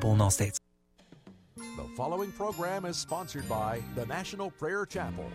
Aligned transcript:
available 0.00 0.14
in 0.14 0.20
all 0.20 0.30
states. 0.30 0.58
The 1.56 1.84
following 1.96 2.32
program 2.32 2.84
is 2.84 2.96
sponsored 2.96 3.48
by 3.48 3.82
the 3.94 4.06
National 4.06 4.50
Prayer 4.50 4.86
Chapel. 4.86 5.30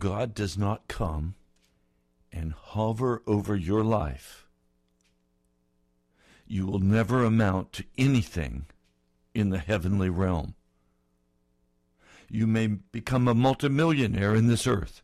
God 0.00 0.34
does 0.34 0.56
not 0.56 0.88
come 0.88 1.34
and 2.32 2.54
hover 2.54 3.22
over 3.26 3.54
your 3.54 3.84
life, 3.84 4.46
you 6.46 6.66
will 6.66 6.78
never 6.78 7.22
amount 7.22 7.74
to 7.74 7.84
anything 7.98 8.64
in 9.34 9.50
the 9.50 9.58
heavenly 9.58 10.08
realm. 10.08 10.54
You 12.30 12.46
may 12.46 12.66
become 12.66 13.28
a 13.28 13.34
multimillionaire 13.34 14.34
in 14.34 14.46
this 14.46 14.66
earth. 14.66 15.02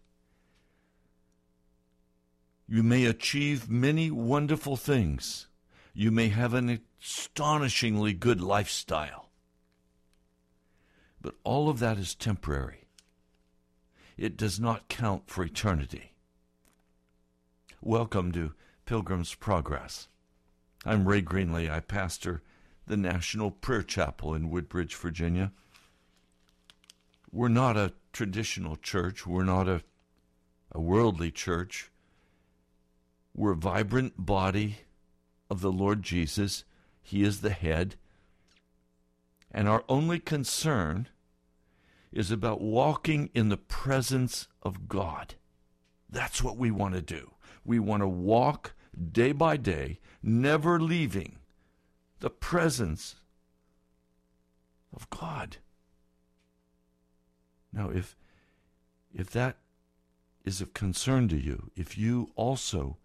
You 2.66 2.82
may 2.82 3.04
achieve 3.04 3.68
many 3.68 4.10
wonderful 4.10 4.76
things. 4.76 5.46
You 5.92 6.10
may 6.10 6.28
have 6.28 6.54
an 6.54 6.80
astonishingly 7.02 8.14
good 8.14 8.40
lifestyle. 8.40 9.28
But 11.20 11.34
all 11.44 11.68
of 11.68 11.80
that 11.80 11.98
is 11.98 12.14
temporary 12.14 12.85
it 14.16 14.36
does 14.36 14.58
not 14.58 14.88
count 14.88 15.28
for 15.28 15.44
eternity. 15.44 16.12
Welcome 17.82 18.32
to 18.32 18.54
Pilgrim's 18.86 19.34
Progress. 19.34 20.08
I'm 20.86 21.06
Ray 21.06 21.20
Greenley. 21.20 21.70
I 21.70 21.80
pastor 21.80 22.42
the 22.86 22.96
National 22.96 23.50
Prayer 23.50 23.82
Chapel 23.82 24.34
in 24.34 24.48
Woodbridge, 24.48 24.94
Virginia. 24.94 25.52
We're 27.30 27.48
not 27.48 27.76
a 27.76 27.92
traditional 28.12 28.76
church, 28.76 29.26
we're 29.26 29.44
not 29.44 29.68
a, 29.68 29.82
a 30.72 30.80
worldly 30.80 31.30
church. 31.30 31.90
We're 33.34 33.52
a 33.52 33.56
vibrant 33.56 34.14
body 34.24 34.78
of 35.50 35.60
the 35.60 35.70
Lord 35.70 36.02
Jesus. 36.02 36.64
He 37.02 37.22
is 37.22 37.42
the 37.42 37.50
head. 37.50 37.96
And 39.52 39.68
our 39.68 39.84
only 39.90 40.18
concern 40.18 41.08
is 42.12 42.30
about 42.30 42.60
walking 42.60 43.30
in 43.34 43.48
the 43.48 43.56
presence 43.56 44.48
of 44.62 44.88
God. 44.88 45.34
That's 46.08 46.42
what 46.42 46.56
we 46.56 46.70
want 46.70 46.94
to 46.94 47.02
do. 47.02 47.32
We 47.64 47.78
want 47.78 48.02
to 48.02 48.08
walk 48.08 48.74
day 49.12 49.32
by 49.32 49.56
day, 49.56 50.00
never 50.22 50.80
leaving 50.80 51.38
the 52.20 52.30
presence 52.30 53.16
of 54.94 55.08
God. 55.10 55.58
Now, 57.72 57.90
if 57.90 58.16
if 59.12 59.30
that 59.30 59.56
is 60.44 60.60
of 60.60 60.74
concern 60.74 61.28
to 61.28 61.36
you, 61.36 61.70
if 61.74 61.98
you 61.98 62.30
also 62.36 62.98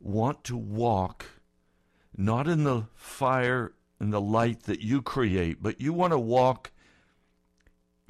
want 0.00 0.44
to 0.44 0.56
walk 0.56 1.26
not 2.16 2.46
in 2.46 2.64
the 2.64 2.86
fire 2.94 3.72
and 3.98 4.12
the 4.12 4.20
light 4.20 4.64
that 4.64 4.80
you 4.80 5.00
create, 5.00 5.62
but 5.62 5.80
you 5.80 5.92
want 5.92 6.12
to 6.12 6.18
walk 6.18 6.71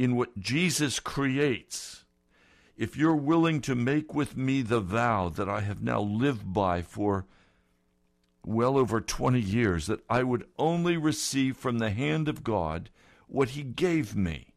in 0.03 0.17
what 0.17 0.37
Jesus 0.37 0.99
creates, 0.99 2.07
if 2.77 2.97
you're 2.97 3.15
willing 3.15 3.61
to 3.61 3.77
make 3.77 4.13
with 4.13 4.37
me 4.37 4.61
the 4.61 4.81
vow 4.81 5.29
that 5.29 5.49
I 5.49 5.61
have 5.61 5.81
now 5.81 6.01
lived 6.01 6.53
by 6.53 6.83
for 6.83 7.25
well 8.45 8.77
over 8.77 9.01
20 9.01 9.39
years, 9.39 9.87
that 9.87 10.01
I 10.11 10.25
would 10.25 10.45
only 10.59 10.97
receive 10.97 11.57
from 11.57 11.79
the 11.79 11.91
hand 11.91 12.27
of 12.27 12.43
God 12.43 12.91
what 13.29 13.51
He 13.51 13.63
gave 13.63 14.17
me. 14.17 14.55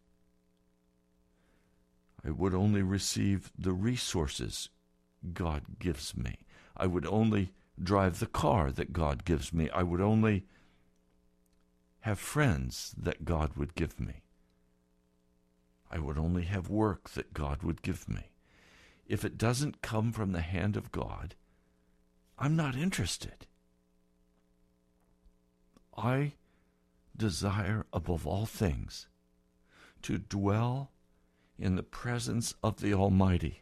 I 2.25 2.31
would 2.31 2.55
only 2.55 2.81
receive 2.81 3.51
the 3.55 3.73
resources 3.73 4.69
God 5.31 5.77
gives 5.77 6.17
me. 6.17 6.39
I 6.75 6.87
would 6.87 7.05
only 7.05 7.51
drive 7.79 8.17
the 8.17 8.25
car 8.25 8.71
that 8.71 8.93
God 8.93 9.25
gives 9.25 9.53
me. 9.53 9.69
I 9.69 9.83
would 9.83 10.01
only 10.01 10.47
have 11.99 12.17
friends 12.17 12.95
that 12.97 13.25
God 13.25 13.55
would 13.55 13.75
give 13.75 13.99
me. 13.99 14.24
I 15.95 15.99
would 15.99 16.17
only 16.17 16.43
have 16.43 16.67
work 16.69 17.11
that 17.11 17.33
God 17.33 17.63
would 17.63 17.81
give 17.81 18.09
me. 18.09 18.31
If 19.07 19.23
it 19.23 19.37
doesn't 19.37 19.81
come 19.81 20.11
from 20.11 20.33
the 20.33 20.41
hand 20.41 20.75
of 20.75 20.91
God, 20.91 21.35
I'm 22.37 22.57
not 22.57 22.75
interested. 22.75 23.47
I 25.95 26.33
desire 27.15 27.85
above 27.93 28.27
all 28.27 28.45
things 28.45 29.07
to 30.01 30.17
dwell 30.17 30.91
in 31.57 31.77
the 31.77 31.83
presence 31.83 32.53
of 32.61 32.81
the 32.81 32.93
Almighty. 32.93 33.61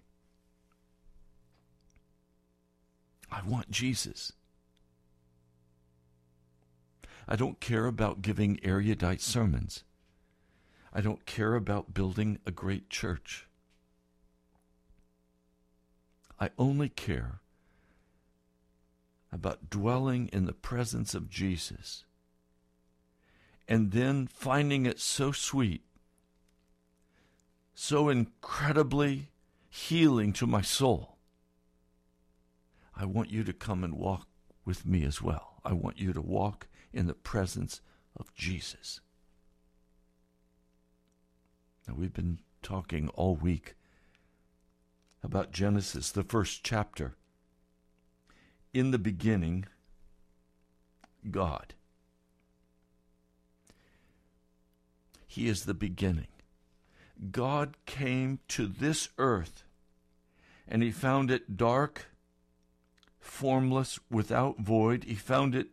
I 3.32 3.44
want 3.44 3.70
Jesus. 3.70 4.34
I 7.28 7.36
don't 7.36 7.60
care 7.60 7.86
about 7.86 8.24
giving 8.24 8.60
erudite 8.64 9.22
sermons. 9.22 9.84
I 10.96 11.02
don't 11.02 11.26
care 11.26 11.56
about 11.56 11.96
building 11.96 12.38
a 12.46 12.52
great 12.52 12.90
church. 12.90 13.48
I 16.40 16.52
only 16.60 16.88
care 16.88 17.40
about 19.32 19.72
dwelling 19.72 20.30
in 20.32 20.46
the 20.46 20.54
presence 20.54 21.16
of 21.16 21.30
Jesus 21.30 22.06
and 23.68 23.92
then 23.92 24.28
finding 24.28 24.86
it 24.86 25.00
so 25.00 25.32
sweet, 25.32 25.82
so 27.74 28.10
incredibly 28.10 29.30
healing 29.70 30.32
to 30.34 30.46
my 30.46 30.62
soul. 30.62 31.18
I 32.96 33.06
want 33.06 33.32
you 33.32 33.44
to 33.46 33.54
come 33.54 33.84
and 33.84 33.96
walk 33.96 34.28
with 34.64 34.86
me 34.86 35.04
as 35.06 35.24
well. 35.24 35.60
I 35.66 35.74
want 35.74 35.98
you 35.98 36.14
to 36.14 36.22
walk 36.22 36.68
in 36.92 37.08
the 37.08 37.16
presence 37.16 37.82
of 38.16 38.32
Jesus. 38.36 39.00
Now, 41.88 41.96
we've 41.96 42.14
been 42.14 42.40
talking 42.62 43.10
all 43.10 43.36
week 43.36 43.76
about 45.24 45.52
Genesis, 45.52 46.12
the 46.12 46.24
first 46.24 46.64
chapter. 46.64 47.16
In 48.74 48.92
the 48.92 49.00
beginning, 49.00 49.66
God. 51.30 51.74
He 55.28 55.48
is 55.48 55.66
the 55.66 55.74
beginning. 55.74 56.28
God 57.32 57.78
came 57.86 58.40
to 58.50 58.68
this 58.68 59.10
earth 59.18 59.64
and 60.68 60.82
he 60.82 60.92
found 60.92 61.32
it 61.32 61.58
dark, 61.58 62.08
formless, 63.20 64.00
without 64.10 64.60
void. 64.60 65.04
He 65.06 65.16
found 65.16 65.56
it 65.56 65.68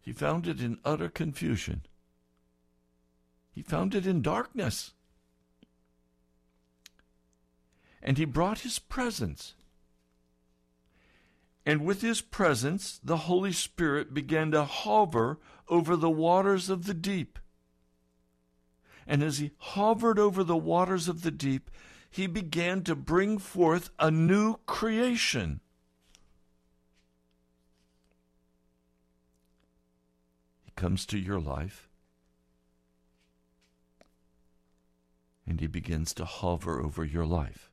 he 0.00 0.12
found 0.12 0.46
it 0.46 0.60
in 0.60 0.78
utter 0.86 1.10
confusion. 1.10 1.82
He 3.58 3.64
found 3.64 3.92
it 3.92 4.06
in 4.06 4.22
darkness. 4.22 4.92
And 8.00 8.16
he 8.16 8.24
brought 8.24 8.60
his 8.60 8.78
presence. 8.78 9.54
And 11.66 11.84
with 11.84 12.00
his 12.00 12.20
presence, 12.20 13.00
the 13.02 13.16
Holy 13.26 13.50
Spirit 13.50 14.14
began 14.14 14.52
to 14.52 14.62
hover 14.62 15.40
over 15.68 15.96
the 15.96 16.08
waters 16.08 16.70
of 16.70 16.86
the 16.86 16.94
deep. 16.94 17.40
And 19.08 19.24
as 19.24 19.38
he 19.38 19.50
hovered 19.58 20.20
over 20.20 20.44
the 20.44 20.56
waters 20.56 21.08
of 21.08 21.22
the 21.22 21.32
deep, 21.32 21.68
he 22.08 22.28
began 22.28 22.84
to 22.84 22.94
bring 22.94 23.38
forth 23.38 23.90
a 23.98 24.08
new 24.08 24.58
creation. 24.66 25.58
He 30.64 30.70
comes 30.76 31.04
to 31.06 31.18
your 31.18 31.40
life 31.40 31.87
and 35.48 35.60
he 35.60 35.66
begins 35.66 36.12
to 36.12 36.26
hover 36.26 36.78
over 36.78 37.06
your 37.06 37.24
life. 37.24 37.70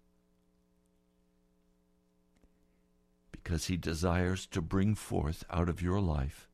Because 3.33 3.65
he 3.65 3.75
desires 3.75 4.47
to 4.47 4.61
bring 4.61 4.95
forth 4.95 5.43
out 5.51 5.67
of 5.67 5.81
your 5.81 5.99
life, 5.99 6.47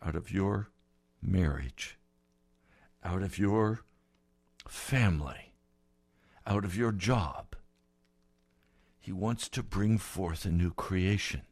out 0.00 0.14
of 0.14 0.30
your 0.30 0.68
marriage, 1.20 1.98
out 3.04 3.20
of 3.20 3.36
your 3.36 3.80
family, 4.68 5.54
out 6.46 6.64
of 6.64 6.76
your 6.76 6.92
job. 6.92 7.56
He 9.00 9.10
wants 9.10 9.48
to 9.48 9.62
bring 9.64 9.98
forth 9.98 10.44
a 10.44 10.52
new 10.52 10.70
creation. 10.70 11.42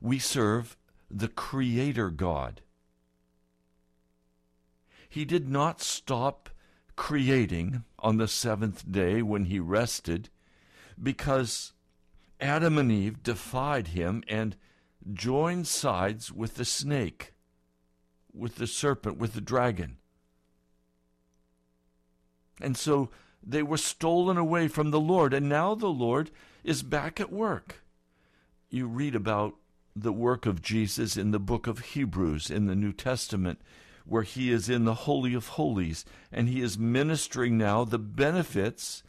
We 0.00 0.20
serve 0.20 0.76
the 1.10 1.28
Creator 1.28 2.10
God 2.10 2.60
He 5.10 5.24
did 5.24 5.48
not 5.48 5.82
stop 5.82 6.48
creating 6.94 7.82
on 7.98 8.16
the 8.16 8.28
seventh 8.28 8.90
day 8.90 9.22
when 9.22 9.46
he 9.46 9.58
rested 9.58 10.30
because 11.02 11.72
Adam 12.40 12.78
and 12.78 12.92
Eve 12.92 13.22
defied 13.22 13.88
him 13.88 14.22
and 14.28 14.56
joined 15.12 15.66
sides 15.66 16.30
with 16.30 16.54
the 16.54 16.64
snake, 16.64 17.34
with 18.32 18.54
the 18.54 18.68
serpent, 18.68 19.18
with 19.18 19.34
the 19.34 19.40
dragon. 19.40 19.96
And 22.60 22.76
so 22.76 23.10
they 23.42 23.64
were 23.64 23.78
stolen 23.78 24.36
away 24.36 24.68
from 24.68 24.92
the 24.92 25.00
Lord, 25.00 25.34
and 25.34 25.48
now 25.48 25.74
the 25.74 25.88
Lord 25.88 26.30
is 26.62 26.84
back 26.84 27.18
at 27.18 27.32
work. 27.32 27.82
You 28.68 28.86
read 28.86 29.16
about 29.16 29.56
the 29.96 30.12
work 30.12 30.46
of 30.46 30.62
Jesus 30.62 31.16
in 31.16 31.32
the 31.32 31.40
book 31.40 31.66
of 31.66 31.80
Hebrews 31.80 32.48
in 32.48 32.66
the 32.66 32.76
New 32.76 32.92
Testament, 32.92 33.60
where 34.10 34.24
he 34.24 34.50
is 34.50 34.68
in 34.68 34.84
the 34.84 35.06
Holy 35.06 35.34
of 35.34 35.48
Holies, 35.48 36.04
and 36.32 36.48
he 36.48 36.60
is 36.60 36.76
ministering 36.76 37.56
now 37.56 37.84
the 37.84 37.98
benefits. 37.98 39.04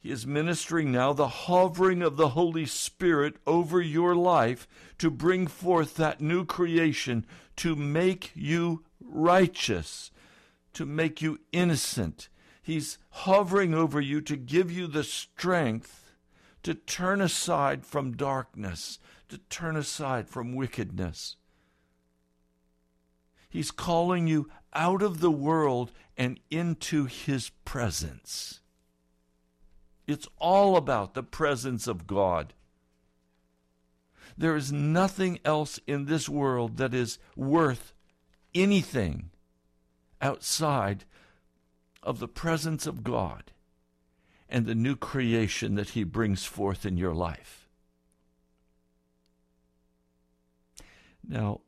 He 0.00 0.10
is 0.10 0.26
ministering 0.26 0.90
now 0.90 1.12
the 1.12 1.28
hovering 1.28 2.00
of 2.00 2.16
the 2.16 2.30
Holy 2.30 2.64
Spirit 2.64 3.36
over 3.46 3.78
your 3.78 4.16
life 4.16 4.66
to 4.96 5.10
bring 5.10 5.46
forth 5.46 5.96
that 5.96 6.22
new 6.22 6.46
creation, 6.46 7.26
to 7.56 7.76
make 7.76 8.32
you 8.34 8.84
righteous, 8.98 10.10
to 10.72 10.86
make 10.86 11.20
you 11.20 11.38
innocent. 11.52 12.30
He's 12.62 12.96
hovering 13.10 13.74
over 13.74 14.00
you 14.00 14.22
to 14.22 14.36
give 14.36 14.72
you 14.72 14.86
the 14.86 15.04
strength 15.04 16.14
to 16.62 16.72
turn 16.72 17.20
aside 17.20 17.84
from 17.84 18.16
darkness, 18.16 18.98
to 19.28 19.36
turn 19.36 19.76
aside 19.76 20.30
from 20.30 20.54
wickedness. 20.54 21.36
He's 23.52 23.70
calling 23.70 24.26
you 24.26 24.48
out 24.72 25.02
of 25.02 25.20
the 25.20 25.30
world 25.30 25.92
and 26.16 26.40
into 26.50 27.04
His 27.04 27.50
presence. 27.66 28.60
It's 30.06 30.26
all 30.38 30.74
about 30.74 31.12
the 31.12 31.22
presence 31.22 31.86
of 31.86 32.06
God. 32.06 32.54
There 34.38 34.56
is 34.56 34.72
nothing 34.72 35.38
else 35.44 35.78
in 35.86 36.06
this 36.06 36.30
world 36.30 36.78
that 36.78 36.94
is 36.94 37.18
worth 37.36 37.92
anything 38.54 39.28
outside 40.22 41.04
of 42.02 42.20
the 42.20 42.28
presence 42.28 42.86
of 42.86 43.04
God 43.04 43.52
and 44.48 44.64
the 44.64 44.74
new 44.74 44.96
creation 44.96 45.74
that 45.74 45.90
He 45.90 46.04
brings 46.04 46.46
forth 46.46 46.86
in 46.86 46.96
your 46.96 47.14
life. 47.14 47.68
Now, 51.22 51.60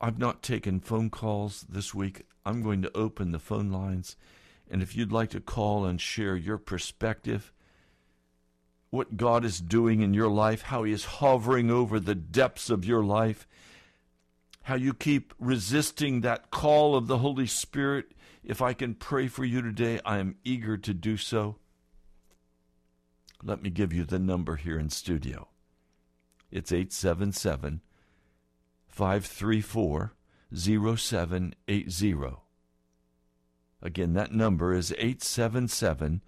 I've 0.00 0.18
not 0.18 0.42
taken 0.42 0.80
phone 0.80 1.10
calls 1.10 1.66
this 1.68 1.94
week. 1.94 2.26
I'm 2.44 2.62
going 2.62 2.82
to 2.82 2.96
open 2.96 3.32
the 3.32 3.38
phone 3.38 3.70
lines. 3.70 4.16
And 4.70 4.82
if 4.82 4.96
you'd 4.96 5.12
like 5.12 5.30
to 5.30 5.40
call 5.40 5.84
and 5.84 6.00
share 6.00 6.36
your 6.36 6.58
perspective, 6.58 7.52
what 8.90 9.16
God 9.16 9.44
is 9.44 9.60
doing 9.60 10.00
in 10.00 10.14
your 10.14 10.28
life, 10.28 10.62
how 10.62 10.84
He 10.84 10.92
is 10.92 11.04
hovering 11.04 11.70
over 11.70 11.98
the 11.98 12.14
depths 12.14 12.70
of 12.70 12.84
your 12.84 13.02
life, 13.04 13.46
how 14.62 14.76
you 14.76 14.94
keep 14.94 15.34
resisting 15.38 16.20
that 16.20 16.50
call 16.50 16.94
of 16.94 17.06
the 17.06 17.18
Holy 17.18 17.46
Spirit. 17.46 18.12
If 18.44 18.62
I 18.62 18.74
can 18.74 18.94
pray 18.94 19.26
for 19.26 19.44
you 19.44 19.62
today, 19.62 20.00
I 20.04 20.18
am 20.18 20.36
eager 20.44 20.76
to 20.76 20.94
do 20.94 21.16
so. 21.16 21.56
Let 23.42 23.62
me 23.62 23.70
give 23.70 23.92
you 23.92 24.04
the 24.04 24.18
number 24.18 24.56
here 24.56 24.78
in 24.78 24.90
studio. 24.90 25.48
It's 26.50 26.72
877 26.72 27.82
534 28.98 30.12
0780. 30.52 32.36
Again, 33.80 34.14
that 34.14 34.32
number 34.32 34.74
is 34.74 34.90
877 34.90 36.20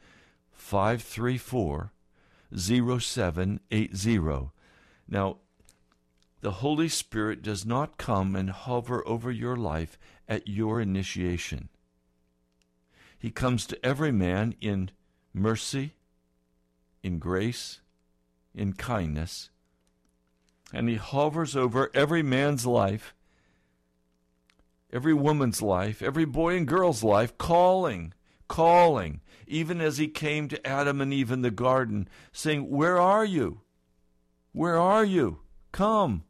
534 0.52 1.92
0780. 2.56 4.50
Now, 5.08 5.38
the 6.42 6.50
Holy 6.52 6.88
Spirit 6.88 7.42
does 7.42 7.66
not 7.66 7.98
come 7.98 8.36
and 8.36 8.50
hover 8.50 9.02
over 9.04 9.32
your 9.32 9.56
life 9.56 9.98
at 10.28 10.46
your 10.46 10.80
initiation. 10.80 11.70
He 13.18 13.32
comes 13.32 13.66
to 13.66 13.84
every 13.84 14.12
man 14.12 14.54
in 14.60 14.90
mercy, 15.34 15.94
in 17.02 17.18
grace, 17.18 17.80
in 18.54 18.74
kindness, 18.74 19.49
and 20.72 20.88
he 20.88 20.96
hovers 20.96 21.56
over 21.56 21.90
every 21.94 22.22
man's 22.22 22.66
life, 22.66 23.14
every 24.92 25.14
woman's 25.14 25.62
life, 25.62 26.02
every 26.02 26.24
boy 26.24 26.56
and 26.56 26.66
girl's 26.66 27.02
life, 27.02 27.36
calling, 27.38 28.12
calling, 28.48 29.20
even 29.46 29.80
as 29.80 29.98
he 29.98 30.08
came 30.08 30.48
to 30.48 30.66
Adam 30.66 31.00
and 31.00 31.12
Eve 31.12 31.30
in 31.30 31.42
the 31.42 31.50
garden, 31.50 32.08
saying, 32.32 32.70
Where 32.70 32.98
are 32.98 33.24
you? 33.24 33.60
Where 34.52 34.78
are 34.78 35.04
you? 35.04 35.40
Come. 35.72 36.24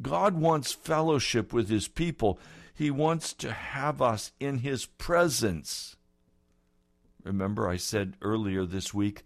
God 0.00 0.34
wants 0.34 0.72
fellowship 0.72 1.52
with 1.52 1.68
his 1.68 1.88
people. 1.88 2.38
He 2.74 2.90
wants 2.90 3.32
to 3.34 3.52
have 3.52 4.02
us 4.02 4.32
in 4.38 4.58
his 4.58 4.86
presence. 4.86 5.96
Remember, 7.24 7.68
I 7.68 7.76
said 7.76 8.16
earlier 8.20 8.66
this 8.66 8.92
week 8.92 9.24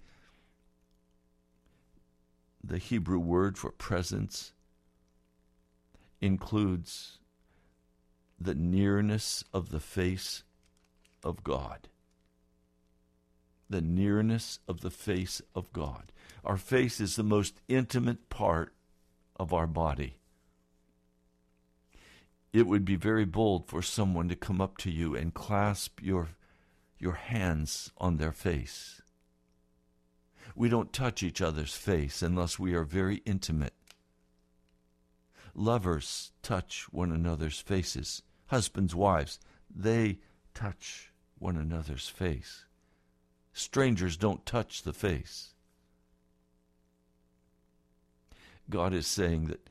the 2.62 2.78
Hebrew 2.78 3.18
word 3.18 3.56
for 3.58 3.70
presence 3.70 4.52
includes 6.20 7.18
the 8.38 8.54
nearness 8.54 9.44
of 9.52 9.70
the 9.70 9.80
face 9.80 10.42
of 11.22 11.42
God. 11.44 11.88
The 13.68 13.80
nearness 13.80 14.58
of 14.66 14.80
the 14.80 14.90
face 14.90 15.40
of 15.54 15.72
God. 15.72 16.12
Our 16.44 16.56
face 16.56 17.00
is 17.00 17.16
the 17.16 17.22
most 17.22 17.60
intimate 17.68 18.28
part 18.28 18.74
of 19.36 19.52
our 19.52 19.66
body 19.66 20.16
it 22.52 22.66
would 22.66 22.84
be 22.84 22.96
very 22.96 23.24
bold 23.24 23.68
for 23.68 23.82
someone 23.82 24.28
to 24.28 24.36
come 24.36 24.60
up 24.60 24.76
to 24.78 24.90
you 24.90 25.14
and 25.14 25.32
clasp 25.34 26.00
your, 26.02 26.30
your 26.98 27.14
hands 27.14 27.92
on 27.98 28.16
their 28.16 28.32
face. 28.32 28.99
We 30.54 30.68
don't 30.68 30.92
touch 30.92 31.22
each 31.22 31.40
other's 31.40 31.74
face 31.74 32.22
unless 32.22 32.58
we 32.58 32.74
are 32.74 32.84
very 32.84 33.22
intimate. 33.24 33.74
Lovers 35.54 36.32
touch 36.42 36.86
one 36.90 37.12
another's 37.12 37.60
faces. 37.60 38.22
Husbands, 38.46 38.94
wives, 38.94 39.38
they 39.74 40.18
touch 40.54 41.12
one 41.38 41.56
another's 41.56 42.08
face. 42.08 42.64
Strangers 43.52 44.16
don't 44.16 44.46
touch 44.46 44.82
the 44.82 44.92
face. 44.92 45.54
God 48.68 48.94
is 48.94 49.06
saying 49.06 49.46
that 49.46 49.68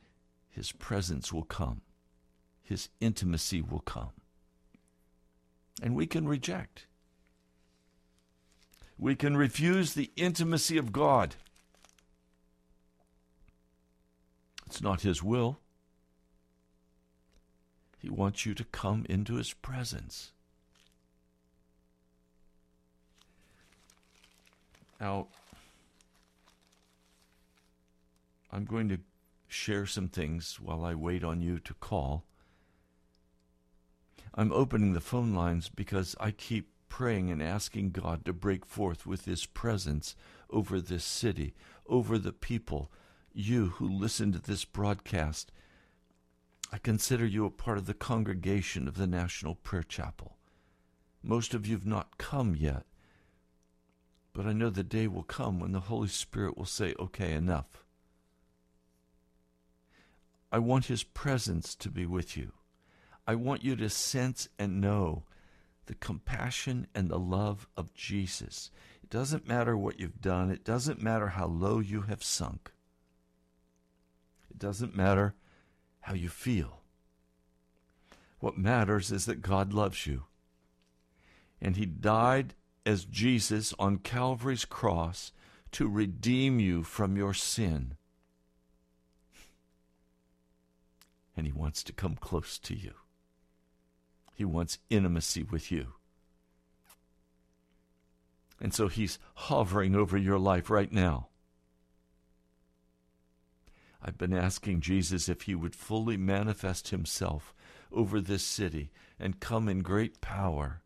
His 0.50 0.72
presence 0.72 1.32
will 1.32 1.44
come 1.44 1.82
his 2.70 2.88
intimacy 3.00 3.60
will 3.60 3.80
come. 3.80 4.12
And 5.82 5.96
we 5.96 6.06
can 6.06 6.28
reject. 6.28 6.86
We 9.00 9.16
can 9.16 9.34
refuse 9.34 9.94
the 9.94 10.10
intimacy 10.14 10.76
of 10.76 10.92
God. 10.92 11.36
It's 14.66 14.82
not 14.82 15.00
his 15.00 15.22
will. 15.22 15.58
He 17.98 18.10
wants 18.10 18.44
you 18.44 18.52
to 18.54 18.64
come 18.64 19.06
into 19.08 19.36
his 19.36 19.54
presence. 19.54 20.32
Now, 25.00 25.28
I'm 28.52 28.66
going 28.66 28.90
to 28.90 28.98
share 29.48 29.86
some 29.86 30.08
things 30.08 30.60
while 30.60 30.84
I 30.84 30.94
wait 30.94 31.24
on 31.24 31.40
you 31.40 31.58
to 31.60 31.72
call. 31.72 32.24
I'm 34.34 34.52
opening 34.52 34.92
the 34.92 35.00
phone 35.00 35.34
lines 35.34 35.70
because 35.70 36.14
I 36.20 36.32
keep 36.32 36.69
praying 36.90 37.30
and 37.30 37.42
asking 37.42 37.92
God 37.92 38.26
to 38.26 38.34
break 38.34 38.66
forth 38.66 39.06
with 39.06 39.24
His 39.24 39.46
presence 39.46 40.14
over 40.50 40.78
this 40.78 41.04
city, 41.04 41.54
over 41.86 42.18
the 42.18 42.32
people, 42.32 42.92
you 43.32 43.68
who 43.68 43.88
listen 43.88 44.32
to 44.32 44.38
this 44.38 44.66
broadcast. 44.66 45.50
I 46.70 46.76
consider 46.76 47.24
you 47.24 47.46
a 47.46 47.50
part 47.50 47.78
of 47.78 47.86
the 47.86 47.94
congregation 47.94 48.86
of 48.86 48.96
the 48.96 49.06
National 49.06 49.54
Prayer 49.54 49.82
Chapel. 49.82 50.36
Most 51.22 51.54
of 51.54 51.66
you 51.66 51.74
have 51.74 51.86
not 51.86 52.18
come 52.18 52.54
yet, 52.54 52.84
but 54.34 54.46
I 54.46 54.52
know 54.52 54.68
the 54.68 54.84
day 54.84 55.06
will 55.06 55.22
come 55.22 55.58
when 55.58 55.72
the 55.72 55.80
Holy 55.80 56.08
Spirit 56.08 56.58
will 56.58 56.66
say, 56.66 56.94
okay, 56.98 57.32
enough. 57.32 57.84
I 60.52 60.58
want 60.58 60.86
His 60.86 61.04
presence 61.04 61.74
to 61.76 61.88
be 61.88 62.04
with 62.04 62.36
you. 62.36 62.52
I 63.26 63.36
want 63.36 63.64
you 63.64 63.76
to 63.76 63.88
sense 63.88 64.48
and 64.58 64.80
know 64.80 65.24
the 65.90 65.96
compassion 65.96 66.86
and 66.94 67.08
the 67.08 67.18
love 67.18 67.66
of 67.76 67.92
Jesus. 67.94 68.70
It 69.02 69.10
doesn't 69.10 69.48
matter 69.48 69.76
what 69.76 69.98
you've 69.98 70.20
done, 70.20 70.48
it 70.48 70.62
doesn't 70.62 71.02
matter 71.02 71.26
how 71.26 71.46
low 71.46 71.80
you 71.80 72.02
have 72.02 72.22
sunk, 72.22 72.70
it 74.48 74.56
doesn't 74.56 74.94
matter 74.94 75.34
how 76.02 76.14
you 76.14 76.28
feel. 76.28 76.82
What 78.38 78.56
matters 78.56 79.10
is 79.10 79.26
that 79.26 79.42
God 79.42 79.72
loves 79.72 80.06
you. 80.06 80.26
And 81.60 81.76
He 81.76 81.86
died 81.86 82.54
as 82.86 83.04
Jesus 83.04 83.74
on 83.76 83.98
Calvary's 83.98 84.64
cross 84.64 85.32
to 85.72 85.88
redeem 85.88 86.60
you 86.60 86.84
from 86.84 87.16
your 87.16 87.34
sin. 87.34 87.96
And 91.36 91.48
He 91.48 91.52
wants 91.52 91.82
to 91.82 91.92
come 91.92 92.14
close 92.14 92.60
to 92.60 92.76
you, 92.76 92.92
He 94.40 94.44
wants 94.46 94.78
intimacy 94.88 95.42
with 95.42 95.70
you. 95.70 95.88
And 98.58 98.72
so 98.72 98.88
He's 98.88 99.18
hovering 99.34 99.94
over 99.94 100.16
your 100.16 100.38
life 100.38 100.70
right 100.70 100.90
now. 100.90 101.28
I've 104.02 104.16
been 104.16 104.32
asking 104.32 104.80
Jesus 104.80 105.28
if 105.28 105.42
He 105.42 105.54
would 105.54 105.74
fully 105.74 106.16
manifest 106.16 106.88
Himself 106.88 107.52
over 107.92 108.18
this 108.18 108.42
city 108.42 108.90
and 109.18 109.40
come 109.40 109.68
in 109.68 109.80
great 109.80 110.22
power. 110.22 110.80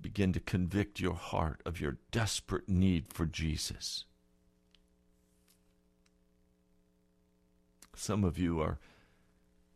Begin 0.00 0.32
to 0.32 0.40
convict 0.40 1.00
your 1.00 1.16
heart 1.16 1.60
of 1.66 1.82
your 1.82 1.98
desperate 2.10 2.70
need 2.70 3.12
for 3.12 3.26
Jesus. 3.26 4.06
Some 7.94 8.24
of 8.24 8.38
you 8.38 8.58
are 8.58 8.78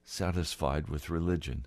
satisfied 0.06 0.88
with 0.88 1.10
religion. 1.10 1.66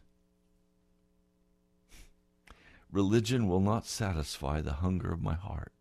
Religion 2.91 3.47
will 3.47 3.59
not 3.59 3.85
satisfy 3.85 4.61
the 4.61 4.75
hunger 4.75 5.11
of 5.11 5.21
my 5.21 5.35
heart. 5.35 5.71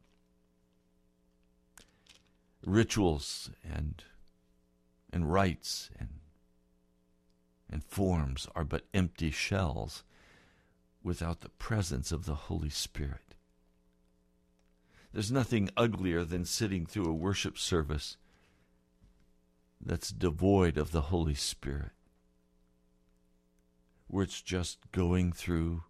Rituals 2.67 3.51
and 3.65 4.05
and 5.11 5.33
rites 5.33 5.89
and 5.99 6.09
and 7.71 7.85
forms 7.85 8.47
are 8.55 8.65
but 8.65 8.87
empty 8.93 9.31
shells 9.31 10.03
without 11.03 11.41
the 11.41 11.49
presence 11.51 12.13
of 12.13 12.27
the 12.27 12.35
Holy 12.35 12.71
Spirit. 12.71 13.35
There's 15.13 15.33
nothing 15.33 15.71
uglier 15.77 16.25
than 16.25 16.45
sitting 16.45 16.85
through 16.85 17.07
a 17.07 17.15
worship 17.15 17.57
service 17.57 18.17
that's 19.81 20.11
devoid 20.11 20.77
of 20.77 20.91
the 20.91 21.03
Holy 21.03 21.35
Spirit, 21.35 21.93
where 24.09 24.25
it's 24.25 24.43
just 24.43 24.79
going 24.91 25.33
through 25.33 25.85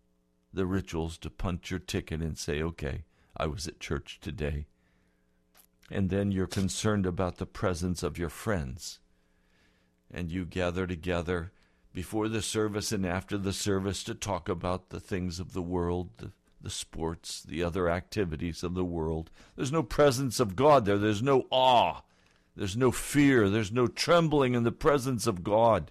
the 0.52 0.66
rituals 0.66 1.16
to 1.18 1.30
punch 1.30 1.70
your 1.70 1.80
ticket 1.80 2.20
and 2.20 2.36
say, 2.36 2.62
okay, 2.62 3.04
I 3.36 3.46
was 3.46 3.66
at 3.66 3.80
church 3.80 4.18
today. 4.20 4.66
And 5.90 6.10
then 6.10 6.32
you're 6.32 6.46
concerned 6.46 7.06
about 7.06 7.38
the 7.38 7.46
presence 7.46 8.02
of 8.02 8.18
your 8.18 8.28
friends. 8.28 8.98
And 10.10 10.30
you 10.30 10.44
gather 10.44 10.86
together 10.86 11.52
before 11.94 12.28
the 12.28 12.42
service 12.42 12.92
and 12.92 13.06
after 13.06 13.38
the 13.38 13.52
service 13.52 14.02
to 14.04 14.14
talk 14.14 14.48
about 14.48 14.90
the 14.90 15.00
things 15.00 15.40
of 15.40 15.52
the 15.52 15.62
world, 15.62 16.10
the, 16.18 16.32
the 16.60 16.70
sports, 16.70 17.42
the 17.42 17.62
other 17.62 17.88
activities 17.88 18.62
of 18.62 18.74
the 18.74 18.84
world. 18.84 19.30
There's 19.56 19.72
no 19.72 19.82
presence 19.82 20.40
of 20.40 20.56
God 20.56 20.84
there. 20.84 20.98
There's 20.98 21.22
no 21.22 21.46
awe. 21.50 22.02
There's 22.56 22.76
no 22.76 22.90
fear. 22.90 23.48
There's 23.48 23.72
no 23.72 23.86
trembling 23.86 24.54
in 24.54 24.64
the 24.64 24.72
presence 24.72 25.26
of 25.26 25.44
God. 25.44 25.90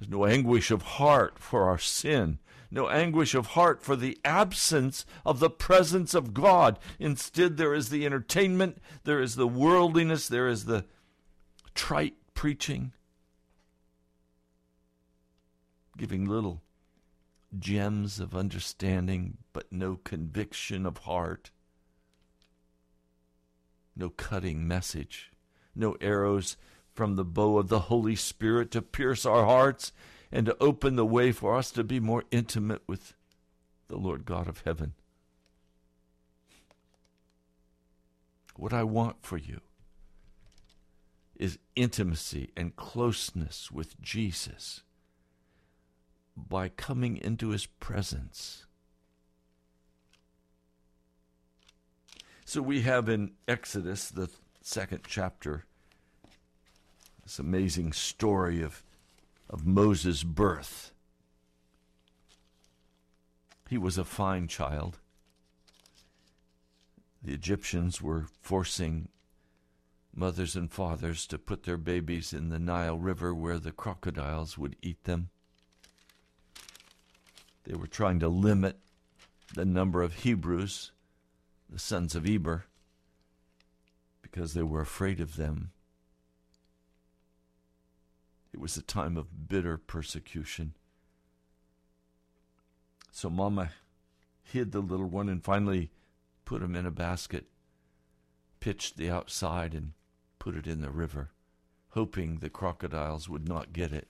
There's 0.00 0.08
no 0.08 0.24
anguish 0.24 0.70
of 0.70 0.80
heart 0.80 1.38
for 1.38 1.68
our 1.68 1.76
sin, 1.76 2.38
no 2.70 2.88
anguish 2.88 3.34
of 3.34 3.48
heart 3.48 3.82
for 3.82 3.96
the 3.96 4.18
absence 4.24 5.04
of 5.26 5.40
the 5.40 5.50
presence 5.50 6.14
of 6.14 6.32
God. 6.32 6.78
Instead, 6.98 7.58
there 7.58 7.74
is 7.74 7.90
the 7.90 8.06
entertainment, 8.06 8.78
there 9.04 9.20
is 9.20 9.36
the 9.36 9.46
worldliness, 9.46 10.26
there 10.26 10.48
is 10.48 10.64
the 10.64 10.86
trite 11.74 12.14
preaching, 12.32 12.94
giving 15.98 16.24
little 16.24 16.62
gems 17.58 18.18
of 18.18 18.34
understanding, 18.34 19.36
but 19.52 19.70
no 19.70 19.96
conviction 19.96 20.86
of 20.86 20.96
heart, 20.98 21.50
no 23.94 24.08
cutting 24.08 24.66
message, 24.66 25.30
no 25.74 25.94
arrows 26.00 26.56
from 26.94 27.16
the 27.16 27.24
bow 27.24 27.58
of 27.58 27.68
the 27.68 27.80
Holy 27.80 28.16
Spirit 28.16 28.70
to 28.72 28.82
pierce 28.82 29.24
our 29.24 29.44
hearts 29.44 29.92
and 30.32 30.46
to 30.46 30.56
open 30.60 30.96
the 30.96 31.06
way 31.06 31.32
for 31.32 31.56
us 31.56 31.70
to 31.72 31.84
be 31.84 32.00
more 32.00 32.24
intimate 32.30 32.82
with 32.86 33.14
the 33.88 33.96
Lord 33.96 34.24
God 34.24 34.48
of 34.48 34.62
heaven. 34.64 34.94
What 38.56 38.72
I 38.72 38.84
want 38.84 39.16
for 39.22 39.38
you 39.38 39.60
is 41.34 41.58
intimacy 41.74 42.50
and 42.56 42.76
closeness 42.76 43.70
with 43.70 44.00
Jesus 44.00 44.82
by 46.36 46.68
coming 46.68 47.16
into 47.16 47.48
his 47.48 47.66
presence. 47.66 48.66
So 52.44 52.60
we 52.60 52.82
have 52.82 53.08
in 53.08 53.32
Exodus, 53.48 54.10
the 54.10 54.28
second 54.60 55.02
chapter, 55.06 55.64
this 57.30 57.38
amazing 57.38 57.92
story 57.92 58.60
of, 58.60 58.82
of 59.48 59.64
Moses' 59.64 60.24
birth. 60.24 60.90
He 63.68 63.78
was 63.78 63.96
a 63.96 64.04
fine 64.04 64.48
child. 64.48 64.98
The 67.22 67.32
Egyptians 67.32 68.02
were 68.02 68.26
forcing 68.42 69.10
mothers 70.12 70.56
and 70.56 70.72
fathers 70.72 71.24
to 71.28 71.38
put 71.38 71.62
their 71.62 71.76
babies 71.76 72.32
in 72.32 72.48
the 72.48 72.58
Nile 72.58 72.98
River 72.98 73.32
where 73.32 73.60
the 73.60 73.70
crocodiles 73.70 74.58
would 74.58 74.74
eat 74.82 75.04
them. 75.04 75.28
They 77.62 77.76
were 77.76 77.86
trying 77.86 78.18
to 78.18 78.28
limit 78.28 78.76
the 79.54 79.64
number 79.64 80.02
of 80.02 80.24
Hebrews, 80.24 80.90
the 81.68 81.78
sons 81.78 82.16
of 82.16 82.26
Eber, 82.26 82.64
because 84.20 84.52
they 84.52 84.64
were 84.64 84.80
afraid 84.80 85.20
of 85.20 85.36
them. 85.36 85.70
It 88.52 88.60
was 88.60 88.76
a 88.76 88.82
time 88.82 89.16
of 89.16 89.48
bitter 89.48 89.78
persecution. 89.78 90.74
So 93.12 93.30
Mama 93.30 93.70
hid 94.42 94.72
the 94.72 94.80
little 94.80 95.06
one 95.06 95.28
and 95.28 95.42
finally 95.42 95.90
put 96.44 96.62
him 96.62 96.74
in 96.74 96.86
a 96.86 96.90
basket, 96.90 97.46
pitched 98.58 98.96
the 98.96 99.10
outside, 99.10 99.74
and 99.74 99.92
put 100.38 100.56
it 100.56 100.66
in 100.66 100.80
the 100.80 100.90
river, 100.90 101.30
hoping 101.90 102.38
the 102.38 102.50
crocodiles 102.50 103.28
would 103.28 103.46
not 103.46 103.72
get 103.72 103.92
it. 103.92 104.08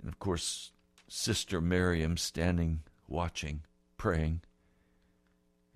And 0.00 0.08
of 0.08 0.18
course, 0.18 0.72
Sister 1.08 1.60
Miriam 1.60 2.16
standing, 2.16 2.82
watching, 3.06 3.62
praying, 3.98 4.40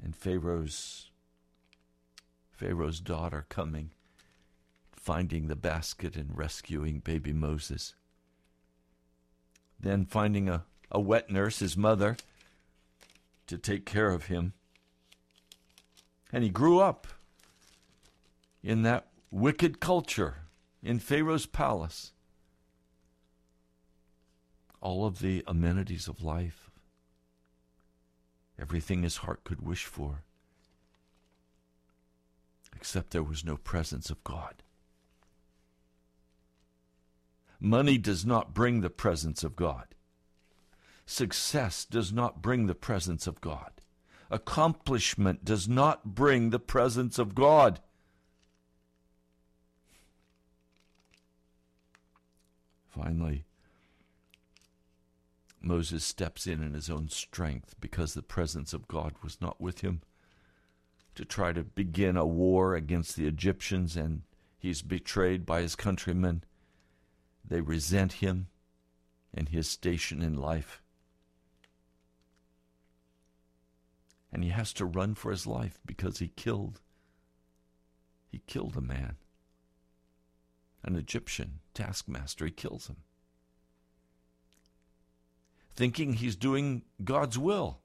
and 0.03 0.17
Pharaoh's 0.17 1.11
Pharaoh's 2.51 3.01
daughter 3.01 3.45
coming, 3.51 3.91
finding 5.07 5.47
the 5.47 5.55
basket 5.55 6.17
and 6.17 6.37
rescuing 6.37 6.99
baby 6.99 7.33
Moses. 7.33 7.95
Then 9.79 10.05
finding 10.05 10.49
a, 10.49 10.65
a 10.91 10.99
wet 10.99 11.31
nurse, 11.31 11.61
his 11.61 11.77
mother, 11.77 12.17
to 13.47 13.57
take 13.57 13.87
care 13.87 14.11
of 14.11 14.27
him. 14.27 14.53
And 16.33 16.43
he 16.43 16.51
grew 16.51 16.81
up 16.81 17.07
in 18.65 18.83
that 18.83 19.07
wicked 19.31 19.79
culture 19.79 20.39
in 20.83 20.99
Pharaoh's 20.99 21.47
palace 21.47 22.11
all 24.81 25.07
of 25.07 25.21
the 25.21 25.45
amenities 25.47 26.09
of 26.09 26.21
life, 26.21 26.69
everything 28.59 29.05
his 29.05 29.19
heart 29.19 29.45
could 29.45 29.61
wish 29.61 29.85
for, 29.85 30.25
except 32.75 33.11
there 33.11 33.23
was 33.23 33.45
no 33.45 33.57
presence 33.57 34.11
of 34.11 34.25
God. 34.25 34.65
Money 37.61 37.99
does 37.99 38.25
not 38.25 38.55
bring 38.55 38.81
the 38.81 38.91
presence 38.91 39.43
of 39.43 39.57
God. 39.57 39.87
Success 41.07 41.85
does 41.85 42.13
not 42.13 42.43
bring 42.43 42.67
the 42.67 42.75
presence 42.75 43.27
of 43.27 43.41
God. 43.41 43.71
Accomplishment 44.31 45.45
does 45.45 45.69
not 45.69 46.15
bring 46.15 46.51
the 46.51 46.59
presence 46.59 47.19
of 47.19 47.35
God. 47.35 47.81
Finally, 52.89 53.45
Moses 55.61 56.05
steps 56.05 56.47
in 56.47 56.63
in 56.63 56.75
his 56.75 56.89
own 56.89 57.09
strength 57.09 57.75
because 57.81 58.15
the 58.15 58.23
presence 58.23 58.73
of 58.73 58.89
God 58.89 59.15
was 59.23 59.41
not 59.41 59.61
with 59.61 59.81
him 59.81 60.01
to 61.15 61.25
try 61.25 61.53
to 61.53 61.65
begin 61.65 62.17
a 62.17 62.27
war 62.27 62.75
against 62.75 63.17
the 63.17 63.27
Egyptians, 63.27 63.97
and 63.97 64.23
he's 64.59 64.83
betrayed 64.83 65.45
by 65.45 65.63
his 65.63 65.75
countrymen. 65.75 66.45
They 67.47 67.61
resent 67.61 68.15
him 68.15 68.49
and 69.33 69.49
his 69.49 69.69
station 69.69 70.23
in 70.23 70.35
life. 70.35 70.83
And 74.33 74.43
he 74.43 74.51
has 74.51 74.73
to 74.75 74.85
run 74.85 75.15
for 75.15 75.31
his 75.31 75.47
life 75.47 75.79
because 75.87 76.19
he 76.19 76.29
killed 76.29 76.81
he 78.37 78.43
killed 78.47 78.77
a 78.77 78.83
man. 78.83 79.17
An 80.83 80.95
Egyptian 80.95 81.61
taskmaster, 81.73 82.45
he 82.45 82.51
kills 82.51 82.89
him. 82.89 82.97
thinking 85.75 86.15
he's 86.15 86.37
doing 86.37 86.83
God's 87.05 87.39
will. 87.39 87.81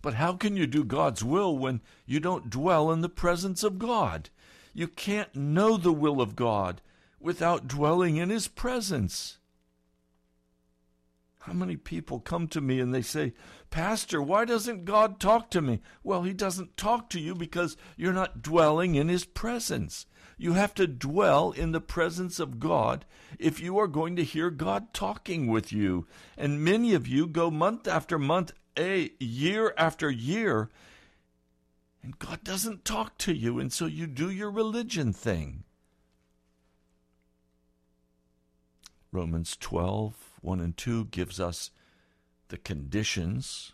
But 0.00 0.14
how 0.14 0.34
can 0.34 0.56
you 0.56 0.66
do 0.66 0.84
God's 0.84 1.22
will 1.24 1.56
when 1.56 1.80
you 2.06 2.20
don't 2.20 2.48
dwell 2.50 2.90
in 2.90 3.02
the 3.02 3.08
presence 3.08 3.62
of 3.62 3.78
God? 3.78 4.30
You 4.72 4.88
can't 4.88 5.34
know 5.34 5.76
the 5.76 5.92
will 5.92 6.20
of 6.20 6.36
God 6.36 6.80
without 7.20 7.66
dwelling 7.68 8.16
in 8.16 8.30
His 8.30 8.48
presence. 8.48 9.38
How 11.40 11.52
many 11.52 11.76
people 11.76 12.18
come 12.18 12.48
to 12.48 12.60
me 12.60 12.80
and 12.80 12.92
they 12.92 13.02
say, 13.02 13.32
Pastor, 13.70 14.20
why 14.20 14.44
doesn't 14.44 14.84
God 14.84 15.20
talk 15.20 15.48
to 15.50 15.62
me? 15.62 15.80
Well, 16.02 16.24
He 16.24 16.32
doesn't 16.32 16.76
talk 16.76 17.08
to 17.10 17.20
you 17.20 17.34
because 17.34 17.76
you're 17.96 18.12
not 18.12 18.42
dwelling 18.42 18.96
in 18.96 19.08
His 19.08 19.24
presence. 19.24 20.06
You 20.38 20.54
have 20.54 20.74
to 20.74 20.86
dwell 20.86 21.52
in 21.52 21.72
the 21.72 21.80
presence 21.80 22.40
of 22.40 22.58
God 22.58 23.06
if 23.38 23.60
you 23.60 23.78
are 23.78 23.86
going 23.86 24.16
to 24.16 24.24
hear 24.24 24.50
God 24.50 24.92
talking 24.92 25.46
with 25.46 25.72
you. 25.72 26.06
And 26.36 26.64
many 26.64 26.94
of 26.94 27.06
you 27.06 27.26
go 27.26 27.50
month 27.50 27.86
after 27.88 28.18
month, 28.18 28.52
a 28.76 29.12
year 29.18 29.72
after 29.78 30.10
year, 30.10 30.68
and 32.02 32.18
God 32.18 32.44
doesn't 32.44 32.84
talk 32.84 33.18
to 33.18 33.32
you, 33.32 33.58
and 33.58 33.72
so 33.72 33.86
you 33.86 34.06
do 34.06 34.30
your 34.30 34.50
religion 34.50 35.12
thing. 35.12 35.64
Romans 39.12 39.56
12, 39.58 40.14
1 40.40 40.60
and 40.60 40.76
2 40.76 41.06
gives 41.06 41.40
us 41.40 41.70
the 42.48 42.58
conditions 42.58 43.72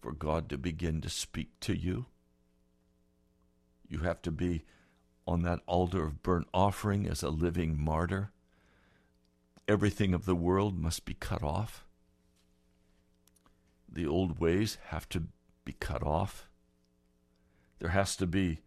for 0.00 0.12
God 0.12 0.48
to 0.50 0.58
begin 0.58 1.00
to 1.00 1.08
speak 1.08 1.48
to 1.60 1.76
you. 1.76 2.06
You 3.88 3.98
have 4.00 4.22
to 4.22 4.30
be 4.30 4.64
on 5.26 5.42
that 5.42 5.60
altar 5.66 6.04
of 6.04 6.22
burnt 6.22 6.48
offering 6.54 7.06
as 7.06 7.22
a 7.22 7.30
living 7.30 7.82
martyr. 7.82 8.30
Everything 9.66 10.14
of 10.14 10.24
the 10.24 10.34
world 10.34 10.78
must 10.78 11.04
be 11.04 11.14
cut 11.14 11.42
off. 11.42 11.84
The 13.90 14.06
old 14.06 14.38
ways 14.38 14.78
have 14.86 15.08
to 15.10 15.24
be 15.64 15.72
cut 15.72 16.02
off. 16.02 16.48
There 17.78 17.90
has 17.90 18.16
to 18.16 18.26
be 18.26 18.60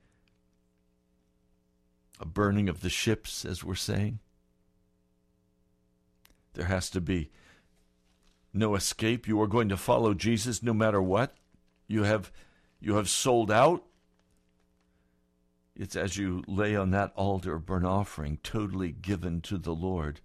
a 2.19 2.25
burning 2.25 2.69
of 2.69 2.81
the 2.81 2.89
ships, 2.89 3.45
as 3.45 3.63
we're 3.63 3.75
saying. 3.75 4.19
There 6.53 6.65
has 6.65 6.89
to 6.91 7.01
be 7.01 7.31
no 8.53 8.75
escape. 8.75 9.27
You 9.27 9.41
are 9.41 9.47
going 9.47 9.69
to 9.69 9.77
follow 9.77 10.13
Jesus 10.13 10.61
no 10.61 10.73
matter 10.73 11.01
what. 11.01 11.35
You 11.87 12.03
have 12.03 12.31
you 12.79 12.95
have 12.95 13.09
sold 13.09 13.51
out. 13.51 13.83
It's 15.75 15.95
as 15.95 16.17
you 16.17 16.43
lay 16.47 16.75
on 16.75 16.91
that 16.91 17.13
altar 17.15 17.57
burnt 17.57 17.85
offering, 17.85 18.39
totally 18.43 18.91
given 18.91 19.41
to 19.41 19.57
the 19.57 19.73
Lord, 19.73 20.19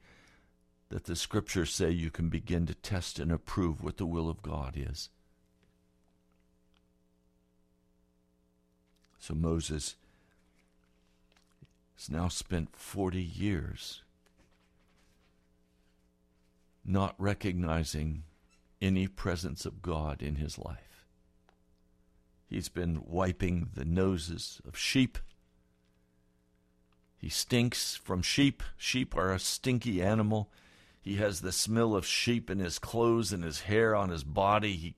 that 0.88 1.04
the 1.04 1.16
scriptures 1.16 1.72
say 1.72 1.90
you 1.90 2.10
can 2.10 2.28
begin 2.28 2.66
to 2.66 2.74
test 2.74 3.18
and 3.18 3.30
approve 3.30 3.82
what 3.82 3.96
the 3.96 4.06
will 4.06 4.28
of 4.28 4.42
God 4.42 4.74
is. 4.76 5.10
So 9.18 9.34
Moses 9.34 9.96
has 11.96 12.10
now 12.10 12.28
spent 12.28 12.76
40 12.76 13.22
years 13.22 14.02
not 16.86 17.14
recognizing 17.18 18.24
any 18.80 19.06
presence 19.06 19.66
of 19.66 19.82
God 19.82 20.22
in 20.22 20.36
his 20.36 20.58
life. 20.58 21.06
He's 22.48 22.68
been 22.68 23.02
wiping 23.04 23.70
the 23.74 23.84
noses 23.84 24.60
of 24.66 24.78
sheep 24.78 25.18
he 27.18 27.28
stinks 27.28 27.96
from 27.96 28.22
sheep. 28.22 28.62
Sheep 28.76 29.16
are 29.16 29.32
a 29.32 29.38
stinky 29.38 30.02
animal. 30.02 30.50
He 31.00 31.16
has 31.16 31.40
the 31.40 31.52
smell 31.52 31.94
of 31.94 32.06
sheep 32.06 32.50
in 32.50 32.58
his 32.58 32.78
clothes 32.78 33.32
and 33.32 33.42
his 33.42 33.62
hair 33.62 33.94
on 33.94 34.10
his 34.10 34.24
body. 34.24 34.76
He, 34.76 34.94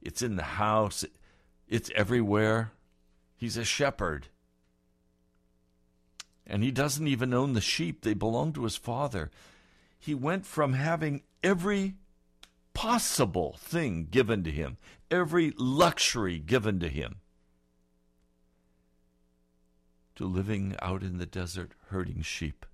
it's 0.00 0.22
in 0.22 0.36
the 0.36 0.42
house. 0.42 1.04
It's 1.68 1.90
everywhere. 1.94 2.72
He's 3.36 3.56
a 3.56 3.64
shepherd. 3.64 4.28
And 6.46 6.62
he 6.62 6.70
doesn't 6.70 7.08
even 7.08 7.34
own 7.34 7.54
the 7.54 7.60
sheep, 7.60 8.02
they 8.02 8.14
belong 8.14 8.52
to 8.52 8.64
his 8.64 8.76
father. 8.76 9.30
He 9.98 10.14
went 10.14 10.46
from 10.46 10.74
having 10.74 11.22
every 11.42 11.94
possible 12.74 13.56
thing 13.58 14.06
given 14.10 14.44
to 14.44 14.50
him, 14.50 14.76
every 15.10 15.52
luxury 15.56 16.38
given 16.38 16.78
to 16.80 16.88
him, 16.88 17.16
to 20.14 20.26
living 20.26 20.76
out 20.82 21.02
in 21.02 21.18
the 21.18 21.26
desert 21.26 21.72
herding 21.88 22.22
sheep, 22.22 22.66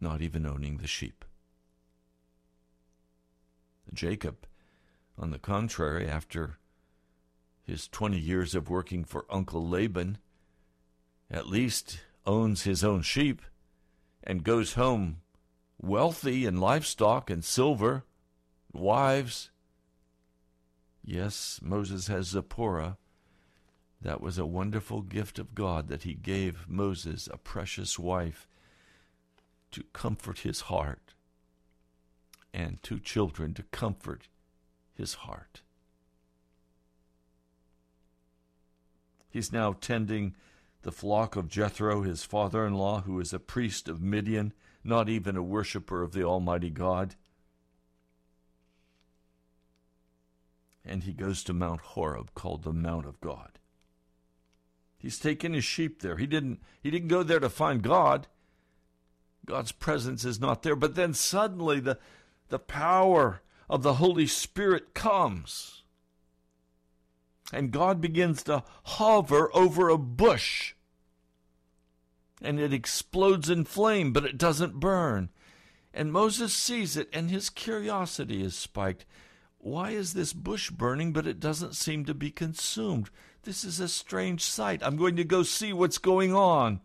not 0.00 0.22
even 0.22 0.46
owning 0.46 0.76
the 0.76 0.86
sheep. 0.86 1.24
Jacob, 3.92 4.46
on 5.18 5.30
the 5.30 5.38
contrary, 5.38 6.06
after 6.06 6.58
his 7.64 7.88
20 7.88 8.18
years 8.18 8.54
of 8.54 8.70
working 8.70 9.04
for 9.04 9.26
Uncle 9.28 9.68
Laban, 9.68 10.18
at 11.30 11.48
least 11.48 11.98
owns 12.24 12.62
his 12.62 12.84
own 12.84 13.02
sheep 13.02 13.42
and 14.26 14.44
goes 14.44 14.74
home 14.74 15.18
wealthy 15.80 16.44
in 16.44 16.60
livestock 16.60 17.30
and 17.30 17.44
silver, 17.44 18.04
wives. 18.72 19.50
Yes, 21.04 21.60
Moses 21.62 22.08
has 22.08 22.28
Zipporah, 22.28 22.96
that 24.00 24.20
was 24.20 24.38
a 24.38 24.46
wonderful 24.46 25.02
gift 25.02 25.38
of 25.38 25.54
God 25.54 25.88
that 25.88 26.02
He 26.02 26.14
gave 26.14 26.68
Moses 26.68 27.28
a 27.32 27.38
precious 27.38 27.98
wife 27.98 28.48
to 29.72 29.84
comfort 29.92 30.38
his 30.38 30.62
heart 30.62 31.14
and 32.54 32.82
two 32.82 32.98
children 32.98 33.52
to 33.54 33.62
comfort 33.64 34.28
his 34.94 35.14
heart. 35.14 35.60
He's 39.28 39.52
now 39.52 39.74
tending 39.78 40.34
the 40.86 40.92
flock 40.92 41.34
of 41.34 41.48
Jethro, 41.48 42.02
his 42.02 42.22
father 42.22 42.64
in 42.64 42.72
law, 42.72 43.00
who 43.00 43.18
is 43.18 43.32
a 43.32 43.40
priest 43.40 43.88
of 43.88 44.00
Midian, 44.00 44.52
not 44.84 45.08
even 45.08 45.36
a 45.36 45.42
worshiper 45.42 46.00
of 46.00 46.12
the 46.12 46.22
Almighty 46.22 46.70
God. 46.70 47.16
And 50.84 51.02
he 51.02 51.12
goes 51.12 51.42
to 51.42 51.52
Mount 51.52 51.80
Horeb, 51.80 52.30
called 52.36 52.62
the 52.62 52.72
Mount 52.72 53.04
of 53.04 53.20
God. 53.20 53.58
He's 54.96 55.18
taken 55.18 55.54
his 55.54 55.64
sheep 55.64 56.02
there. 56.02 56.18
He 56.18 56.26
didn't 56.28 56.60
he 56.80 56.92
didn't 56.92 57.08
go 57.08 57.24
there 57.24 57.40
to 57.40 57.50
find 57.50 57.82
God. 57.82 58.28
God's 59.44 59.72
presence 59.72 60.24
is 60.24 60.38
not 60.38 60.62
there. 60.62 60.76
But 60.76 60.94
then 60.94 61.14
suddenly 61.14 61.80
the 61.80 61.98
the 62.48 62.60
power 62.60 63.42
of 63.68 63.82
the 63.82 63.94
Holy 63.94 64.28
Spirit 64.28 64.94
comes. 64.94 65.82
And 67.52 67.72
God 67.72 68.00
begins 68.00 68.44
to 68.44 68.62
hover 68.84 69.50
over 69.52 69.88
a 69.88 69.98
bush. 69.98 70.74
And 72.42 72.60
it 72.60 72.72
explodes 72.72 73.48
in 73.48 73.64
flame, 73.64 74.12
but 74.12 74.24
it 74.24 74.38
doesn't 74.38 74.80
burn. 74.80 75.30
And 75.94 76.12
Moses 76.12 76.52
sees 76.52 76.96
it, 76.96 77.08
and 77.12 77.30
his 77.30 77.48
curiosity 77.48 78.42
is 78.42 78.54
spiked. 78.54 79.06
Why 79.58 79.90
is 79.90 80.12
this 80.12 80.32
bush 80.32 80.70
burning, 80.70 81.12
but 81.12 81.26
it 81.26 81.40
doesn't 81.40 81.74
seem 81.74 82.04
to 82.04 82.14
be 82.14 82.30
consumed? 82.30 83.10
This 83.42 83.64
is 83.64 83.80
a 83.80 83.88
strange 83.88 84.42
sight. 84.42 84.82
I'm 84.82 84.96
going 84.96 85.16
to 85.16 85.24
go 85.24 85.42
see 85.42 85.72
what's 85.72 85.98
going 85.98 86.34
on. 86.34 86.80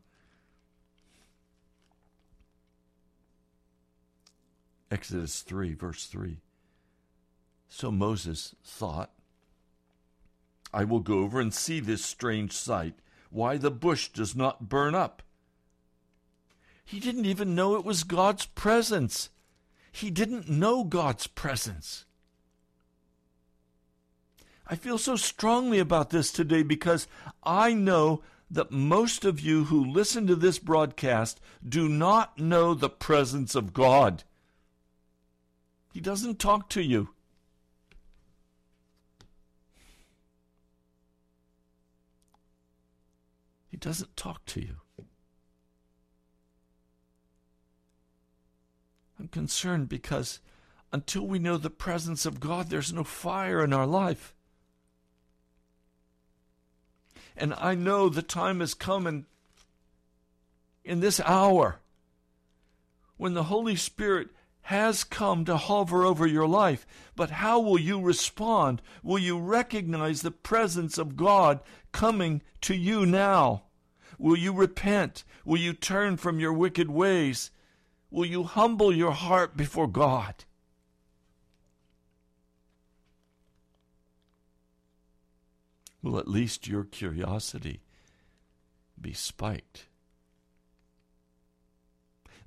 Exodus 4.90 5.42
3, 5.42 5.74
verse 5.74 6.06
3. 6.06 6.38
So 7.70 7.92
Moses 7.92 8.56
thought, 8.64 9.12
I 10.74 10.84
will 10.84 11.00
go 11.00 11.20
over 11.20 11.40
and 11.40 11.54
see 11.54 11.80
this 11.80 12.04
strange 12.04 12.52
sight, 12.52 12.96
why 13.30 13.58
the 13.58 13.72
bush 13.72 14.10
does 14.10 14.36
not 14.36 14.70
burn 14.70 14.94
up. 14.96 15.22
He 16.84 17.00
didn't 17.00 17.26
even 17.26 17.56
know 17.56 17.76
it 17.76 17.86
was 17.86 18.04
God's 18.04 18.46
presence. 18.46 19.30
He 19.91 20.10
didn't 20.10 20.50
know 20.50 20.84
God's 20.84 21.28
presence. 21.28 22.06
I 24.67 24.76
feel 24.76 24.98
so 24.98 25.15
strongly 25.15 25.80
about 25.80 26.12
this 26.12 26.32
today 26.32 26.63
because 26.63 27.08
I 27.44 27.74
know 27.74 28.22
that 28.50 28.72
most 28.72 29.24
of 29.24 29.39
you 29.39 29.65
who 29.65 29.84
listen 29.84 30.28
to 30.28 30.36
this 30.36 30.60
broadcast 30.60 31.39
do 31.67 31.88
not 31.88 32.38
know 32.38 32.74
the 32.74 32.89
presence 32.89 33.56
of 33.56 33.74
God. 33.74 34.24
He 35.94 36.02
doesn't 36.02 36.39
talk 36.39 36.70
to 36.70 36.82
you. 36.82 37.10
He 43.70 43.78
doesn't 43.78 44.17
talk 44.17 44.46
to 44.48 44.62
you. 44.62 44.81
I'm 49.21 49.27
concerned 49.27 49.88
because 49.88 50.39
until 50.91 51.27
we 51.27 51.38
know 51.38 51.55
the 51.55 51.69
presence 51.69 52.25
of 52.25 52.39
God, 52.39 52.69
there's 52.69 52.91
no 52.91 53.03
fire 53.03 53.63
in 53.63 53.71
our 53.71 53.86
life. 53.86 54.34
And 57.38 57.53
I 57.53 57.75
know 57.75 58.10
the 58.10 58.23
time 58.23 58.62
has 58.62 58.73
come 58.73 59.05
in, 59.05 59.27
in 60.84 61.01
this 61.01 61.19
hour 61.19 61.81
when 63.17 63.36
the 63.36 63.43
Holy 63.43 63.75
Spirit 63.75 64.29
has 64.63 65.03
come 65.03 65.45
to 65.45 65.57
hover 65.57 66.03
over 66.03 66.25
your 66.25 66.47
life. 66.47 66.88
But 67.15 67.29
how 67.29 67.60
will 67.60 67.79
you 67.79 68.01
respond? 68.01 68.81
Will 69.03 69.19
you 69.19 69.38
recognize 69.38 70.23
the 70.23 70.31
presence 70.31 70.97
of 70.97 71.15
God 71.15 71.60
coming 71.91 72.41
to 72.62 72.73
you 72.73 73.05
now? 73.05 73.65
Will 74.17 74.36
you 74.36 74.51
repent? 74.51 75.23
Will 75.45 75.60
you 75.60 75.73
turn 75.73 76.17
from 76.17 76.39
your 76.39 76.53
wicked 76.53 76.89
ways? 76.89 77.51
Will 78.12 78.26
you 78.26 78.43
humble 78.43 78.93
your 78.93 79.13
heart 79.13 79.56
before 79.56 79.88
God? 79.88 80.43
Will 86.04 86.19
at 86.19 86.28
least 86.28 86.67
your 86.67 86.84
curiosity 86.84 87.82
be 89.00 89.13
spiked? 89.13 89.88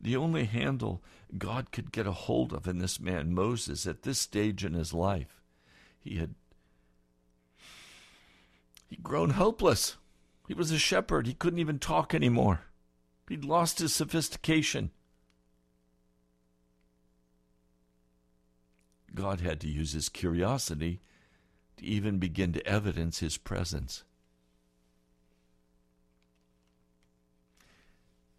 The 0.00 0.16
only 0.16 0.44
handle 0.44 1.02
God 1.38 1.72
could 1.72 1.92
get 1.92 2.06
a 2.06 2.12
hold 2.12 2.52
of 2.52 2.68
in 2.68 2.78
this 2.78 3.00
man, 3.00 3.32
Moses, 3.32 3.86
at 3.86 4.02
this 4.02 4.20
stage 4.20 4.64
in 4.64 4.74
his 4.74 4.92
life, 4.92 5.40
he 5.98 6.16
had 6.16 6.34
he'd 8.88 9.02
grown 9.02 9.30
helpless. 9.30 9.96
He 10.46 10.52
was 10.52 10.70
a 10.70 10.78
shepherd. 10.78 11.26
He 11.26 11.32
couldn't 11.32 11.58
even 11.58 11.78
talk 11.78 12.12
anymore. 12.12 12.60
He'd 13.30 13.46
lost 13.46 13.78
his 13.78 13.94
sophistication. 13.94 14.90
God 19.14 19.40
had 19.40 19.60
to 19.60 19.68
use 19.68 19.92
his 19.92 20.08
curiosity 20.08 21.00
to 21.76 21.84
even 21.84 22.18
begin 22.18 22.52
to 22.52 22.66
evidence 22.66 23.20
his 23.20 23.36
presence. 23.36 24.04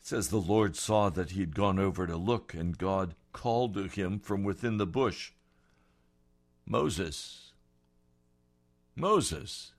It 0.01 0.07
says 0.07 0.29
the 0.29 0.37
Lord 0.37 0.75
saw 0.75 1.09
that 1.09 1.31
he 1.31 1.39
had 1.39 1.55
gone 1.55 1.79
over 1.79 2.05
to 2.05 2.17
look, 2.17 2.53
and 2.53 2.77
God 2.77 3.15
called 3.33 3.73
to 3.73 3.87
him 3.87 4.19
from 4.19 4.43
within 4.43 4.77
the 4.77 4.85
bush 4.85 5.31
Moses, 6.65 7.53
Moses. 8.95 9.73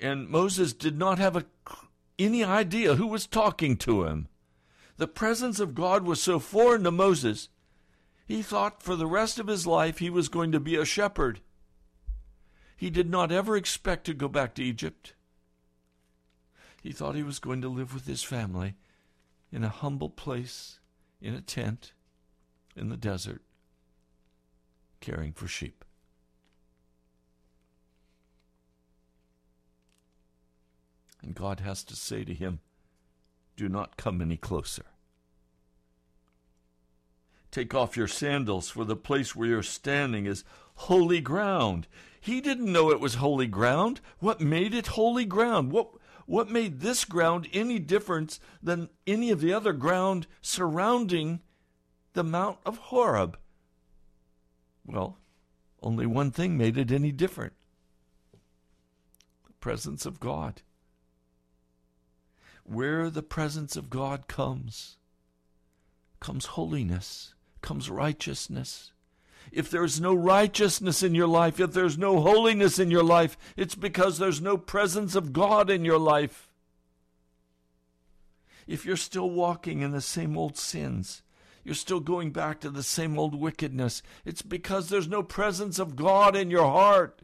And 0.00 0.28
Moses 0.28 0.72
did 0.72 0.98
not 0.98 1.18
have 1.18 1.36
a, 1.36 1.44
any 2.18 2.42
idea 2.42 2.96
who 2.96 3.06
was 3.06 3.26
talking 3.26 3.76
to 3.78 4.04
him. 4.04 4.28
The 4.96 5.08
presence 5.08 5.60
of 5.60 5.74
God 5.74 6.04
was 6.04 6.20
so 6.20 6.38
foreign 6.38 6.84
to 6.84 6.90
Moses 6.90 7.48
he 8.32 8.40
thought 8.40 8.82
for 8.82 8.96
the 8.96 9.06
rest 9.06 9.38
of 9.38 9.46
his 9.46 9.66
life 9.66 9.98
he 9.98 10.08
was 10.08 10.30
going 10.30 10.52
to 10.52 10.58
be 10.58 10.74
a 10.74 10.86
shepherd. 10.86 11.40
He 12.74 12.88
did 12.88 13.10
not 13.10 13.30
ever 13.30 13.58
expect 13.58 14.06
to 14.06 14.14
go 14.14 14.26
back 14.26 14.54
to 14.54 14.64
Egypt. 14.64 15.12
He 16.82 16.92
thought 16.92 17.14
he 17.14 17.22
was 17.22 17.38
going 17.38 17.60
to 17.60 17.68
live 17.68 17.92
with 17.92 18.06
his 18.06 18.22
family 18.22 18.74
in 19.52 19.62
a 19.62 19.68
humble 19.68 20.08
place, 20.08 20.80
in 21.20 21.34
a 21.34 21.42
tent, 21.42 21.92
in 22.74 22.88
the 22.88 22.96
desert, 22.96 23.42
caring 25.00 25.34
for 25.34 25.46
sheep. 25.46 25.84
And 31.22 31.34
God 31.34 31.60
has 31.60 31.84
to 31.84 31.94
say 31.94 32.24
to 32.24 32.32
him, 32.32 32.60
Do 33.58 33.68
not 33.68 33.98
come 33.98 34.22
any 34.22 34.38
closer. 34.38 34.84
Take 37.52 37.74
off 37.74 37.98
your 37.98 38.08
sandals, 38.08 38.70
for 38.70 38.82
the 38.82 38.96
place 38.96 39.36
where 39.36 39.46
you're 39.46 39.62
standing 39.62 40.24
is 40.24 40.42
holy 40.74 41.20
ground. 41.20 41.86
He 42.18 42.40
didn't 42.40 42.72
know 42.72 42.90
it 42.90 42.98
was 42.98 43.16
holy 43.16 43.46
ground. 43.46 44.00
What 44.20 44.40
made 44.40 44.72
it 44.72 44.86
holy 44.86 45.26
ground? 45.26 45.70
What, 45.70 45.90
what 46.24 46.48
made 46.48 46.80
this 46.80 47.04
ground 47.04 47.46
any 47.52 47.78
different 47.78 48.38
than 48.62 48.88
any 49.06 49.30
of 49.30 49.42
the 49.42 49.52
other 49.52 49.74
ground 49.74 50.26
surrounding 50.40 51.40
the 52.14 52.24
Mount 52.24 52.56
of 52.64 52.78
Horeb? 52.78 53.36
Well, 54.86 55.18
only 55.82 56.06
one 56.06 56.30
thing 56.30 56.56
made 56.56 56.78
it 56.78 56.90
any 56.90 57.12
different 57.12 57.52
the 59.46 59.52
presence 59.60 60.06
of 60.06 60.20
God. 60.20 60.62
Where 62.64 63.10
the 63.10 63.22
presence 63.22 63.76
of 63.76 63.90
God 63.90 64.26
comes, 64.26 64.96
comes 66.18 66.46
holiness 66.46 67.34
comes 67.62 67.88
righteousness. 67.88 68.92
If 69.50 69.70
there's 69.70 70.00
no 70.00 70.14
righteousness 70.14 71.02
in 71.02 71.14
your 71.14 71.26
life, 71.26 71.58
if 71.60 71.72
there's 71.72 71.98
no 71.98 72.20
holiness 72.20 72.78
in 72.78 72.90
your 72.90 73.02
life, 73.02 73.36
it's 73.56 73.74
because 73.74 74.18
there's 74.18 74.40
no 74.40 74.56
presence 74.56 75.14
of 75.14 75.32
God 75.32 75.70
in 75.70 75.84
your 75.84 75.98
life. 75.98 76.50
If 78.66 78.84
you're 78.84 78.96
still 78.96 79.30
walking 79.30 79.80
in 79.80 79.90
the 79.90 80.00
same 80.00 80.38
old 80.38 80.56
sins, 80.56 81.22
you're 81.64 81.74
still 81.74 82.00
going 82.00 82.30
back 82.30 82.60
to 82.60 82.70
the 82.70 82.82
same 82.82 83.18
old 83.18 83.34
wickedness, 83.34 84.02
it's 84.24 84.42
because 84.42 84.88
there's 84.88 85.08
no 85.08 85.22
presence 85.22 85.78
of 85.78 85.96
God 85.96 86.34
in 86.34 86.50
your 86.50 86.66
heart. 86.66 87.22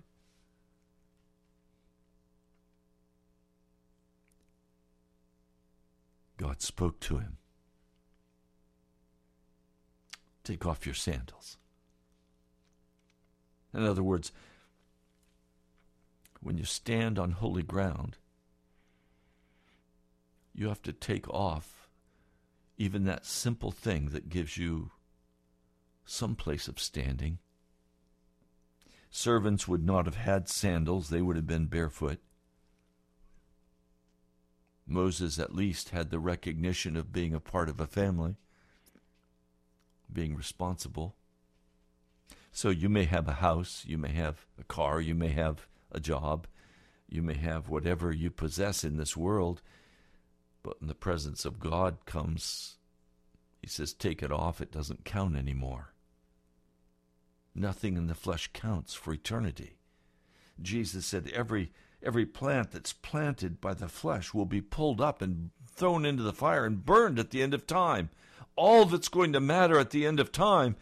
God 6.37 6.63
spoke 6.63 7.01
to 7.01 7.19
him. 7.19 7.38
Take 10.49 10.65
off 10.65 10.87
your 10.87 10.95
sandals. 10.95 11.59
In 13.75 13.85
other 13.85 14.03
words, 14.03 14.33
when 16.41 16.57
you 16.57 16.65
stand 16.65 17.19
on 17.19 17.33
holy 17.33 17.63
ground, 17.63 18.17
you 20.55 20.69
have 20.69 20.81
to 20.85 20.93
take 20.95 21.29
off 21.29 21.91
even 22.79 23.05
that 23.05 23.27
simple 23.27 23.71
thing 23.71 24.09
that 24.09 24.31
gives 24.31 24.57
you 24.57 24.91
some 26.07 26.35
place 26.35 26.67
of 26.67 26.81
standing. 26.81 27.41
Servants 29.11 29.69
would 29.69 29.85
not 29.85 30.07
have 30.07 30.17
had 30.17 30.49
sandals, 30.49 31.11
they 31.11 31.21
would 31.21 31.37
have 31.37 31.47
been 31.47 31.67
barefoot. 31.67 32.21
Moses 34.87 35.39
at 35.39 35.55
least 35.55 35.91
had 35.91 36.09
the 36.09 36.19
recognition 36.19 36.97
of 36.97 37.13
being 37.13 37.35
a 37.35 37.39
part 37.39 37.69
of 37.69 37.79
a 37.81 37.87
family 37.87 38.37
being 40.13 40.35
responsible. 40.35 41.17
So 42.51 42.71
you 42.71 42.89
may 42.89 43.05
have 43.05 43.29
a 43.29 43.35
house, 43.35 43.85
you 43.87 43.99
may 43.99 44.13
have 44.13 44.47
a 44.59 44.65
car, 44.65 45.01
you 45.01 45.15
may 45.15 45.29
have 45.29 45.67
a 45.93 46.01
job, 46.01 46.47
you 47.09 47.23
may 47.23 47.35
have 47.35 47.69
whatever 47.69 48.13
you 48.13 48.31
possess 48.31 48.85
in 48.85 48.97
this 48.97 49.17
world, 49.17 49.63
but 50.63 50.77
in 50.81 50.89
the 50.89 50.95
presence 50.95 51.45
of 51.45 51.61
God 51.61 52.05
comes, 52.05 52.77
he 53.61 53.69
says, 53.69 53.93
take 53.93 54.23
it 54.23 54.33
off, 54.33 54.61
it 54.61 54.73
doesn't 54.73 55.05
count 55.05 55.37
anymore. 55.37 55.95
Nothing 57.55 57.97
in 57.97 58.07
the 58.07 58.15
flesh 58.15 58.51
counts 58.53 58.95
for 58.95 59.13
eternity. 59.13 59.79
Jesus 60.61 61.07
said, 61.07 61.31
every 61.35 61.73
every 62.03 62.27
plant 62.27 62.71
that's 62.71 62.93
planted 62.93 63.61
by 63.61 63.75
the 63.75 63.89
flesh 63.89 64.33
will 64.33 64.47
be 64.47 64.61
pulled 64.61 65.01
up 65.01 65.21
and 65.21 65.51
thrown 65.75 66.05
into 66.05 66.23
the 66.23 66.33
fire 66.33 66.65
and 66.65 66.85
burned 66.85 67.19
at 67.19 67.31
the 67.31 67.43
end 67.43 67.53
of 67.53 67.67
time 67.67 68.09
all 68.59 68.85
that's 68.85 69.09
going 69.09 69.33
to 69.33 69.41
matter 69.41 69.79
at 69.79 69.91
the 69.91 70.05
end 70.05 70.19
of 70.19 70.33
time 70.33 70.77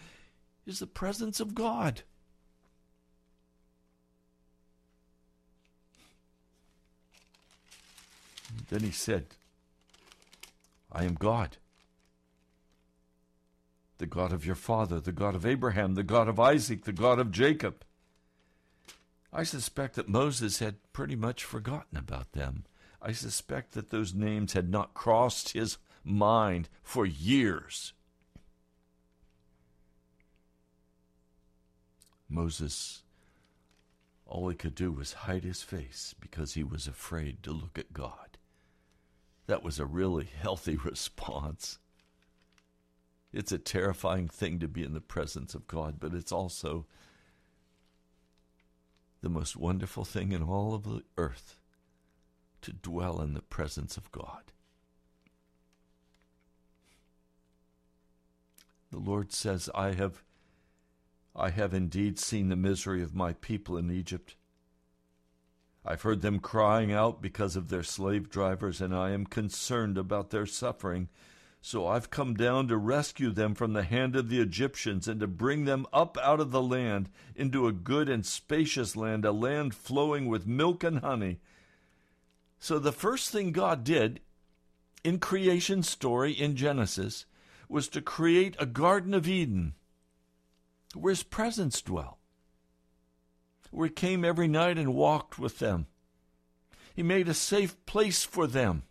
is 0.67 0.79
the 0.79 0.87
presence 0.87 1.39
of 1.39 1.55
God. 1.55 2.03
Then 8.69 8.81
he 8.81 8.91
said, 8.91 9.27
I 10.91 11.05
am 11.05 11.15
God, 11.15 11.59
the 13.99 14.07
God 14.07 14.33
of 14.33 14.47
your 14.47 14.55
father, 14.55 14.99
the 14.99 15.13
God 15.13 15.35
of 15.35 15.45
Abraham, 15.45 15.95
the 15.95 16.03
God 16.03 16.29
of 16.29 16.41
Isaac, 16.41 16.85
the 16.85 16.93
God 16.93 17.19
of 17.19 17.31
Jacob. 17.31 17.85
I 19.33 19.43
suspect 19.43 19.95
that 19.97 20.09
Moses 20.09 20.61
had 20.61 20.77
pretty 20.95 21.15
much 21.15 21.45
forgotten 21.45 21.99
about 21.99 22.33
them. 22.33 22.65
I 23.03 23.13
suspect 23.13 23.73
that 23.73 23.91
those 23.91 24.15
names 24.15 24.55
had 24.55 24.71
not 24.71 24.95
crossed 24.95 25.53
his 25.53 25.77
mind 26.07 26.69
for 26.83 27.05
years. 27.05 27.93
Moses, 32.29 33.03
all 34.25 34.49
he 34.49 34.57
could 34.57 34.75
do 34.75 34.93
was 34.93 35.13
hide 35.13 35.45
his 35.45 35.63
face 35.63 36.15
because 36.21 36.55
he 36.55 36.65
was 36.65 36.87
afraid 36.87 37.43
to 37.43 37.53
look 37.53 37.79
at 37.79 37.93
God. 37.93 38.39
That 39.47 39.63
was 39.63 39.79
a 39.79 39.87
really 39.87 40.29
healthy 40.41 40.77
response. 40.77 41.79
It's 43.33 43.53
a 43.53 43.59
terrifying 43.59 44.29
thing 44.29 44.59
to 44.61 44.69
be 44.69 44.83
in 44.83 44.95
the 44.95 45.01
presence 45.01 45.55
of 45.55 45.67
God, 45.67 45.97
but 46.01 46.15
it's 46.15 46.33
also 46.33 46.87
the 49.21 49.29
most 49.29 49.57
wonderful 49.57 50.05
thing 50.05 50.33
in 50.33 50.43
all 50.43 50.75
of 50.75 50.85
the 50.85 51.03
earth 51.19 51.59
to 52.63 52.73
dwell 52.73 53.21
in 53.21 53.35
the 53.35 53.43
presence 53.43 53.97
of 53.97 54.11
God. 54.13 54.53
The 58.97 59.11
Lord 59.11 59.31
says, 59.31 59.69
I 59.75 59.93
have 59.93 60.23
I 61.35 61.51
have 61.51 61.75
indeed 61.75 62.19
seen 62.19 62.49
the 62.49 62.57
misery 62.57 63.03
of 63.03 63.15
my 63.15 63.35
people 63.35 63.77
in 63.77 63.91
Egypt. 63.91 64.37
I've 65.85 66.01
heard 66.01 66.23
them 66.23 66.39
crying 66.39 66.95
out 66.95 67.21
because 67.21 67.57
of 67.57 67.69
their 67.69 67.83
slave 67.83 68.31
drivers, 68.31 68.81
and 68.81 68.97
I 68.97 69.11
am 69.11 69.27
concerned 69.27 69.99
about 69.99 70.31
their 70.31 70.47
suffering. 70.47 71.11
So 71.61 71.87
I've 71.87 72.09
come 72.09 72.33
down 72.33 72.69
to 72.69 72.79
rescue 72.79 73.33
them 73.33 73.55
from 73.55 73.75
the 73.75 73.83
hand 73.83 74.17
of 74.17 74.31
the 74.31 74.41
Egyptians 74.41 75.07
and 75.07 75.21
to 75.21 75.27
bring 75.27 75.67
them 75.67 75.85
up 75.93 76.17
out 76.23 76.41
of 76.41 76.51
the 76.51 76.63
land 76.63 77.11
into 77.35 77.67
a 77.67 77.73
good 77.73 78.09
and 78.09 78.25
spacious 78.25 78.97
land, 78.97 79.27
a 79.27 79.31
land 79.31 79.75
flowing 79.75 80.25
with 80.25 80.47
milk 80.47 80.83
and 80.83 81.01
honey. 81.01 81.39
So 82.59 82.79
the 82.79 82.93
first 82.93 83.29
thing 83.29 83.53
God 83.53 83.85
did 83.85 84.21
in 85.05 85.19
creation 85.19 85.83
story 85.83 86.33
in 86.33 86.57
Genesis 86.57 87.27
was 87.69 87.89
to 87.89 88.01
create 88.01 88.57
a 88.59 88.67
Garden 88.67 89.15
of 89.15 89.29
Eden 89.29 89.75
where 90.95 91.13
his 91.13 91.23
presence 91.23 91.83
dwelt, 91.83 92.17
where 93.71 93.89
he 93.89 93.93
came 93.93 94.25
every 94.25 94.49
night 94.49 94.79
and 94.79 94.95
walked 94.95 95.39
with 95.39 95.59
them. 95.59 95.87
He 96.95 97.03
made 97.03 97.29
a 97.29 97.35
safe 97.35 97.85
place 97.87 98.25
for 98.25 98.47
them 98.47 98.85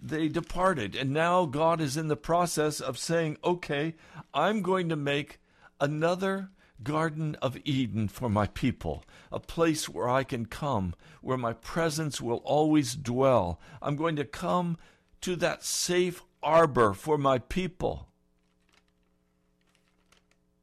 they 0.00 0.28
departed. 0.28 0.94
And 0.94 1.10
now 1.10 1.46
God 1.46 1.80
is 1.80 1.96
in 1.96 2.08
the 2.08 2.16
process 2.16 2.80
of 2.80 2.98
saying, 2.98 3.38
okay, 3.44 3.94
I'm 4.32 4.62
going 4.62 4.88
to 4.88 4.96
make 4.96 5.40
another 5.80 6.50
Garden 6.82 7.36
of 7.40 7.56
Eden 7.64 8.08
for 8.08 8.28
my 8.28 8.46
people, 8.48 9.04
a 9.32 9.40
place 9.40 9.88
where 9.88 10.08
I 10.08 10.24
can 10.24 10.46
come, 10.46 10.94
where 11.22 11.38
my 11.38 11.54
presence 11.54 12.20
will 12.20 12.42
always 12.44 12.94
dwell. 12.94 13.60
I'm 13.80 13.96
going 13.96 14.16
to 14.16 14.24
come 14.24 14.76
to 15.22 15.36
that 15.36 15.64
safe 15.64 16.22
arbor 16.46 16.94
for 16.94 17.18
my 17.18 17.38
people. 17.38 18.06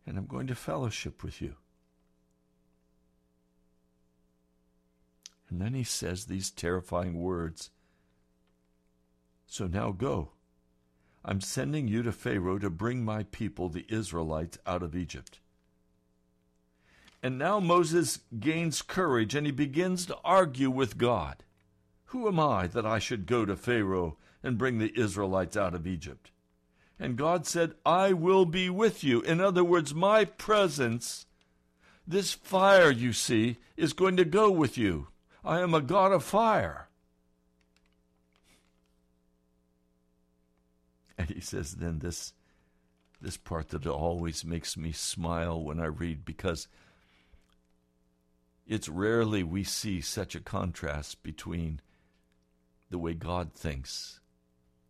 And 0.07 0.17
I'm 0.17 0.25
going 0.25 0.47
to 0.47 0.55
fellowship 0.55 1.23
with 1.23 1.41
you. 1.41 1.55
And 5.49 5.61
then 5.61 5.73
he 5.73 5.83
says 5.83 6.25
these 6.25 6.49
terrifying 6.49 7.21
words 7.21 7.69
so 9.45 9.67
now 9.67 9.91
go. 9.91 10.31
I'm 11.23 11.39
sending 11.39 11.87
you 11.87 12.01
to 12.01 12.11
Pharaoh 12.11 12.57
to 12.57 12.71
bring 12.71 13.05
my 13.05 13.21
people, 13.21 13.69
the 13.69 13.85
Israelites, 13.87 14.57
out 14.65 14.81
of 14.81 14.95
Egypt. 14.95 15.39
And 17.21 17.37
now 17.37 17.59
Moses 17.59 18.19
gains 18.39 18.81
courage 18.81 19.35
and 19.35 19.45
he 19.45 19.51
begins 19.51 20.07
to 20.07 20.17
argue 20.23 20.71
with 20.71 20.97
God. 20.97 21.43
Who 22.05 22.27
am 22.27 22.39
I 22.39 22.65
that 22.67 22.85
I 22.85 22.97
should 22.97 23.27
go 23.27 23.45
to 23.45 23.55
Pharaoh 23.55 24.17
and 24.43 24.57
bring 24.57 24.77
the 24.77 24.97
Israelites 24.99 25.57
out 25.57 25.73
of 25.73 25.87
Egypt? 25.87 26.31
And 26.99 27.17
God 27.17 27.45
said, 27.45 27.73
I 27.85 28.13
will 28.13 28.45
be 28.45 28.69
with 28.69 29.03
you. 29.03 29.21
In 29.21 29.41
other 29.41 29.63
words, 29.63 29.93
my 29.93 30.25
presence, 30.25 31.25
this 32.07 32.33
fire 32.33 32.91
you 32.91 33.13
see, 33.13 33.57
is 33.75 33.93
going 33.93 34.17
to 34.17 34.25
go 34.25 34.51
with 34.51 34.77
you. 34.77 35.07
I 35.43 35.59
am 35.59 35.73
a 35.73 35.81
God 35.81 36.11
of 36.11 36.23
fire. 36.23 36.87
And 41.15 41.29
he 41.29 41.41
says, 41.41 41.73
then 41.73 41.99
this 41.99 42.33
this 43.21 43.37
part 43.37 43.69
that 43.69 43.87
always 43.87 44.43
makes 44.43 44.75
me 44.75 44.91
smile 44.91 45.63
when 45.63 45.79
I 45.79 45.85
read 45.85 46.25
because 46.25 46.67
it's 48.67 48.89
rarely 48.89 49.43
we 49.43 49.63
see 49.63 50.01
such 50.01 50.35
a 50.35 50.41
contrast 50.41 51.23
between 51.23 51.79
the 52.89 52.97
way 52.97 53.13
God 53.13 53.53
thinks 53.53 54.19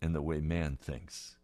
and 0.03 0.13
the 0.13 0.21
way 0.21 0.41
man 0.41 0.77
thinks. 0.79 1.37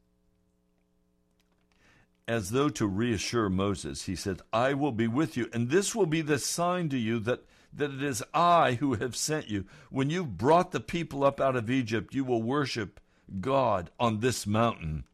As 2.28 2.52
though 2.52 2.70
to 2.70 2.86
reassure 2.86 3.50
Moses, 3.50 4.04
he 4.04 4.16
said, 4.16 4.42
I 4.54 4.74
will 4.74 4.92
be 4.92 5.08
with 5.08 5.36
you, 5.38 5.50
and 5.54 5.70
this 5.70 5.96
will 5.96 6.06
be 6.06 6.22
the 6.22 6.38
sign 6.38 6.90
to 6.90 6.98
you 6.98 7.20
that, 7.22 7.46
that 7.74 7.92
it 7.92 8.04
is 8.04 8.22
I 8.34 8.74
who 8.74 8.96
have 8.96 9.16
sent 9.16 9.50
you. 9.50 9.66
When 9.90 10.10
you've 10.10 10.38
brought 10.38 10.72
the 10.72 10.80
people 10.80 11.24
up 11.24 11.40
out 11.40 11.56
of 11.56 11.72
Egypt, 11.72 12.14
you 12.14 12.24
will 12.24 12.44
worship 12.44 13.00
God 13.40 13.90
on 14.00 14.20
this 14.20 14.46
mountain. 14.46 15.06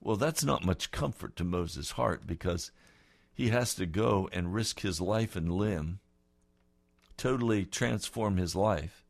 Well, 0.00 0.16
that's 0.16 0.44
not 0.44 0.64
much 0.64 0.92
comfort 0.92 1.34
to 1.36 1.44
Moses' 1.44 1.92
heart 1.92 2.26
because 2.26 2.70
he 3.32 3.48
has 3.48 3.74
to 3.74 3.86
go 3.86 4.28
and 4.32 4.54
risk 4.54 4.80
his 4.80 5.00
life 5.00 5.34
and 5.34 5.50
limb, 5.50 5.98
totally 7.16 7.64
transform 7.64 8.36
his 8.36 8.54
life, 8.54 9.04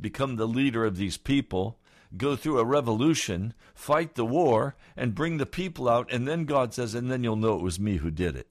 become 0.00 0.36
the 0.36 0.48
leader 0.48 0.84
of 0.84 0.96
these 0.96 1.18
people, 1.18 1.79
go 2.16 2.36
through 2.36 2.58
a 2.58 2.64
revolution, 2.64 3.54
fight 3.74 4.14
the 4.14 4.24
war, 4.24 4.76
and 4.96 5.14
bring 5.14 5.36
the 5.36 5.46
people 5.46 5.88
out. 5.88 6.10
And 6.12 6.26
then 6.26 6.44
God 6.44 6.74
says, 6.74 6.94
and 6.94 7.10
then 7.10 7.24
you'll 7.24 7.36
know 7.36 7.56
it 7.56 7.62
was 7.62 7.78
me 7.78 7.96
who 7.96 8.10
did 8.10 8.36
it. 8.36 8.48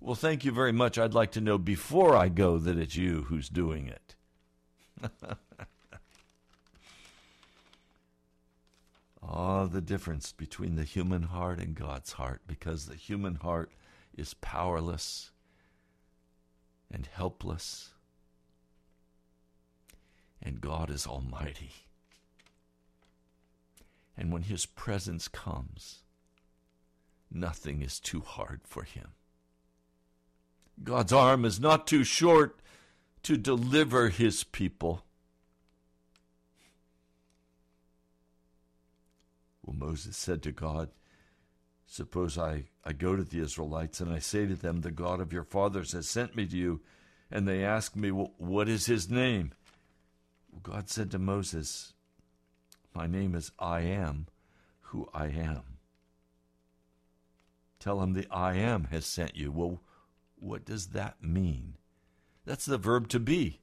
Well, 0.00 0.14
thank 0.14 0.44
you 0.44 0.52
very 0.52 0.72
much. 0.72 0.98
I'd 0.98 1.14
like 1.14 1.32
to 1.32 1.40
know 1.40 1.58
before 1.58 2.16
I 2.16 2.28
go 2.28 2.58
that 2.58 2.78
it's 2.78 2.96
you 2.96 3.24
who's 3.28 3.48
doing 3.48 3.88
it. 3.88 4.16
Ah, 9.30 9.60
oh, 9.60 9.66
the 9.66 9.82
difference 9.82 10.32
between 10.32 10.76
the 10.76 10.84
human 10.84 11.24
heart 11.24 11.58
and 11.58 11.74
God's 11.74 12.12
heart, 12.12 12.40
because 12.46 12.86
the 12.86 12.94
human 12.94 13.34
heart 13.34 13.70
is 14.16 14.32
powerless 14.32 15.32
and 16.90 17.06
helpless, 17.12 17.90
and 20.40 20.62
God 20.62 20.88
is 20.88 21.06
almighty. 21.06 21.72
And 24.18 24.32
when 24.32 24.42
His 24.42 24.66
presence 24.66 25.28
comes, 25.28 26.02
nothing 27.30 27.82
is 27.82 28.00
too 28.00 28.20
hard 28.20 28.62
for 28.64 28.82
Him. 28.82 29.12
God's 30.82 31.12
arm 31.12 31.44
is 31.44 31.60
not 31.60 31.86
too 31.86 32.02
short 32.02 32.60
to 33.22 33.36
deliver 33.36 34.08
His 34.08 34.42
people. 34.42 35.04
Well, 39.64 39.76
Moses 39.76 40.16
said 40.16 40.42
to 40.42 40.52
God, 40.52 40.90
Suppose 41.86 42.36
I, 42.36 42.64
I 42.84 42.92
go 42.92 43.14
to 43.14 43.22
the 43.22 43.40
Israelites 43.40 44.00
and 44.00 44.12
I 44.12 44.18
say 44.18 44.46
to 44.46 44.56
them, 44.56 44.80
The 44.80 44.90
God 44.90 45.20
of 45.20 45.32
your 45.32 45.44
fathers 45.44 45.92
has 45.92 46.08
sent 46.08 46.34
me 46.34 46.44
to 46.46 46.56
you, 46.56 46.80
and 47.30 47.46
they 47.46 47.64
ask 47.64 47.94
me, 47.94 48.10
well, 48.10 48.32
What 48.36 48.68
is 48.68 48.86
his 48.86 49.08
name? 49.08 49.52
Well, 50.50 50.60
God 50.60 50.90
said 50.90 51.12
to 51.12 51.20
Moses, 51.20 51.92
My 52.98 53.06
name 53.06 53.36
is 53.36 53.52
I 53.60 53.82
am 53.82 54.26
who 54.80 55.08
I 55.14 55.26
am. 55.26 55.78
Tell 57.78 58.02
him 58.02 58.12
the 58.12 58.26
I 58.28 58.54
am 58.54 58.88
has 58.90 59.06
sent 59.06 59.36
you. 59.36 59.52
Well, 59.52 59.80
what 60.34 60.64
does 60.64 60.88
that 60.88 61.22
mean? 61.22 61.74
That's 62.44 62.66
the 62.66 62.76
verb 62.76 63.06
to 63.10 63.20
be. 63.20 63.60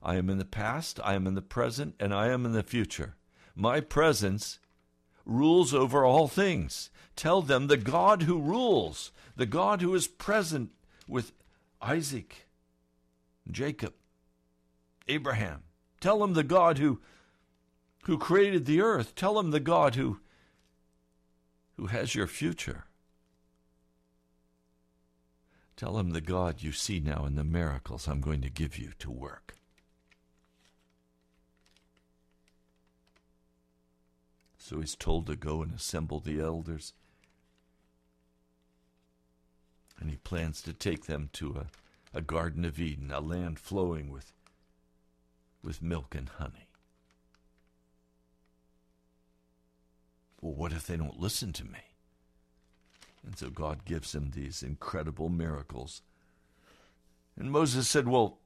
I 0.00 0.14
am 0.14 0.30
in 0.30 0.38
the 0.38 0.44
past, 0.44 1.00
I 1.02 1.14
am 1.14 1.26
in 1.26 1.34
the 1.34 1.42
present, 1.42 1.96
and 1.98 2.14
I 2.14 2.28
am 2.28 2.46
in 2.46 2.52
the 2.52 2.62
future. 2.62 3.16
My 3.56 3.80
presence 3.80 4.60
rules 5.26 5.74
over 5.74 6.04
all 6.04 6.28
things. 6.28 6.90
Tell 7.16 7.42
them 7.42 7.66
the 7.66 7.76
God 7.76 8.22
who 8.22 8.40
rules, 8.40 9.10
the 9.34 9.44
God 9.44 9.82
who 9.82 9.92
is 9.92 10.06
present 10.06 10.70
with 11.08 11.32
Isaac, 11.82 12.46
Jacob, 13.50 13.94
Abraham. 15.08 15.64
Tell 16.00 16.20
them 16.20 16.34
the 16.34 16.44
God 16.44 16.78
who 16.78 17.00
who 18.08 18.16
created 18.16 18.64
the 18.64 18.80
earth. 18.80 19.14
Tell 19.14 19.38
him 19.38 19.50
the 19.50 19.60
God 19.60 19.94
who 19.94 20.18
who 21.76 21.88
has 21.88 22.14
your 22.14 22.26
future. 22.26 22.86
Tell 25.76 25.98
him 25.98 26.10
the 26.10 26.22
God 26.22 26.62
you 26.62 26.72
see 26.72 27.00
now 27.00 27.26
in 27.26 27.34
the 27.34 27.44
miracles 27.44 28.08
I'm 28.08 28.22
going 28.22 28.40
to 28.40 28.48
give 28.48 28.78
you 28.78 28.92
to 29.00 29.10
work. 29.10 29.56
So 34.56 34.80
he's 34.80 34.96
told 34.96 35.26
to 35.26 35.36
go 35.36 35.60
and 35.60 35.74
assemble 35.74 36.18
the 36.18 36.40
elders. 36.40 36.94
And 40.00 40.08
he 40.08 40.16
plans 40.16 40.62
to 40.62 40.72
take 40.72 41.04
them 41.04 41.28
to 41.34 41.66
a, 42.14 42.18
a 42.18 42.22
Garden 42.22 42.64
of 42.64 42.80
Eden, 42.80 43.10
a 43.12 43.20
land 43.20 43.58
flowing 43.58 44.10
with, 44.10 44.32
with 45.62 45.82
milk 45.82 46.14
and 46.14 46.30
honey. 46.30 46.67
Well, 50.40 50.54
what 50.54 50.72
if 50.72 50.86
they 50.86 50.96
don't 50.96 51.20
listen 51.20 51.52
to 51.54 51.64
me? 51.64 51.78
And 53.24 53.36
so 53.36 53.50
God 53.50 53.84
gives 53.84 54.14
him 54.14 54.30
these 54.30 54.62
incredible 54.62 55.28
miracles. 55.28 56.02
And 57.38 57.50
Moses 57.50 57.88
said, 57.88 58.08
Well, 58.08 58.38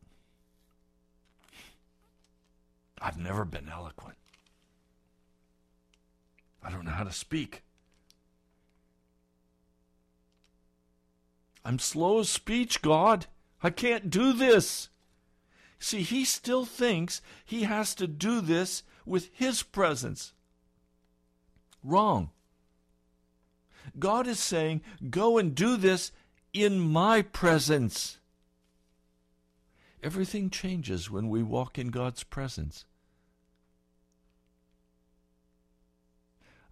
I've 3.00 3.18
never 3.18 3.44
been 3.44 3.68
eloquent. 3.68 4.16
I 6.64 6.70
don't 6.70 6.84
know 6.84 6.92
how 6.92 7.04
to 7.04 7.12
speak. 7.12 7.62
I'm 11.64 11.78
slow 11.78 12.18
of 12.18 12.28
speech, 12.28 12.82
God. 12.82 13.26
I 13.62 13.70
can't 13.70 14.10
do 14.10 14.32
this. 14.32 14.88
See, 15.78 16.02
he 16.02 16.24
still 16.24 16.64
thinks 16.64 17.22
he 17.44 17.62
has 17.62 17.94
to 17.96 18.06
do 18.06 18.40
this 18.40 18.82
with 19.04 19.30
his 19.32 19.62
presence. 19.62 20.32
Wrong. 21.82 22.30
God 23.98 24.26
is 24.26 24.38
saying, 24.38 24.82
Go 25.10 25.38
and 25.38 25.54
do 25.54 25.76
this 25.76 26.12
in 26.52 26.78
my 26.78 27.22
presence. 27.22 28.18
Everything 30.02 30.50
changes 30.50 31.10
when 31.10 31.28
we 31.28 31.42
walk 31.42 31.78
in 31.78 31.88
God's 31.88 32.24
presence. 32.24 32.84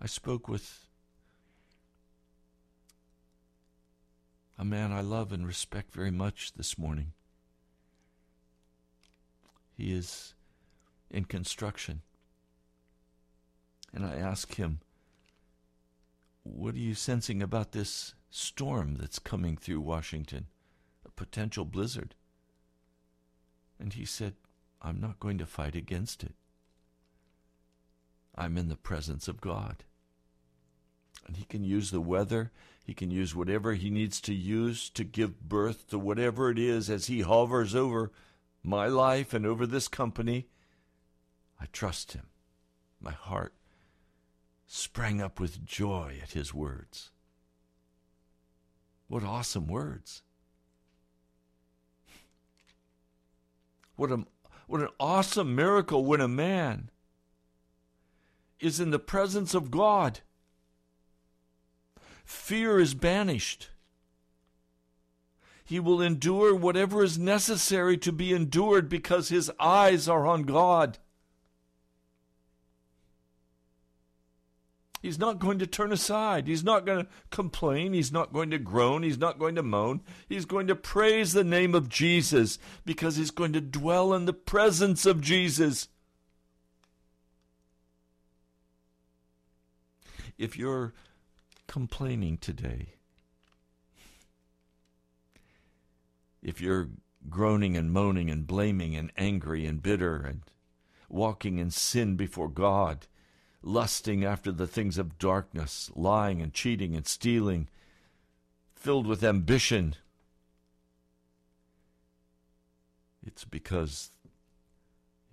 I 0.00 0.06
spoke 0.06 0.48
with 0.48 0.86
a 4.58 4.64
man 4.64 4.92
I 4.92 5.00
love 5.00 5.32
and 5.32 5.46
respect 5.46 5.92
very 5.94 6.10
much 6.10 6.54
this 6.54 6.78
morning. 6.78 7.12
He 9.76 9.92
is 9.92 10.34
in 11.10 11.24
construction. 11.24 12.02
And 13.92 14.04
I 14.04 14.16
asked 14.16 14.54
him, 14.54 14.80
What 16.42 16.74
are 16.74 16.78
you 16.78 16.94
sensing 16.94 17.42
about 17.42 17.72
this 17.72 18.14
storm 18.30 18.96
that's 18.96 19.18
coming 19.18 19.56
through 19.56 19.80
Washington? 19.80 20.46
A 21.04 21.10
potential 21.10 21.64
blizzard. 21.64 22.14
And 23.78 23.92
he 23.92 24.04
said, 24.04 24.34
I'm 24.82 25.00
not 25.00 25.20
going 25.20 25.38
to 25.38 25.46
fight 25.46 25.74
against 25.74 26.22
it. 26.22 26.34
I'm 28.34 28.56
in 28.56 28.68
the 28.68 28.76
presence 28.76 29.28
of 29.28 29.40
God. 29.40 29.84
And 31.26 31.36
he 31.36 31.44
can 31.44 31.62
use 31.62 31.90
the 31.90 32.00
weather, 32.00 32.50
he 32.84 32.94
can 32.94 33.10
use 33.10 33.34
whatever 33.34 33.74
he 33.74 33.90
needs 33.90 34.20
to 34.22 34.34
use 34.34 34.88
to 34.90 35.04
give 35.04 35.48
birth 35.48 35.88
to 35.90 35.98
whatever 35.98 36.50
it 36.50 36.58
is 36.58 36.88
as 36.88 37.06
he 37.06 37.20
hovers 37.20 37.74
over 37.74 38.10
my 38.62 38.86
life 38.86 39.34
and 39.34 39.44
over 39.44 39.66
this 39.66 39.88
company. 39.88 40.48
I 41.60 41.66
trust 41.66 42.12
him. 42.12 42.28
My 43.00 43.12
heart 43.12 43.54
sprang 44.72 45.20
up 45.20 45.40
with 45.40 45.66
joy 45.66 46.20
at 46.22 46.30
his 46.30 46.54
words. 46.54 47.10
What 49.08 49.24
awesome 49.24 49.66
words! 49.66 50.22
What, 53.96 54.12
a, 54.12 54.24
what 54.68 54.80
an 54.80 54.88
awesome 55.00 55.56
miracle 55.56 56.04
when 56.04 56.20
a 56.20 56.28
man 56.28 56.90
is 58.60 58.78
in 58.78 58.90
the 58.92 59.00
presence 59.00 59.54
of 59.54 59.72
God. 59.72 60.20
Fear 62.24 62.78
is 62.78 62.94
banished. 62.94 63.70
He 65.64 65.80
will 65.80 66.00
endure 66.00 66.54
whatever 66.54 67.02
is 67.02 67.18
necessary 67.18 67.98
to 67.98 68.12
be 68.12 68.32
endured 68.32 68.88
because 68.88 69.30
his 69.30 69.50
eyes 69.58 70.08
are 70.08 70.28
on 70.28 70.44
God. 70.44 70.98
He's 75.00 75.18
not 75.18 75.38
going 75.38 75.58
to 75.60 75.66
turn 75.66 75.92
aside. 75.92 76.46
He's 76.46 76.62
not 76.62 76.84
going 76.84 77.06
to 77.06 77.10
complain. 77.30 77.94
He's 77.94 78.12
not 78.12 78.34
going 78.34 78.50
to 78.50 78.58
groan. 78.58 79.02
He's 79.02 79.18
not 79.18 79.38
going 79.38 79.54
to 79.54 79.62
moan. 79.62 80.02
He's 80.28 80.44
going 80.44 80.66
to 80.66 80.74
praise 80.74 81.32
the 81.32 81.44
name 81.44 81.74
of 81.74 81.88
Jesus 81.88 82.58
because 82.84 83.16
he's 83.16 83.30
going 83.30 83.54
to 83.54 83.62
dwell 83.62 84.12
in 84.12 84.26
the 84.26 84.34
presence 84.34 85.06
of 85.06 85.22
Jesus. 85.22 85.88
If 90.36 90.58
you're 90.58 90.92
complaining 91.66 92.36
today, 92.36 92.94
if 96.42 96.60
you're 96.60 96.90
groaning 97.28 97.76
and 97.76 97.90
moaning 97.90 98.30
and 98.30 98.46
blaming 98.46 98.96
and 98.96 99.12
angry 99.16 99.64
and 99.64 99.82
bitter 99.82 100.16
and 100.16 100.42
walking 101.08 101.58
in 101.58 101.70
sin 101.70 102.16
before 102.16 102.48
God, 102.48 103.06
lusting 103.62 104.24
after 104.24 104.50
the 104.50 104.66
things 104.66 104.98
of 104.98 105.18
darkness, 105.18 105.90
lying 105.94 106.40
and 106.40 106.52
cheating 106.52 106.96
and 106.96 107.06
stealing, 107.06 107.68
filled 108.74 109.06
with 109.06 109.22
ambition. 109.22 109.94
It's 113.24 113.44
because 113.44 114.10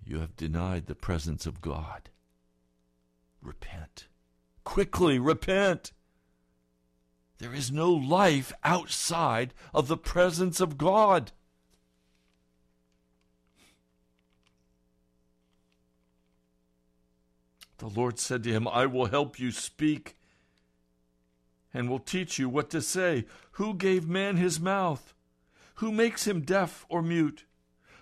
you 0.04 0.20
have 0.20 0.36
denied 0.36 0.86
the 0.86 0.94
presence 0.94 1.46
of 1.46 1.60
God. 1.60 2.10
Repent. 3.42 4.08
Quickly 4.64 5.18
repent. 5.18 5.92
There 7.38 7.54
is 7.54 7.70
no 7.70 7.90
life 7.90 8.52
outside 8.64 9.54
of 9.72 9.88
the 9.88 9.96
presence 9.96 10.60
of 10.60 10.76
God. 10.76 11.32
The 17.78 17.86
Lord 17.86 18.18
said 18.18 18.42
to 18.42 18.50
him, 18.50 18.66
I 18.66 18.86
will 18.86 19.06
help 19.06 19.38
you 19.38 19.52
speak 19.52 20.16
and 21.72 21.88
will 21.88 22.00
teach 22.00 22.38
you 22.38 22.48
what 22.48 22.70
to 22.70 22.82
say. 22.82 23.24
Who 23.52 23.74
gave 23.74 24.08
man 24.08 24.36
his 24.36 24.58
mouth? 24.58 25.14
Who 25.76 25.92
makes 25.92 26.26
him 26.26 26.40
deaf 26.40 26.84
or 26.88 27.02
mute? 27.02 27.44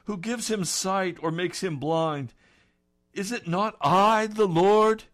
Who 0.04 0.16
gives 0.16 0.48
him 0.48 0.64
sight 0.64 1.18
or 1.20 1.30
makes 1.30 1.62
him 1.62 1.76
blind? 1.76 2.32
Is 3.12 3.32
it 3.32 3.46
not 3.46 3.76
I, 3.82 4.28
the 4.28 4.46
Lord? 4.46 5.04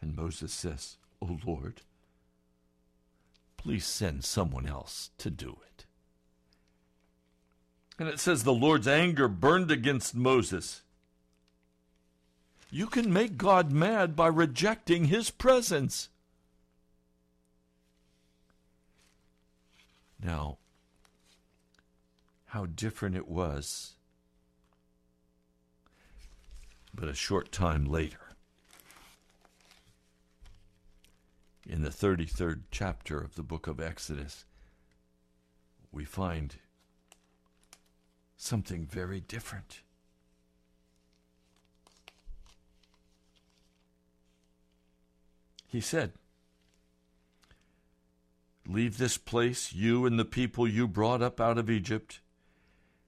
And 0.00 0.16
Moses 0.16 0.52
says, 0.52 0.96
O 1.20 1.38
Lord, 1.44 1.82
please 3.58 3.84
send 3.84 4.24
someone 4.24 4.66
else 4.66 5.10
to 5.18 5.30
do 5.30 5.58
it. 5.66 5.75
And 7.98 8.08
it 8.08 8.20
says 8.20 8.44
the 8.44 8.52
Lord's 8.52 8.88
anger 8.88 9.26
burned 9.26 9.70
against 9.70 10.14
Moses. 10.14 10.82
You 12.70 12.86
can 12.86 13.12
make 13.12 13.38
God 13.38 13.70
mad 13.72 14.14
by 14.14 14.26
rejecting 14.26 15.06
his 15.06 15.30
presence. 15.30 16.10
Now, 20.22 20.58
how 22.46 22.66
different 22.66 23.16
it 23.16 23.28
was. 23.28 23.92
But 26.94 27.08
a 27.08 27.14
short 27.14 27.52
time 27.52 27.84
later, 27.84 28.34
in 31.68 31.82
the 31.82 31.90
33rd 31.90 32.62
chapter 32.70 33.20
of 33.20 33.34
the 33.34 33.42
book 33.42 33.66
of 33.66 33.80
Exodus, 33.80 34.44
we 35.92 36.04
find 36.04 36.56
something 38.36 38.86
very 38.86 39.20
different. 39.20 39.80
He 45.66 45.80
said, 45.80 46.12
Leave 48.68 48.98
this 48.98 49.16
place, 49.16 49.72
you 49.72 50.06
and 50.06 50.18
the 50.18 50.24
people 50.24 50.66
you 50.66 50.88
brought 50.88 51.22
up 51.22 51.40
out 51.40 51.58
of 51.58 51.70
Egypt, 51.70 52.20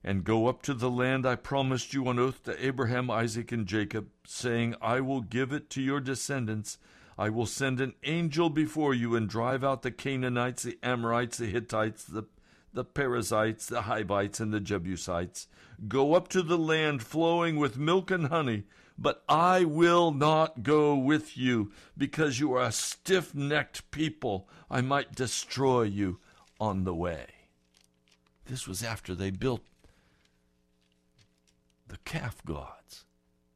and 0.05 0.23
go 0.23 0.47
up 0.47 0.63
to 0.63 0.75
the 0.75 0.91
land 0.91 1.27
I 1.27 1.35
promised 1.35 1.93
you 1.93 2.07
on 2.07 2.19
oath 2.19 2.45
to 2.45 2.65
Abraham, 2.65 3.11
Isaac, 3.11 3.51
and 3.51 3.67
Jacob, 3.67 4.09
saying, 4.25 4.77
I 4.81 5.01
will 5.01 5.21
give 5.21 5.53
it 5.53 5.69
to 5.71 5.83
your 5.83 6.01
descendants. 6.01 6.79
I 7.19 7.31
will 7.31 7.47
send 7.47 7.81
an 7.81 7.95
angel 8.05 8.49
before 8.51 8.95
you 8.95 9.17
and 9.17 9.29
drive 9.29 9.65
out 9.65 9.83
the 9.83 9.91
Canaanites, 9.91 10.63
the 10.63 10.79
Amorites, 10.83 11.39
the 11.39 11.47
Hittites, 11.47 12.05
the 12.05 12.25
the 12.73 12.85
Perizzites, 12.85 13.67
the 13.67 13.83
Hivites, 13.83 14.41
and 14.41 14.53
the 14.53 14.61
Jebusites. 14.61 15.49
Go 15.87 16.15
up 16.15 16.29
to 16.29 16.43
the 16.43 16.59
land 16.59 17.03
flowing 17.03 17.57
with 17.57 17.79
milk 17.79 18.11
and 18.11 18.27
honey, 18.27 18.65
but 18.99 19.23
I 19.29 19.65
will 19.65 20.11
not 20.11 20.63
go 20.63 20.97
with 20.97 21.37
you, 21.37 21.73
because 21.97 22.41
you 22.41 22.53
are 22.55 22.65
a 22.65 22.73
stiff 22.73 23.35
necked 23.35 23.91
people. 23.91 24.49
I 24.71 24.81
might 24.81 25.15
destroy 25.15 25.83
you 25.83 26.19
on 26.61 26.85
the 26.85 26.95
way. 26.95 27.27
This 28.47 28.67
was 28.67 28.83
after 28.83 29.15
they 29.15 29.31
built 29.31 29.63
the 31.87 31.99
calf 32.05 32.45
gods. 32.45 33.05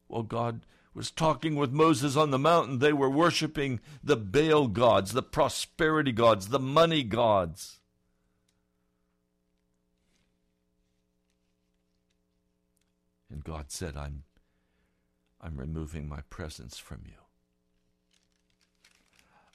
Well, 0.08 0.22
God 0.22 0.64
was 0.94 1.10
talking 1.10 1.56
with 1.56 1.72
Moses 1.72 2.16
on 2.16 2.30
the 2.30 2.38
mountain. 2.38 2.78
They 2.78 2.92
were 2.92 3.10
worshiping 3.10 3.80
the 4.02 4.16
Baal 4.16 4.68
gods, 4.68 5.12
the 5.12 5.22
prosperity 5.22 6.12
gods, 6.12 6.48
the 6.48 6.58
money 6.58 7.02
gods. 7.02 7.80
And 13.32 13.42
God 13.42 13.70
said, 13.70 13.96
I'm, 13.96 14.24
I'm 15.40 15.56
removing 15.56 16.06
my 16.06 16.20
presence 16.28 16.76
from 16.78 17.00
you. 17.06 17.14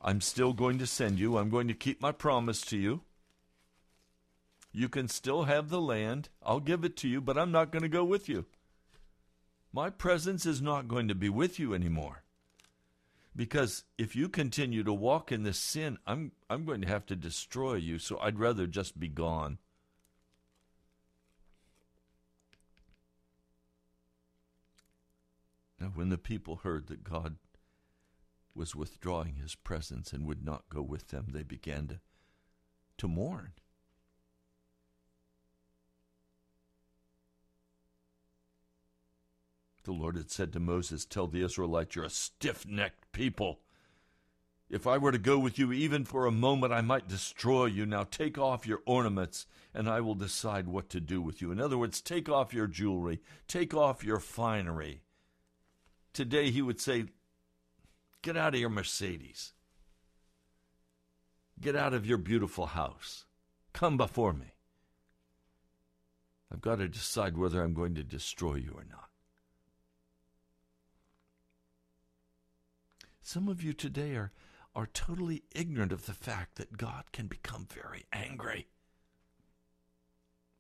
I'm 0.02 0.20
still 0.20 0.54
going 0.54 0.80
to 0.80 0.88
send 0.88 1.20
you. 1.20 1.38
I'm 1.38 1.52
going 1.52 1.68
to 1.68 1.76
keep 1.76 2.02
my 2.02 2.12
promise 2.12 2.62
to 2.62 2.78
you. 2.78 3.02
You 4.74 4.90
can 4.90 5.08
still 5.08 5.44
have 5.44 5.70
the 5.70 5.80
land. 5.80 6.30
I'll 6.44 6.60
give 6.60 6.84
it 6.84 6.98
to 6.98 7.08
you, 7.08 7.22
but 7.22 7.38
I'm 7.38 7.52
not 7.52 7.72
going 7.72 7.84
to 7.84 7.90
go 7.90 8.04
with 8.04 8.28
you. 8.28 8.46
My 9.72 9.92
presence 9.92 10.46
is 10.46 10.62
not 10.62 10.88
going 10.88 11.08
to 11.08 11.16
be 11.16 11.30
with 11.30 11.60
you 11.60 11.76
anymore. 11.76 12.24
Because 13.36 13.84
if 13.98 14.16
you 14.16 14.28
continue 14.28 14.84
to 14.84 14.94
walk 14.94 15.32
in 15.32 15.44
this 15.44 15.60
sin, 15.60 16.00
I'm, 16.08 16.32
I'm 16.50 16.66
going 16.66 16.82
to 16.82 16.88
have 16.88 17.06
to 17.08 17.16
destroy 17.16 17.76
you, 17.76 18.00
so 18.00 18.18
I'd 18.20 18.40
rather 18.40 18.66
just 18.66 19.00
be 19.00 19.08
gone. 19.08 19.60
Now, 25.80 25.88
when 25.94 26.10
the 26.10 26.18
people 26.18 26.58
heard 26.58 26.88
that 26.88 27.04
God 27.04 27.38
was 28.56 28.76
withdrawing 28.76 29.36
his 29.36 29.54
presence 29.54 30.12
and 30.12 30.26
would 30.26 30.44
not 30.44 30.70
go 30.70 30.82
with 30.82 31.10
them, 31.10 31.28
they 31.30 31.44
began 31.44 31.88
to, 31.88 32.00
to 32.98 33.08
mourn. 33.08 33.52
The 39.84 39.94
Lord 39.94 40.18
had 40.18 40.30
said 40.30 40.52
to 40.52 40.60
Moses, 40.60 41.06
Tell 41.06 41.28
the 41.28 41.44
Israelites, 41.44 41.96
you're 41.96 42.04
a 42.04 42.10
stiff 42.10 42.66
necked 42.68 43.12
people. 43.14 43.60
If 44.70 44.86
I 44.86 44.98
were 44.98 45.14
to 45.14 45.18
go 45.18 45.40
with 45.40 45.58
you 45.58 45.72
even 45.72 46.04
for 46.04 46.26
a 46.26 46.32
moment, 46.32 46.74
I 46.74 46.82
might 46.82 47.08
destroy 47.08 47.68
you. 47.68 47.86
Now 47.86 48.04
take 48.04 48.38
off 48.38 48.68
your 48.68 48.82
ornaments, 48.86 49.46
and 49.74 49.88
I 49.88 50.02
will 50.02 50.16
decide 50.16 50.68
what 50.68 50.90
to 50.90 51.00
do 51.00 51.22
with 51.22 51.42
you. 51.42 51.52
In 51.52 51.62
other 51.62 51.78
words, 51.78 52.02
take 52.02 52.28
off 52.28 52.54
your 52.54 52.68
jewelry, 52.68 53.22
take 53.48 53.74
off 53.74 54.04
your 54.04 54.20
finery. 54.20 55.04
Today 56.14 56.52
he 56.52 56.62
would 56.62 56.80
say, 56.80 57.06
Get 58.22 58.36
out 58.36 58.54
of 58.54 58.60
your 58.60 58.70
Mercedes. 58.70 59.54
Get 61.60 61.76
out 61.76 61.94
of 61.94 62.06
your 62.06 62.18
beautiful 62.18 62.68
house. 62.68 63.26
Come 63.74 63.98
before 63.98 64.34
me. 64.34 64.54
I've 66.52 66.62
got 66.62 66.78
to 66.78 66.88
decide 66.88 67.38
whether 67.38 67.62
I'm 67.62 67.74
going 67.74 67.96
to 67.96 68.04
destroy 68.04 68.56
you 68.56 68.72
or 68.74 68.86
not. 68.90 69.10
Some 73.22 73.48
of 73.48 73.62
you 73.62 73.74
today 73.74 74.16
are 74.16 74.32
are 74.78 74.86
totally 74.86 75.42
ignorant 75.56 75.92
of 75.92 76.06
the 76.06 76.14
fact 76.14 76.56
that 76.56 76.78
God 76.78 77.06
can 77.12 77.26
become 77.26 77.68
very 77.68 78.06
angry. 78.14 78.68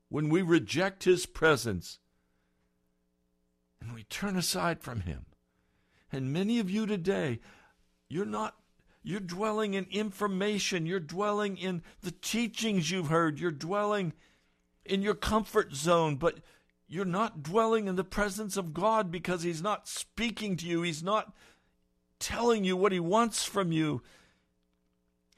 When 0.09 0.27
we 0.27 0.41
reject 0.41 1.03
His 1.03 1.27
presence 1.27 1.99
and 3.79 3.93
we 3.93 4.01
turn 4.03 4.35
aside 4.35 4.81
from 4.81 5.01
Him, 5.01 5.27
and 6.11 6.31
many 6.31 6.59
of 6.59 6.69
you 6.69 6.85
today, 6.85 7.39
you're 8.09 8.25
not, 8.25 8.55
you're 9.03 9.19
dwelling 9.19 9.73
in 9.73 9.85
information, 9.91 10.85
you're 10.85 10.99
dwelling 10.99 11.57
in 11.57 11.81
the 12.01 12.11
teachings 12.11 12.89
you've 12.91 13.09
heard, 13.09 13.39
you're 13.39 13.51
dwelling 13.51 14.13
in 14.85 15.01
your 15.01 15.15
comfort 15.15 15.73
zone, 15.73 16.15
but 16.15 16.39
you're 16.87 17.05
not 17.05 17.43
dwelling 17.43 17.87
in 17.87 17.95
the 17.95 18.03
presence 18.03 18.55
of 18.55 18.73
God 18.73 19.11
because 19.11 19.43
He's 19.43 19.61
not 19.61 19.87
speaking 19.87 20.55
to 20.57 20.65
you, 20.65 20.81
He's 20.81 21.03
not 21.03 21.33
telling 22.19 22.63
you 22.63 22.77
what 22.77 22.91
He 22.91 22.99
wants 22.99 23.43
from 23.43 23.71
you. 23.71 24.01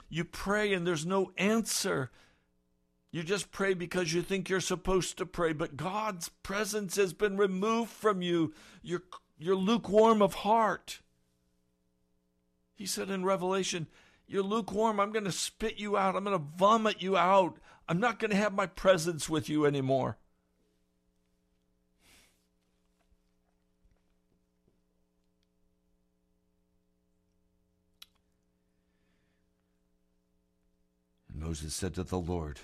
You 0.08 0.24
pray 0.24 0.72
and 0.72 0.86
there's 0.86 1.06
no 1.06 1.32
answer. 1.36 2.10
You 3.12 3.24
just 3.24 3.50
pray 3.50 3.74
because 3.74 4.12
you 4.12 4.22
think 4.22 4.48
you're 4.48 4.60
supposed 4.60 5.18
to 5.18 5.26
pray, 5.26 5.52
but 5.52 5.76
God's 5.76 6.28
presence 6.28 6.96
has 6.96 7.12
been 7.12 7.36
removed 7.36 7.90
from 7.90 8.22
you. 8.22 8.52
You're, 8.82 9.02
you're 9.40 9.56
lukewarm 9.56 10.20
of 10.20 10.34
heart. 10.34 11.00
He 12.74 12.84
said 12.84 13.08
in 13.08 13.24
Revelation, 13.24 13.86
You're 14.26 14.42
lukewarm. 14.42 15.00
I'm 15.00 15.12
going 15.12 15.24
to 15.24 15.32
spit 15.32 15.78
you 15.78 15.96
out. 15.96 16.14
I'm 16.14 16.24
going 16.24 16.38
to 16.38 16.44
vomit 16.58 17.00
you 17.00 17.16
out. 17.16 17.56
I'm 17.88 17.98
not 17.98 18.18
going 18.18 18.30
to 18.30 18.36
have 18.36 18.52
my 18.52 18.66
presence 18.66 19.30
with 19.30 19.48
you 19.48 19.64
anymore. 19.64 20.18
And 31.32 31.40
Moses 31.42 31.74
said 31.74 31.94
to 31.94 32.04
the 32.04 32.18
Lord, 32.18 32.60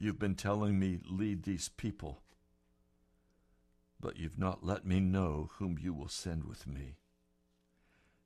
You've 0.00 0.18
been 0.18 0.34
telling 0.34 0.80
me, 0.80 0.98
lead 1.08 1.44
these 1.44 1.68
people, 1.68 2.23
but 4.04 4.18
you've 4.18 4.38
not 4.38 4.62
let 4.62 4.84
me 4.84 5.00
know 5.00 5.48
whom 5.54 5.78
you 5.80 5.94
will 5.94 6.10
send 6.10 6.44
with 6.44 6.66
me. 6.66 6.98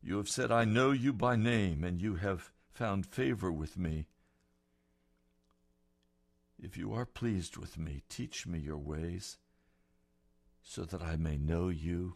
You 0.02 0.16
have 0.16 0.28
said, 0.28 0.50
I 0.50 0.64
know 0.64 0.90
you 0.90 1.12
by 1.12 1.36
name, 1.36 1.84
and 1.84 2.02
you 2.02 2.16
have 2.16 2.50
found 2.72 3.06
favor 3.06 3.52
with 3.52 3.78
me. 3.78 4.08
If 6.60 6.76
you 6.76 6.92
are 6.94 7.06
pleased 7.06 7.56
with 7.56 7.78
me, 7.78 8.02
teach 8.08 8.44
me 8.44 8.58
your 8.58 8.76
ways, 8.76 9.38
so 10.64 10.82
that 10.82 11.00
I 11.00 11.14
may 11.14 11.38
know 11.38 11.68
you 11.68 12.14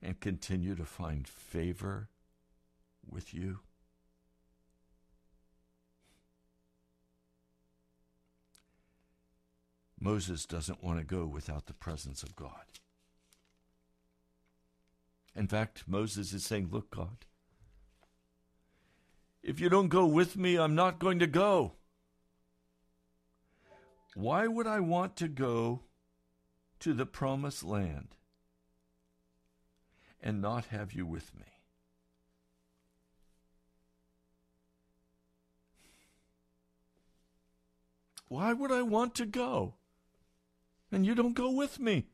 and 0.00 0.20
continue 0.20 0.76
to 0.76 0.84
find 0.84 1.26
favor 1.26 2.10
with 3.04 3.34
you. 3.34 3.58
Moses 10.06 10.46
doesn't 10.46 10.84
want 10.84 11.00
to 11.00 11.04
go 11.04 11.26
without 11.26 11.66
the 11.66 11.72
presence 11.72 12.22
of 12.22 12.36
God. 12.36 12.78
In 15.34 15.48
fact, 15.48 15.82
Moses 15.88 16.32
is 16.32 16.44
saying, 16.44 16.68
Look, 16.70 16.94
God, 16.94 17.26
if 19.42 19.58
you 19.58 19.68
don't 19.68 19.88
go 19.88 20.06
with 20.06 20.36
me, 20.36 20.56
I'm 20.56 20.76
not 20.76 21.00
going 21.00 21.18
to 21.18 21.26
go. 21.26 21.72
Why 24.14 24.46
would 24.46 24.68
I 24.68 24.78
want 24.78 25.16
to 25.16 25.26
go 25.26 25.80
to 26.78 26.94
the 26.94 27.04
promised 27.04 27.64
land 27.64 28.14
and 30.22 30.40
not 30.40 30.66
have 30.66 30.92
you 30.92 31.04
with 31.04 31.34
me? 31.34 31.46
Why 38.28 38.52
would 38.52 38.70
I 38.70 38.82
want 38.82 39.16
to 39.16 39.26
go? 39.26 39.74
And 40.96 41.04
you 41.04 41.14
don't 41.14 41.34
go 41.34 41.50
with 41.50 41.78
me. 41.78 42.06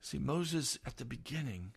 See, 0.00 0.20
Moses 0.20 0.78
at 0.86 0.96
the 0.96 1.04
beginning 1.04 1.72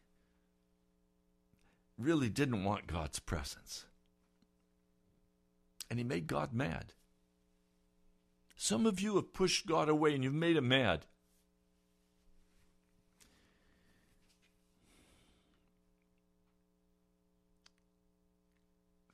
really 1.97 2.30
didn't 2.30 2.64
want 2.64 2.86
God's 2.86 3.18
presence. 3.18 3.86
And 5.89 5.97
he 5.97 6.06
made 6.06 6.28
God 6.28 6.53
mad. 6.53 6.93
Some 8.56 8.86
of 8.86 8.99
you 8.99 9.16
have 9.16 9.34
pushed 9.34 9.66
God 9.66 9.89
away 9.89 10.14
and 10.14 10.24
you've 10.24 10.36
made 10.36 10.56
him 10.56 10.68
mad. 10.68 11.08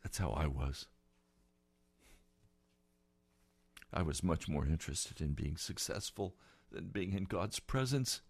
That's 0.04 0.18
how 0.18 0.32
I 0.32 0.48
was. 0.48 0.88
I 3.94 4.02
was 4.02 4.24
much 4.24 4.48
more 4.48 4.66
interested 4.66 5.20
in 5.22 5.34
being 5.34 5.58
successful 5.58 6.36
than 6.72 6.88
being 6.88 7.14
in 7.14 7.26
God's 7.26 7.60
presence. 7.60 8.22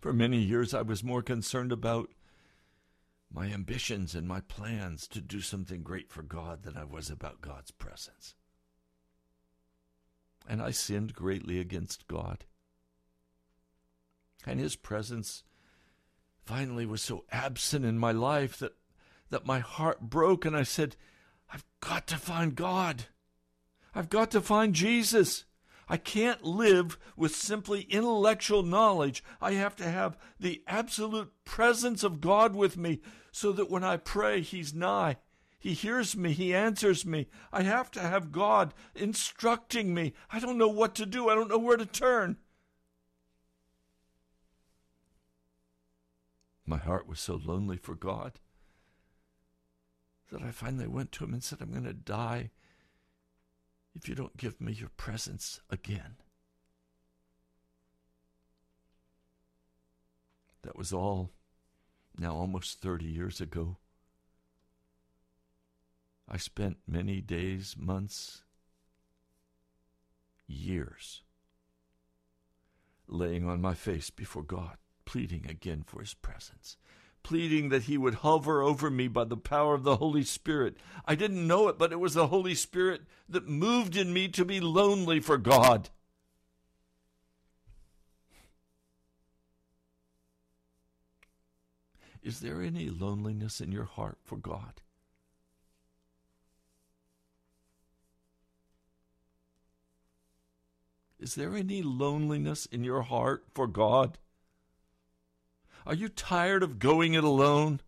For 0.00 0.12
many 0.12 0.38
years, 0.38 0.72
I 0.74 0.82
was 0.82 1.02
more 1.02 1.22
concerned 1.22 1.72
about 1.72 2.10
my 3.32 3.46
ambitions 3.46 4.14
and 4.14 4.28
my 4.28 4.40
plans 4.40 5.08
to 5.08 5.20
do 5.20 5.40
something 5.40 5.82
great 5.82 6.12
for 6.12 6.22
God 6.22 6.62
than 6.62 6.76
I 6.76 6.84
was 6.84 7.10
about 7.10 7.40
God's 7.40 7.72
presence. 7.72 8.34
And 10.48 10.62
I 10.62 10.70
sinned 10.70 11.14
greatly 11.14 11.58
against 11.58 12.06
God. 12.06 12.44
And 14.46 14.60
His 14.60 14.76
presence 14.76 15.42
finally 16.44 16.86
was 16.86 17.02
so 17.02 17.24
absent 17.32 17.84
in 17.84 17.98
my 17.98 18.12
life 18.12 18.58
that, 18.58 18.74
that 19.30 19.46
my 19.46 19.58
heart 19.58 20.02
broke, 20.02 20.44
and 20.44 20.56
I 20.56 20.62
said, 20.62 20.96
I've 21.52 21.64
got 21.80 22.06
to 22.08 22.16
find 22.16 22.54
God. 22.54 23.04
I've 23.94 24.10
got 24.10 24.30
to 24.32 24.40
find 24.40 24.74
Jesus. 24.74 25.44
I 25.88 25.96
can't 25.96 26.42
live 26.42 26.98
with 27.16 27.36
simply 27.36 27.82
intellectual 27.82 28.62
knowledge. 28.62 29.22
I 29.40 29.52
have 29.52 29.76
to 29.76 29.84
have 29.84 30.16
the 30.40 30.62
absolute 30.66 31.32
presence 31.44 32.02
of 32.02 32.20
God 32.20 32.54
with 32.54 32.76
me 32.76 33.00
so 33.30 33.52
that 33.52 33.70
when 33.70 33.84
I 33.84 33.98
pray, 33.98 34.40
He's 34.40 34.74
nigh. 34.74 35.18
He 35.58 35.72
hears 35.72 36.16
me. 36.16 36.32
He 36.32 36.54
answers 36.54 37.06
me. 37.06 37.26
I 37.52 37.62
have 37.62 37.90
to 37.92 38.00
have 38.00 38.32
God 38.32 38.74
instructing 38.94 39.94
me. 39.94 40.12
I 40.30 40.38
don't 40.38 40.58
know 40.58 40.68
what 40.68 40.94
to 40.96 41.06
do. 41.06 41.28
I 41.28 41.34
don't 41.34 41.48
know 41.48 41.58
where 41.58 41.76
to 41.76 41.86
turn. 41.86 42.36
My 46.66 46.78
heart 46.78 47.06
was 47.08 47.20
so 47.20 47.40
lonely 47.42 47.76
for 47.76 47.94
God 47.94 48.40
that 50.30 50.42
I 50.42 50.50
finally 50.50 50.86
went 50.86 51.12
to 51.12 51.24
him 51.24 51.32
and 51.32 51.42
said, 51.42 51.58
I'm 51.60 51.70
going 51.70 51.84
to 51.84 51.92
die 51.92 52.50
if 53.94 54.08
you 54.08 54.14
don't 54.14 54.36
give 54.36 54.60
me 54.60 54.72
your 54.72 54.90
presence 54.96 55.60
again. 55.70 56.16
That 60.62 60.76
was 60.76 60.92
all 60.92 61.30
now 62.18 62.34
almost 62.34 62.80
30 62.80 63.04
years 63.04 63.40
ago. 63.40 63.76
I 66.28 66.38
spent 66.38 66.78
many 66.86 67.20
days, 67.20 67.76
months, 67.78 68.42
years 70.46 71.22
laying 73.06 73.48
on 73.48 73.60
my 73.60 73.74
face 73.74 74.10
before 74.10 74.42
God, 74.42 74.78
pleading 75.04 75.46
again 75.48 75.82
for 75.86 76.00
His 76.00 76.14
presence, 76.14 76.76
pleading 77.24 77.70
that 77.70 77.84
he 77.84 77.98
would 77.98 78.16
hover 78.16 78.62
over 78.62 78.88
me 78.88 79.08
by 79.08 79.24
the 79.24 79.36
power 79.36 79.74
of 79.74 79.82
the 79.82 79.96
Holy 79.96 80.22
Spirit. 80.22 80.76
I 81.04 81.16
didn't 81.16 81.44
know 81.44 81.66
it, 81.66 81.76
but 81.76 81.90
it 81.90 81.98
was 81.98 82.14
the 82.14 82.28
Holy 82.28 82.54
Spirit 82.54 83.02
that 83.28 83.48
moved 83.48 83.96
in 83.96 84.12
me 84.12 84.28
to 84.28 84.44
be 84.44 84.60
lonely 84.60 85.18
for 85.18 85.36
God. 85.36 85.90
Is 92.22 92.40
there 92.40 92.62
any 92.62 92.88
loneliness 92.88 93.60
in 93.60 93.72
your 93.72 93.84
heart 93.84 94.18
for 94.22 94.36
God? 94.36 94.80
Is 101.18 101.34
there 101.36 101.56
any 101.56 101.80
loneliness 101.80 102.66
in 102.66 102.84
your 102.84 103.02
heart 103.02 103.44
for 103.54 103.66
God? 103.66 104.18
Are 105.86 105.94
you 105.94 106.08
tired 106.08 106.62
of 106.62 106.78
going 106.78 107.14
it 107.14 107.24
alone? 107.24 107.80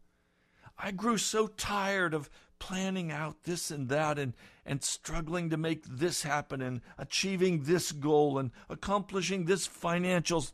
I 0.78 0.90
grew 0.90 1.18
so 1.18 1.46
tired 1.46 2.12
of 2.12 2.28
planning 2.58 3.10
out 3.10 3.44
this 3.44 3.70
and 3.70 3.88
that 3.88 4.18
and, 4.18 4.34
and 4.64 4.82
struggling 4.82 5.50
to 5.50 5.56
make 5.56 5.84
this 5.84 6.22
happen 6.22 6.60
and 6.60 6.80
achieving 6.98 7.62
this 7.62 7.92
goal 7.92 8.38
and 8.38 8.50
accomplishing 8.68 9.44
this 9.44 9.66
financial 9.66 10.46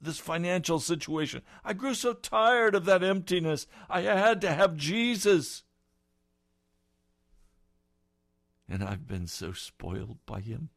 this 0.00 0.18
financial 0.18 0.80
situation. 0.80 1.42
I 1.64 1.72
grew 1.72 1.94
so 1.94 2.12
tired 2.12 2.74
of 2.74 2.84
that 2.86 3.04
emptiness. 3.04 3.66
I 3.88 4.02
had 4.02 4.40
to 4.40 4.52
have 4.52 4.76
Jesus. 4.76 5.62
And 8.68 8.82
I've 8.82 9.06
been 9.06 9.28
so 9.28 9.52
spoiled 9.52 10.18
by 10.26 10.40
him. 10.40 10.70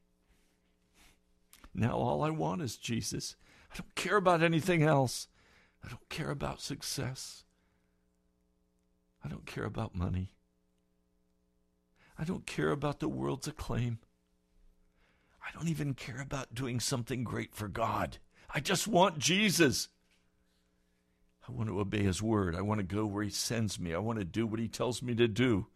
Now 1.73 1.97
all 1.97 2.23
I 2.23 2.29
want 2.29 2.61
is 2.61 2.77
Jesus. 2.77 3.35
I 3.71 3.77
don't 3.77 3.95
care 3.95 4.17
about 4.17 4.43
anything 4.43 4.83
else. 4.83 5.27
I 5.85 5.89
don't 5.89 6.09
care 6.09 6.31
about 6.31 6.61
success. 6.61 7.43
I 9.23 9.27
don't 9.27 9.45
care 9.45 9.65
about 9.65 9.95
money. 9.95 10.31
I 12.17 12.23
don't 12.23 12.45
care 12.45 12.71
about 12.71 12.99
the 12.99 13.09
world's 13.09 13.47
acclaim. 13.47 13.99
I 15.45 15.51
don't 15.53 15.67
even 15.67 15.93
care 15.93 16.21
about 16.21 16.55
doing 16.55 16.79
something 16.79 17.23
great 17.23 17.53
for 17.53 17.67
God. 17.67 18.17
I 18.49 18.61
just 18.61 18.87
want 18.87 19.19
Jesus. 19.19 19.89
I 21.47 21.51
want 21.51 21.69
to 21.69 21.79
obey 21.79 22.01
His 22.01 22.21
word. 22.21 22.55
I 22.55 22.61
want 22.61 22.79
to 22.79 22.95
go 22.95 23.05
where 23.05 23.23
He 23.23 23.29
sends 23.29 23.79
me. 23.79 23.93
I 23.93 23.99
want 23.99 24.17
to 24.17 24.25
do 24.25 24.47
what 24.47 24.59
He 24.59 24.67
tells 24.67 25.03
me 25.03 25.13
to 25.15 25.27
do. 25.27 25.67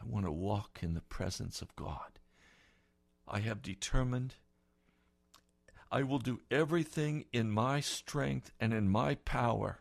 I 0.00 0.04
want 0.06 0.26
to 0.26 0.32
walk 0.32 0.78
in 0.82 0.94
the 0.94 1.00
presence 1.00 1.62
of 1.62 1.74
God. 1.74 2.20
I 3.26 3.40
have 3.40 3.62
determined 3.62 4.36
I 5.92 6.02
will 6.02 6.18
do 6.18 6.40
everything 6.50 7.26
in 7.34 7.50
my 7.50 7.80
strength 7.80 8.50
and 8.58 8.72
in 8.72 8.88
my 8.88 9.16
power 9.16 9.80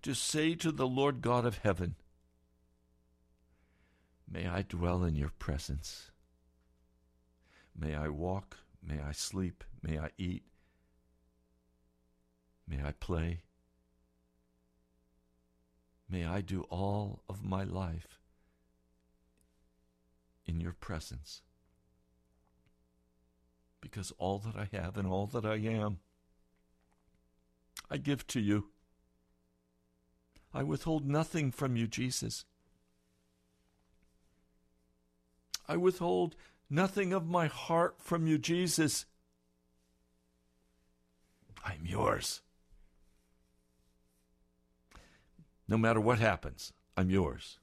to 0.00 0.14
say 0.14 0.54
to 0.54 0.72
the 0.72 0.86
Lord 0.86 1.20
God 1.20 1.44
of 1.44 1.58
heaven, 1.58 1.96
May 4.26 4.48
I 4.48 4.62
dwell 4.62 5.04
in 5.04 5.14
your 5.14 5.32
presence. 5.38 6.10
May 7.78 7.94
I 7.94 8.08
walk, 8.08 8.56
may 8.82 8.98
I 8.98 9.12
sleep, 9.12 9.62
may 9.82 9.98
I 9.98 10.08
eat, 10.16 10.44
may 12.66 12.82
I 12.82 12.92
play. 12.92 13.42
May 16.08 16.24
I 16.24 16.40
do 16.40 16.62
all 16.70 17.22
of 17.28 17.44
my 17.44 17.64
life 17.64 18.20
in 20.46 20.60
your 20.60 20.72
presence. 20.72 21.42
Because 23.84 24.14
all 24.16 24.38
that 24.38 24.56
I 24.56 24.74
have 24.74 24.96
and 24.96 25.06
all 25.06 25.26
that 25.26 25.44
I 25.44 25.56
am, 25.56 25.98
I 27.90 27.98
give 27.98 28.26
to 28.28 28.40
you. 28.40 28.68
I 30.54 30.62
withhold 30.62 31.06
nothing 31.06 31.52
from 31.52 31.76
you, 31.76 31.86
Jesus. 31.86 32.46
I 35.68 35.76
withhold 35.76 36.34
nothing 36.70 37.12
of 37.12 37.28
my 37.28 37.46
heart 37.46 37.96
from 37.98 38.26
you, 38.26 38.38
Jesus. 38.38 39.04
I'm 41.62 41.84
yours. 41.84 42.40
No 45.68 45.76
matter 45.76 46.00
what 46.00 46.18
happens, 46.18 46.72
I'm 46.96 47.10
yours. 47.10 47.58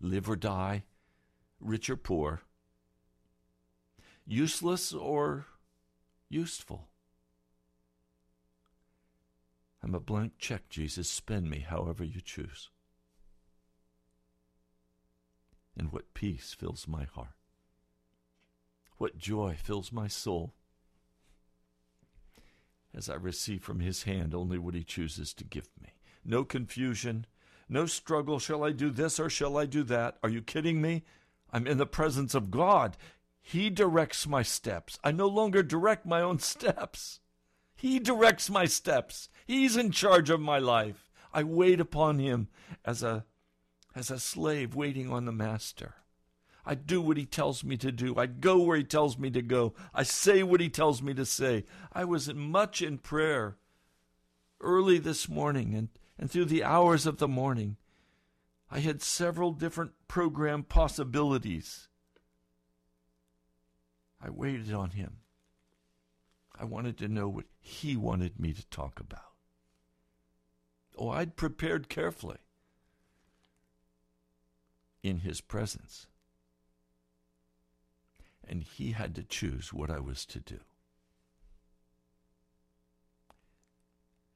Live 0.00 0.30
or 0.30 0.36
die, 0.36 0.84
rich 1.58 1.90
or 1.90 1.96
poor, 1.96 2.42
useless 4.26 4.92
or 4.92 5.46
useful. 6.28 6.88
I'm 9.82 9.94
a 9.94 10.00
blank 10.00 10.34
check, 10.38 10.68
Jesus. 10.70 11.08
Spend 11.08 11.50
me 11.50 11.60
however 11.60 12.04
you 12.04 12.20
choose 12.20 12.70
and 15.76 15.92
what 15.92 16.14
peace 16.14 16.54
fills 16.58 16.86
my 16.86 17.04
heart. 17.04 17.34
What 18.96 19.18
joy 19.18 19.56
fills 19.60 19.92
my 19.92 20.08
soul 20.08 20.54
as 22.94 23.10
I 23.10 23.14
receive 23.14 23.62
from 23.62 23.80
His 23.80 24.04
hand 24.04 24.34
only 24.34 24.58
what 24.58 24.74
He 24.74 24.84
chooses 24.84 25.34
to 25.34 25.44
give 25.44 25.68
me. 25.82 25.94
No 26.24 26.44
confusion, 26.44 27.26
no 27.68 27.86
struggle. 27.86 28.38
Shall 28.38 28.64
I 28.64 28.70
do 28.70 28.90
this 28.90 29.18
or 29.18 29.28
shall 29.28 29.56
I 29.56 29.66
do 29.66 29.82
that? 29.84 30.16
Are 30.22 30.28
you 30.28 30.42
kidding 30.42 30.80
me? 30.80 31.02
I'm 31.52 31.66
in 31.66 31.78
the 31.78 31.86
presence 31.86 32.34
of 32.34 32.50
God. 32.50 32.96
He 33.46 33.68
directs 33.68 34.26
my 34.26 34.42
steps. 34.42 34.98
I 35.04 35.12
no 35.12 35.28
longer 35.28 35.62
direct 35.62 36.06
my 36.06 36.22
own 36.22 36.38
steps. 36.40 37.20
He 37.76 37.98
directs 37.98 38.48
my 38.48 38.64
steps. 38.64 39.28
He's 39.46 39.76
in 39.76 39.90
charge 39.90 40.30
of 40.30 40.40
my 40.40 40.58
life. 40.58 41.10
I 41.32 41.42
wait 41.42 41.78
upon 41.78 42.18
Him 42.18 42.48
as 42.86 43.02
a 43.02 43.26
as 43.94 44.10
a 44.10 44.18
slave 44.18 44.74
waiting 44.74 45.12
on 45.12 45.26
the 45.26 45.32
master. 45.32 45.94
I 46.64 46.74
do 46.74 47.02
what 47.02 47.18
he 47.18 47.26
tells 47.26 47.62
me 47.62 47.76
to 47.76 47.92
do. 47.92 48.16
I 48.16 48.26
go 48.26 48.58
where 48.58 48.78
he 48.78 48.82
tells 48.82 49.18
me 49.18 49.30
to 49.30 49.42
go. 49.42 49.74
I 49.92 50.02
say 50.02 50.42
what 50.42 50.60
he 50.60 50.70
tells 50.70 51.02
me 51.02 51.12
to 51.14 51.26
say. 51.26 51.64
I 51.92 52.04
was 52.04 52.32
much 52.34 52.80
in 52.80 52.98
prayer 52.98 53.58
early 54.60 54.98
this 54.98 55.28
morning 55.28 55.74
and, 55.74 55.90
and 56.18 56.30
through 56.30 56.46
the 56.46 56.64
hours 56.64 57.06
of 57.06 57.18
the 57.18 57.28
morning. 57.28 57.76
I 58.70 58.80
had 58.80 59.02
several 59.02 59.52
different 59.52 59.92
program 60.08 60.64
possibilities. 60.64 61.88
I 64.24 64.30
waited 64.30 64.72
on 64.72 64.90
him. 64.90 65.18
I 66.58 66.64
wanted 66.64 66.96
to 66.98 67.08
know 67.08 67.28
what 67.28 67.44
he 67.60 67.94
wanted 67.94 68.40
me 68.40 68.54
to 68.54 68.66
talk 68.68 68.98
about. 68.98 69.32
Oh, 70.96 71.10
I'd 71.10 71.36
prepared 71.36 71.90
carefully 71.90 72.38
in 75.02 75.18
his 75.18 75.42
presence. 75.42 76.06
And 78.48 78.62
he 78.62 78.92
had 78.92 79.14
to 79.16 79.22
choose 79.22 79.74
what 79.74 79.90
I 79.90 80.00
was 80.00 80.24
to 80.26 80.40
do. 80.40 80.60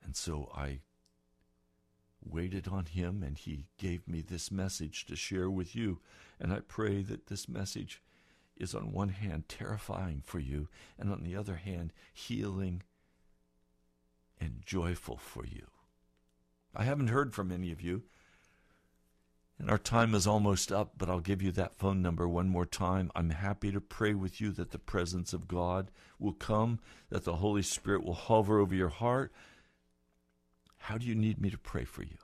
And 0.05 0.17
so 0.17 0.51
I 0.55 0.81
waited 2.23 2.69
on 2.69 2.87
him, 2.87 3.23
and 3.23 3.39
he 3.39 3.69
gave 3.79 4.07
me 4.09 4.21
this 4.21 4.51
message 4.51 5.07
to 5.07 5.17
share 5.17 5.49
with 5.49 5.75
you. 5.75 6.01
And 6.41 6.53
I 6.53 6.61
pray 6.61 7.03
that 7.03 7.27
this 7.27 7.49
message 7.49 8.03
is, 8.61 8.75
on 8.75 8.93
one 8.93 9.11
hand, 9.11 9.49
terrifying 9.49 10.23
for 10.25 10.39
you, 10.39 10.69
and 10.99 11.11
on 11.11 11.23
the 11.23 11.37
other 11.37 11.57
hand, 11.57 11.93
healing 12.13 12.83
and 14.41 14.63
joyful 14.65 15.17
for 15.17 15.45
you. 15.45 15.67
I 16.75 16.85
haven't 16.85 17.09
heard 17.09 17.35
from 17.35 17.51
any 17.51 17.73
of 17.73 17.81
you. 17.81 18.03
And 19.59 19.69
our 19.69 19.79
time 19.79 20.15
is 20.15 20.27
almost 20.27 20.71
up, 20.71 20.93
but 20.97 21.11
I'll 21.11 21.19
give 21.19 21.43
you 21.43 21.51
that 21.53 21.75
phone 21.75 22.01
number 22.01 22.29
one 22.29 22.49
more 22.49 22.67
time. 22.67 23.11
I'm 23.17 23.31
happy 23.31 23.73
to 23.73 23.81
pray 23.81 24.15
with 24.15 24.41
you 24.41 24.53
that 24.53 24.71
the 24.71 24.79
presence 24.79 25.33
of 25.33 25.49
God 25.49 25.91
will 26.21 26.33
come, 26.33 26.79
that 27.11 27.25
the 27.25 27.37
Holy 27.37 27.63
Spirit 27.63 28.05
will 28.05 28.15
hover 28.15 28.61
over 28.61 28.75
your 28.75 28.89
heart. 28.89 29.33
How 30.77 30.97
do 30.97 31.07
you 31.07 31.17
need 31.17 31.41
me 31.41 31.51
to 31.51 31.59
pray 31.59 31.85
for 31.85 32.03
you? 32.03 32.19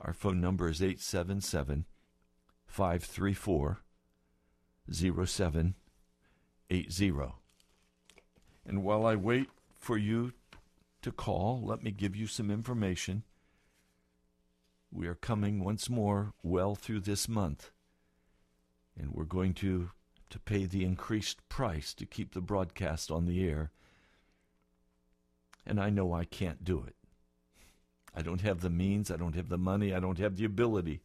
Our 0.00 0.12
phone 0.12 0.40
number 0.40 0.68
is 0.68 0.82
877 0.82 1.84
534 2.70 3.82
0780. 4.92 5.74
And 8.64 8.84
while 8.84 9.04
I 9.04 9.16
wait 9.16 9.48
for 9.76 9.98
you 9.98 10.32
to 11.02 11.10
call, 11.10 11.60
let 11.64 11.82
me 11.82 11.90
give 11.90 12.14
you 12.14 12.28
some 12.28 12.48
information. 12.48 13.24
We 14.92 15.08
are 15.08 15.16
coming 15.16 15.64
once 15.64 15.90
more 15.90 16.32
well 16.44 16.76
through 16.76 17.00
this 17.00 17.28
month, 17.28 17.72
and 18.96 19.10
we're 19.10 19.24
going 19.24 19.54
to, 19.54 19.90
to 20.30 20.38
pay 20.38 20.64
the 20.64 20.84
increased 20.84 21.48
price 21.48 21.92
to 21.94 22.06
keep 22.06 22.34
the 22.34 22.40
broadcast 22.40 23.10
on 23.10 23.26
the 23.26 23.44
air. 23.48 23.72
And 25.66 25.80
I 25.80 25.90
know 25.90 26.12
I 26.12 26.24
can't 26.24 26.62
do 26.62 26.84
it. 26.86 26.94
I 28.14 28.22
don't 28.22 28.42
have 28.42 28.60
the 28.60 28.70
means, 28.70 29.10
I 29.10 29.16
don't 29.16 29.34
have 29.34 29.48
the 29.48 29.58
money, 29.58 29.92
I 29.92 29.98
don't 29.98 30.18
have 30.18 30.36
the 30.36 30.44
ability. 30.44 31.02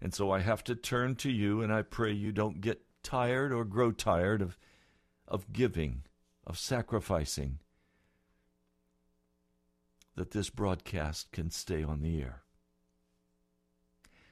And 0.00 0.12
so 0.12 0.30
I 0.30 0.40
have 0.40 0.62
to 0.64 0.74
turn 0.74 1.14
to 1.16 1.30
you, 1.30 1.62
and 1.62 1.72
I 1.72 1.82
pray 1.82 2.12
you 2.12 2.32
don't 2.32 2.60
get 2.60 2.82
tired 3.02 3.52
or 3.52 3.64
grow 3.64 3.92
tired 3.92 4.42
of, 4.42 4.58
of 5.26 5.52
giving, 5.52 6.02
of 6.46 6.58
sacrificing, 6.58 7.60
that 10.14 10.32
this 10.32 10.50
broadcast 10.50 11.32
can 11.32 11.50
stay 11.50 11.82
on 11.82 12.02
the 12.02 12.20
air. 12.20 12.42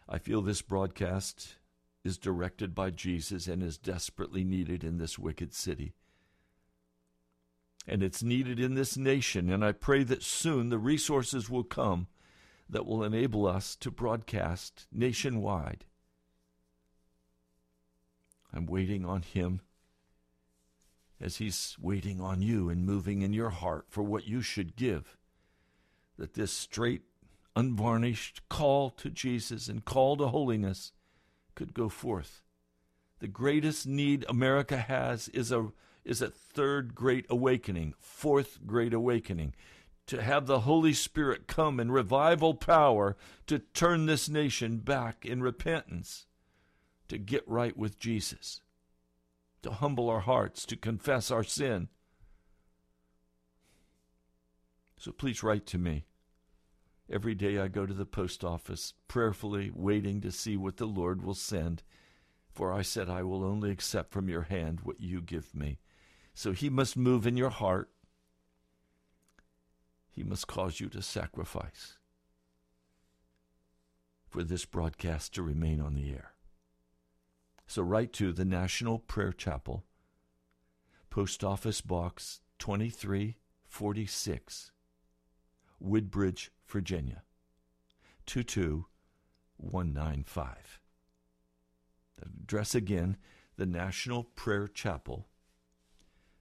I 0.09 0.19
feel 0.19 0.43
this 0.43 0.63
broadcast 0.63 1.57
is 2.05 2.19
directed 2.19 2.75
by 2.75 2.91
Jesus 2.91 3.47
and 3.47 3.63
is 3.63 3.79
desperately 3.79 4.45
needed 4.45 4.85
in 4.85 4.99
this 4.99 5.19
wicked 5.19 5.55
city. 5.55 5.95
And 7.87 8.03
it's 8.03 8.23
needed 8.23 8.61
in 8.61 8.75
this 8.75 8.97
nation, 8.97 9.51
and 9.51 9.65
I 9.65 9.73
pray 9.73 10.05
that 10.05 10.23
soon 10.23 10.69
the 10.69 10.79
resources 10.79 11.49
will 11.49 11.65
come 11.65 12.07
that 12.69 12.87
will 12.87 13.05
enable 13.05 13.47
us 13.47 13.77
to 13.77 13.91
broadcast 13.91 14.87
nationwide. 14.93 15.85
I'm 18.53 18.67
waiting 18.67 19.05
on 19.05 19.23
Him 19.23 19.61
as 21.21 21.37
He's 21.37 21.77
waiting 21.81 22.21
on 22.21 22.43
you 22.43 22.69
and 22.69 22.87
moving 22.87 23.23
in 23.23 23.33
your 23.33 23.51
heart 23.51 23.87
for 23.89 24.03
what 24.03 24.27
you 24.27 24.43
should 24.43 24.77
give. 24.77 25.17
That 26.17 26.35
this 26.35 26.53
straight, 26.53 27.03
unvarnished 27.57 28.49
call 28.49 28.91
to 28.91 29.11
Jesus 29.11 29.69
and 29.69 29.85
call 29.85 30.17
to 30.17 30.29
holiness 30.29 30.93
could 31.55 31.75
go 31.75 31.89
forth. 31.89 32.43
The 33.21 33.29
greatest 33.29 33.87
need 33.87 34.25
America 34.29 34.77
has 34.77 35.29
is 35.29 35.51
a 35.51 35.73
is 36.05 36.21
a 36.21 36.29
third 36.29 36.95
great 36.95 37.25
awakening, 37.31 37.95
fourth 37.99 38.59
great 38.67 38.93
awakening, 38.93 39.55
to 40.07 40.23
have 40.23 40.47
the 40.47 40.61
Holy 40.61 40.93
Spirit 40.93 41.47
come 41.47 41.81
in 41.81 41.91
revival 41.91 42.55
power 42.55 43.17
to 43.47 43.59
turn 43.59 44.07
this 44.07 44.29
nation 44.29 44.79
back 44.79 45.25
in 45.25 45.43
repentance, 45.43 46.27
to 47.09 47.19
get 47.19 47.43
right 47.49 47.77
with 47.77 47.99
Jesus, 47.99 48.61
to 49.63 49.71
humble 49.71 50.11
our 50.11 50.21
hearts, 50.21 50.67
to 50.67 50.77
confess 50.77 51.31
our 51.31 51.45
sin. 51.45 51.89
So 54.99 55.13
please 55.13 55.43
write 55.43 55.67
to 55.67 55.79
me. 55.79 56.05
Every 57.11 57.35
day 57.35 57.59
I 57.59 57.69
go 57.69 57.85
to 57.85 57.93
the 57.93 58.07
post 58.07 58.45
office, 58.45 58.95
prayerfully 59.09 59.71
waiting 59.75 60.21
to 60.23 60.31
see 60.31 60.57
what 60.57 60.79
the 60.79 60.87
Lord 60.87 61.23
will 61.23 61.35
send. 61.35 61.83
For 62.53 62.73
I 62.73 62.83
said, 62.83 63.11
I 63.11 63.23
will 63.23 63.45
only 63.45 63.71
accept 63.71 64.13
from 64.13 64.29
your 64.29 64.43
hand 64.43 64.81
what 64.83 65.01
you 65.01 65.21
give 65.21 65.55
me. 65.55 65.81
So 66.35 66.53
he 66.53 66.71
must 66.71 66.97
move 66.97 67.27
in 67.27 67.37
your 67.37 67.51
heart. 67.51 67.91
He 70.15 70.23
must 70.23 70.47
cause 70.47 70.79
you 70.79 70.89
to 70.91 71.03
sacrifice 71.03 71.99
for 74.29 74.45
this 74.45 74.65
broadcast 74.65 75.35
to 75.35 75.43
remain 75.43 75.81
on 75.81 75.95
the 75.95 76.11
air. 76.11 76.35
So 77.67 77.83
write 77.83 78.13
to 78.15 78.33
the 78.33 78.45
National 78.45 79.01
Prayer 79.01 79.33
Chapel, 79.33 79.83
Post 81.11 81.43
Office 81.43 81.81
Box 81.81 82.43
2346, 82.61 84.71
Woodbridge, 85.81 86.53
Virginia 86.69 87.25
22195. 88.27 90.79
Address 92.23 92.77
again 92.77 93.17
the 93.57 93.67
National 93.67 94.23
Prayer 94.23 94.69
Chapel, 94.69 95.27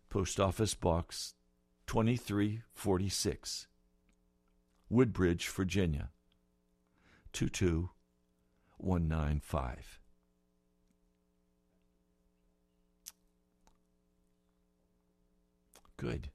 Post 0.09 0.39
Office 0.39 0.75
Box 0.75 1.33
2346, 1.87 3.67
Woodbridge, 4.89 5.47
Virginia 5.47 6.09
22195. 7.33 9.99
Good. 15.97 16.29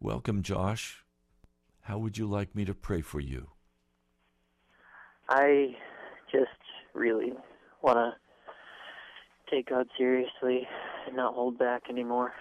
Welcome, 0.00 0.42
Josh. 0.42 1.04
How 1.82 1.98
would 1.98 2.18
you 2.18 2.26
like 2.26 2.54
me 2.54 2.64
to 2.64 2.74
pray 2.74 3.00
for 3.00 3.20
you? 3.20 3.50
I 5.28 5.76
just 6.30 6.50
really 6.94 7.32
want 7.82 7.96
to 7.96 8.12
take 9.50 9.70
God 9.70 9.88
seriously 9.96 10.68
and 11.06 11.16
not 11.16 11.34
hold 11.34 11.58
back 11.58 11.84
anymore. 11.88 12.32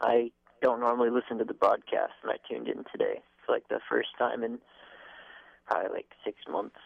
I 0.00 0.32
don't 0.64 0.80
normally 0.80 1.10
listen 1.10 1.36
to 1.36 1.44
the 1.44 1.52
broadcast, 1.52 2.14
and 2.22 2.32
I 2.32 2.36
tuned 2.48 2.68
in 2.68 2.84
today 2.90 3.20
for 3.44 3.52
like 3.52 3.68
the 3.68 3.80
first 3.86 4.08
time 4.18 4.42
in 4.42 4.58
probably 5.66 5.90
like 5.92 6.06
six 6.24 6.38
months. 6.50 6.78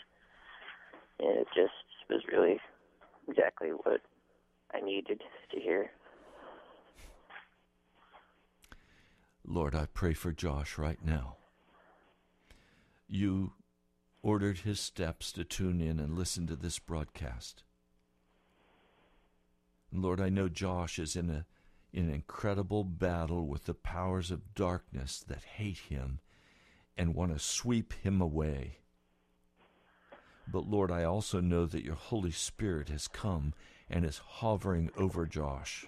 And 1.20 1.38
it 1.38 1.46
just 1.54 1.70
was 2.10 2.22
really 2.30 2.58
exactly 3.28 3.68
what 3.68 4.00
I 4.74 4.80
needed 4.80 5.22
to 5.52 5.60
hear. 5.60 5.92
Lord, 9.46 9.76
I 9.76 9.86
pray 9.86 10.12
for 10.12 10.32
Josh 10.32 10.76
right 10.76 10.98
now. 11.04 11.36
You 13.06 13.52
ordered 14.22 14.58
his 14.58 14.80
steps 14.80 15.30
to 15.32 15.44
tune 15.44 15.80
in 15.80 16.00
and 16.00 16.18
listen 16.18 16.48
to 16.48 16.56
this 16.56 16.80
broadcast. 16.80 17.62
Lord, 19.92 20.20
I 20.20 20.30
know 20.30 20.48
Josh 20.48 20.98
is 20.98 21.14
in 21.14 21.30
a 21.30 21.46
in 21.98 22.08
an 22.08 22.14
incredible 22.14 22.84
battle 22.84 23.48
with 23.48 23.64
the 23.64 23.74
powers 23.74 24.30
of 24.30 24.54
darkness 24.54 25.24
that 25.26 25.42
hate 25.56 25.78
him 25.78 26.20
and 26.96 27.12
want 27.12 27.32
to 27.32 27.40
sweep 27.40 27.92
him 27.92 28.20
away. 28.20 28.78
But 30.46 30.68
Lord, 30.68 30.92
I 30.92 31.02
also 31.02 31.40
know 31.40 31.66
that 31.66 31.84
your 31.84 31.96
Holy 31.96 32.30
Spirit 32.30 32.88
has 32.88 33.08
come 33.08 33.52
and 33.90 34.04
is 34.04 34.18
hovering 34.18 34.90
over 34.96 35.26
Josh. 35.26 35.86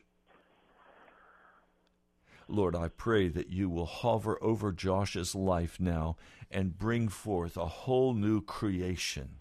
Lord, 2.48 2.74
I 2.74 2.88
pray 2.88 3.28
that 3.28 3.50
you 3.50 3.70
will 3.70 3.86
hover 3.86 4.36
over 4.42 4.72
Josh's 4.72 5.36
life 5.36 5.78
now 5.78 6.16
and 6.50 6.76
bring 6.76 7.08
forth 7.08 7.56
a 7.56 7.66
whole 7.66 8.14
new 8.14 8.40
creation. 8.40 9.36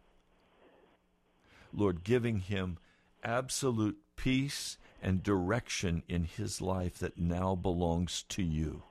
Lord, 1.74 2.04
giving 2.04 2.42
him 2.42 2.78
absolute 3.24 3.98
peace 4.16 4.78
and 5.02 5.24
direction 5.24 6.04
in 6.08 6.24
his 6.24 6.62
life 6.62 6.98
that 7.00 7.18
now 7.18 7.56
belongs 7.56 8.24
to 8.30 8.44
you. 8.44 8.84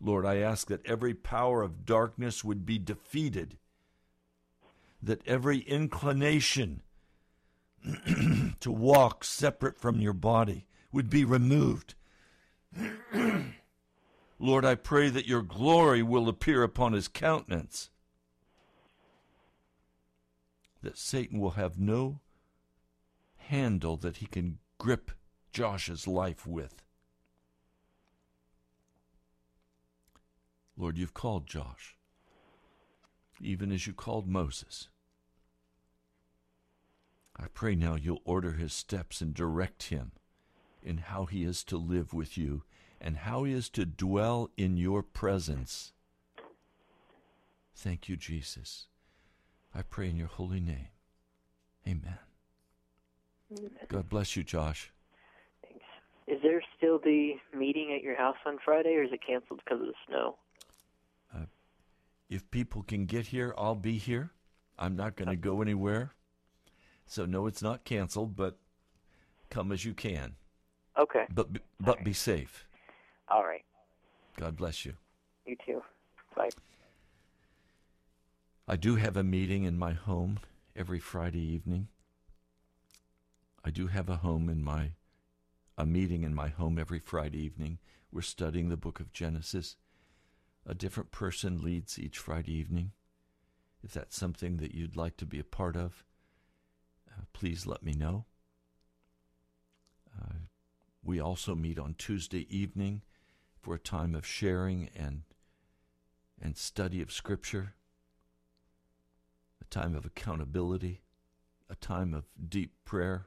Lord, 0.00 0.24
I 0.24 0.36
ask 0.36 0.68
that 0.68 0.84
every 0.86 1.14
power 1.14 1.62
of 1.62 1.84
darkness 1.84 2.42
would 2.42 2.64
be 2.64 2.78
defeated, 2.78 3.58
that 5.02 5.26
every 5.26 5.58
inclination 5.58 6.82
to 8.60 8.72
walk 8.72 9.24
separate 9.24 9.78
from 9.78 10.00
your 10.00 10.12
body 10.12 10.66
would 10.92 11.10
be 11.10 11.24
removed 11.24 11.94
Lord, 14.38 14.64
I 14.64 14.74
pray 14.74 15.08
that 15.08 15.26
your 15.26 15.42
glory 15.42 16.02
will 16.02 16.28
appear 16.28 16.62
upon 16.62 16.92
his 16.92 17.08
countenance, 17.08 17.90
that 20.82 20.96
Satan 20.96 21.40
will 21.40 21.50
have 21.50 21.78
no 21.78 22.20
handle 23.50 23.96
that 23.96 24.18
he 24.18 24.26
can 24.26 24.58
grip 24.78 25.10
Josh's 25.52 26.06
life 26.06 26.46
with. 26.46 26.84
Lord, 30.76 30.96
you've 30.96 31.14
called 31.14 31.48
Josh, 31.48 31.96
even 33.40 33.72
as 33.72 33.88
you 33.88 33.92
called 33.92 34.28
Moses. 34.28 34.88
I 37.36 37.46
pray 37.52 37.74
now 37.74 37.96
you'll 37.96 38.22
order 38.24 38.52
his 38.52 38.72
steps 38.72 39.20
and 39.20 39.34
direct 39.34 39.84
him 39.84 40.12
in 40.80 40.98
how 40.98 41.26
he 41.26 41.42
is 41.42 41.64
to 41.64 41.76
live 41.76 42.14
with 42.14 42.38
you 42.38 42.62
and 43.00 43.16
how 43.16 43.42
he 43.42 43.52
is 43.52 43.68
to 43.70 43.84
dwell 43.84 44.48
in 44.56 44.76
your 44.76 45.02
presence. 45.02 45.92
Thank 47.74 48.08
you, 48.08 48.16
Jesus. 48.16 48.86
I 49.74 49.82
pray 49.82 50.08
in 50.08 50.16
your 50.16 50.28
holy 50.28 50.60
name. 50.60 50.88
Amen. 51.86 52.29
God 53.88 54.08
bless 54.08 54.36
you, 54.36 54.44
Josh. 54.44 54.92
Thanks. 55.62 55.84
Is 56.26 56.38
there 56.42 56.62
still 56.76 56.98
the 56.98 57.34
meeting 57.56 57.92
at 57.96 58.02
your 58.02 58.16
house 58.16 58.36
on 58.46 58.58
Friday, 58.64 58.94
or 58.94 59.02
is 59.02 59.12
it 59.12 59.20
canceled 59.26 59.60
because 59.64 59.80
of 59.80 59.86
the 59.86 59.94
snow? 60.06 60.36
Uh, 61.34 61.46
if 62.28 62.50
people 62.50 62.82
can 62.82 63.06
get 63.06 63.26
here, 63.26 63.54
I'll 63.58 63.74
be 63.74 63.98
here. 63.98 64.30
I'm 64.78 64.96
not 64.96 65.16
going 65.16 65.28
to 65.28 65.36
go 65.36 65.62
anywhere. 65.62 66.12
So, 67.06 67.26
no, 67.26 67.46
it's 67.46 67.62
not 67.62 67.84
canceled, 67.84 68.36
but 68.36 68.56
come 69.50 69.72
as 69.72 69.84
you 69.84 69.94
can. 69.94 70.36
Okay. 70.98 71.24
But 71.32 71.48
but 71.80 71.96
right. 71.96 72.04
be 72.04 72.12
safe. 72.12 72.66
All 73.28 73.44
right. 73.44 73.64
God 74.36 74.56
bless 74.56 74.84
you. 74.84 74.94
You 75.46 75.56
too. 75.66 75.82
Bye. 76.36 76.50
I 78.68 78.76
do 78.76 78.96
have 78.96 79.16
a 79.16 79.24
meeting 79.24 79.64
in 79.64 79.78
my 79.78 79.92
home 79.92 80.38
every 80.76 81.00
Friday 81.00 81.42
evening. 81.42 81.88
I 83.64 83.70
do 83.70 83.88
have 83.88 84.08
a 84.08 84.16
home 84.16 84.48
in 84.48 84.62
my 84.62 84.92
a 85.76 85.86
meeting 85.86 86.24
in 86.24 86.34
my 86.34 86.48
home 86.48 86.78
every 86.78 86.98
Friday 86.98 87.38
evening. 87.38 87.78
We're 88.12 88.22
studying 88.22 88.68
the 88.68 88.76
book 88.76 89.00
of 89.00 89.12
Genesis. 89.12 89.76
A 90.66 90.74
different 90.74 91.10
person 91.10 91.62
leads 91.62 91.98
each 91.98 92.18
Friday 92.18 92.52
evening. 92.52 92.92
If 93.82 93.92
that's 93.92 94.16
something 94.16 94.58
that 94.58 94.74
you'd 94.74 94.96
like 94.96 95.16
to 95.18 95.26
be 95.26 95.38
a 95.38 95.44
part 95.44 95.76
of, 95.76 96.04
uh, 97.10 97.22
please 97.32 97.66
let 97.66 97.82
me 97.82 97.92
know. 97.92 98.26
Uh, 100.20 100.34
we 101.02 101.18
also 101.18 101.54
meet 101.54 101.78
on 101.78 101.94
Tuesday 101.94 102.46
evening 102.54 103.02
for 103.60 103.74
a 103.74 103.78
time 103.78 104.14
of 104.14 104.26
sharing 104.26 104.90
and 104.94 105.22
and 106.42 106.56
study 106.56 107.02
of 107.02 107.12
scripture, 107.12 107.74
a 109.60 109.64
time 109.66 109.94
of 109.94 110.06
accountability, 110.06 111.02
a 111.68 111.74
time 111.74 112.14
of 112.14 112.24
deep 112.48 112.72
prayer. 112.84 113.26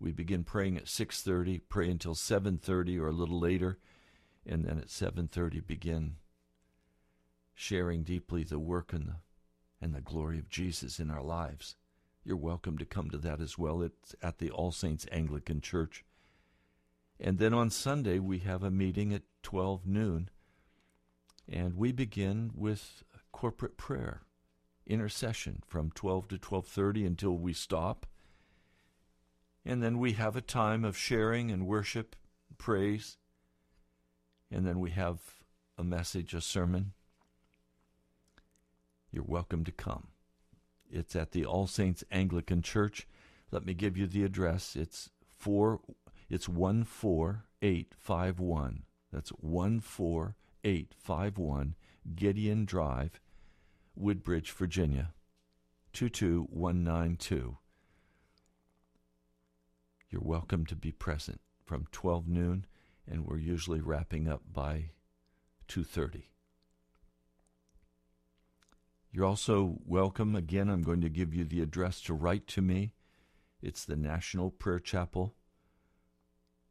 We 0.00 0.12
begin 0.12 0.44
praying 0.44 0.76
at 0.76 0.88
6:30, 0.88 1.58
pray 1.68 1.90
until 1.90 2.14
7:30 2.14 2.98
or 2.98 3.08
a 3.08 3.12
little 3.12 3.38
later, 3.40 3.78
and 4.46 4.64
then 4.64 4.78
at 4.78 4.90
7:30 4.90 5.60
begin 5.60 6.16
sharing 7.54 8.04
deeply 8.04 8.44
the 8.44 8.58
work 8.58 8.92
and 8.92 9.08
the 9.08 9.16
and 9.80 9.94
the 9.94 10.00
glory 10.00 10.38
of 10.38 10.48
Jesus 10.48 10.98
in 10.98 11.10
our 11.10 11.22
lives. 11.22 11.76
you're 12.24 12.36
welcome 12.36 12.76
to 12.76 12.84
come 12.84 13.08
to 13.08 13.16
that 13.16 13.40
as 13.40 13.56
well. 13.56 13.80
It's 13.80 14.14
at 14.20 14.38
the 14.38 14.50
All 14.50 14.70
Saints 14.70 15.06
Anglican 15.10 15.62
Church. 15.62 16.04
And 17.18 17.38
then 17.38 17.54
on 17.54 17.70
Sunday, 17.70 18.18
we 18.18 18.40
have 18.40 18.62
a 18.62 18.70
meeting 18.70 19.14
at 19.14 19.22
12 19.42 19.86
noon, 19.86 20.28
and 21.48 21.74
we 21.74 21.90
begin 21.90 22.50
with 22.54 23.02
corporate 23.32 23.78
prayer, 23.78 24.22
intercession 24.86 25.62
from 25.66 25.90
12 25.90 26.28
to 26.28 26.38
12:30 26.38 27.06
until 27.06 27.38
we 27.38 27.52
stop. 27.52 28.06
And 29.68 29.80
then 29.82 29.98
we 29.98 30.12
have 30.12 30.34
a 30.34 30.40
time 30.40 30.82
of 30.82 30.96
sharing 30.96 31.50
and 31.50 31.66
worship, 31.66 32.16
praise. 32.56 33.18
And 34.50 34.66
then 34.66 34.80
we 34.80 34.92
have 34.92 35.18
a 35.76 35.84
message, 35.84 36.32
a 36.32 36.40
sermon. 36.40 36.94
You're 39.12 39.24
welcome 39.24 39.64
to 39.64 39.72
come. 39.72 40.06
It's 40.90 41.14
at 41.14 41.32
the 41.32 41.44
All 41.44 41.66
Saints 41.66 42.02
Anglican 42.10 42.62
Church. 42.62 43.06
Let 43.50 43.66
me 43.66 43.74
give 43.74 43.98
you 43.98 44.06
the 44.06 44.24
address. 44.24 44.74
It's 44.74 45.10
four 45.36 45.80
it's 46.30 46.46
14851. 46.46 48.84
That's 49.12 49.32
14851 49.42 51.74
Gideon 52.14 52.64
Drive, 52.64 53.20
Woodbridge, 53.94 54.50
Virginia 54.50 55.12
22192. 55.92 57.58
You're 60.10 60.22
welcome 60.24 60.64
to 60.66 60.76
be 60.76 60.90
present 60.90 61.38
from 61.66 61.86
12 61.92 62.26
noon 62.26 62.64
and 63.06 63.26
we're 63.26 63.38
usually 63.38 63.82
wrapping 63.82 64.26
up 64.26 64.40
by 64.50 64.92
2:30. 65.68 66.30
You're 69.12 69.26
also 69.26 69.80
welcome 69.84 70.34
again 70.34 70.70
I'm 70.70 70.82
going 70.82 71.02
to 71.02 71.10
give 71.10 71.34
you 71.34 71.44
the 71.44 71.60
address 71.60 72.00
to 72.02 72.14
write 72.14 72.46
to 72.48 72.62
me. 72.62 72.94
It's 73.60 73.84
the 73.84 73.96
National 73.96 74.50
Prayer 74.50 74.78
Chapel, 74.78 75.34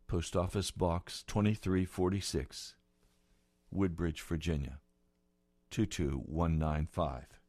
Post 0.08 0.36
Office 0.36 0.72
Box 0.72 1.22
2346, 1.28 2.74
Woodbridge, 3.70 4.24
Virginia 4.24 4.80
22195. 5.70 7.40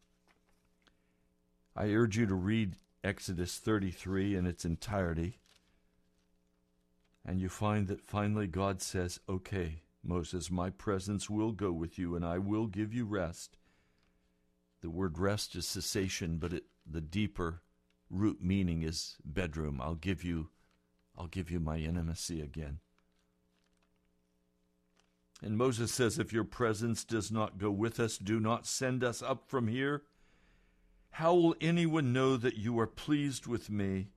I 1.75 1.87
urge 1.93 2.19
you 2.19 2.27
to 2.27 2.35
read 2.35 2.77
Exodus 3.03 3.57
33 3.57 4.37
in 4.37 4.45
its 4.45 4.67
entirety 4.67 5.39
and 7.25 7.41
you 7.41 7.49
find 7.49 7.89
that 7.89 8.01
finally 8.01 8.47
God 8.47 8.81
says, 8.81 9.21
Okay, 9.29 9.83
Moses, 10.03 10.51
my 10.51 10.71
presence 10.71 11.29
will 11.29 11.53
go 11.53 11.73
with 11.73 11.99
you, 11.99 12.17
and 12.17 12.25
I 12.25 12.39
will 12.39 12.67
give 12.67 12.95
you 12.95 13.05
rest. 13.05 13.57
The 14.81 14.91
word 14.91 15.19
rest 15.19 15.55
is 15.57 15.67
cessation, 15.67 16.39
but 16.39 16.53
it, 16.53 16.65
the 16.91 17.01
deeper 17.01 17.63
root 18.11 18.39
meaning 18.41 18.83
is 18.83 19.17
bedroom. 19.25 19.81
I'll 19.83 19.95
give 19.95 20.25
you 20.25 20.51
I'll 21.17 21.27
give 21.27 21.51
you 21.51 21.59
my 21.59 21.79
intimacy 21.79 22.41
again. 22.41 22.79
And 25.43 25.57
Moses 25.57 25.93
says, 25.93 26.19
If 26.19 26.33
your 26.33 26.45
presence 26.45 27.05
does 27.05 27.31
not 27.31 27.59
go 27.59 27.71
with 27.71 27.99
us, 27.99 28.19
do 28.19 28.39
not 28.39 28.67
send 28.67 29.03
us 29.03 29.21
up 29.21 29.49
from 29.49 29.67
here. 29.67 30.05
How 31.11 31.35
will 31.35 31.57
anyone 31.61 32.13
know 32.13 32.37
that 32.37 32.57
you 32.57 32.79
are 32.79 32.87
pleased 32.87 33.47
with 33.47 33.69
me 33.69 34.09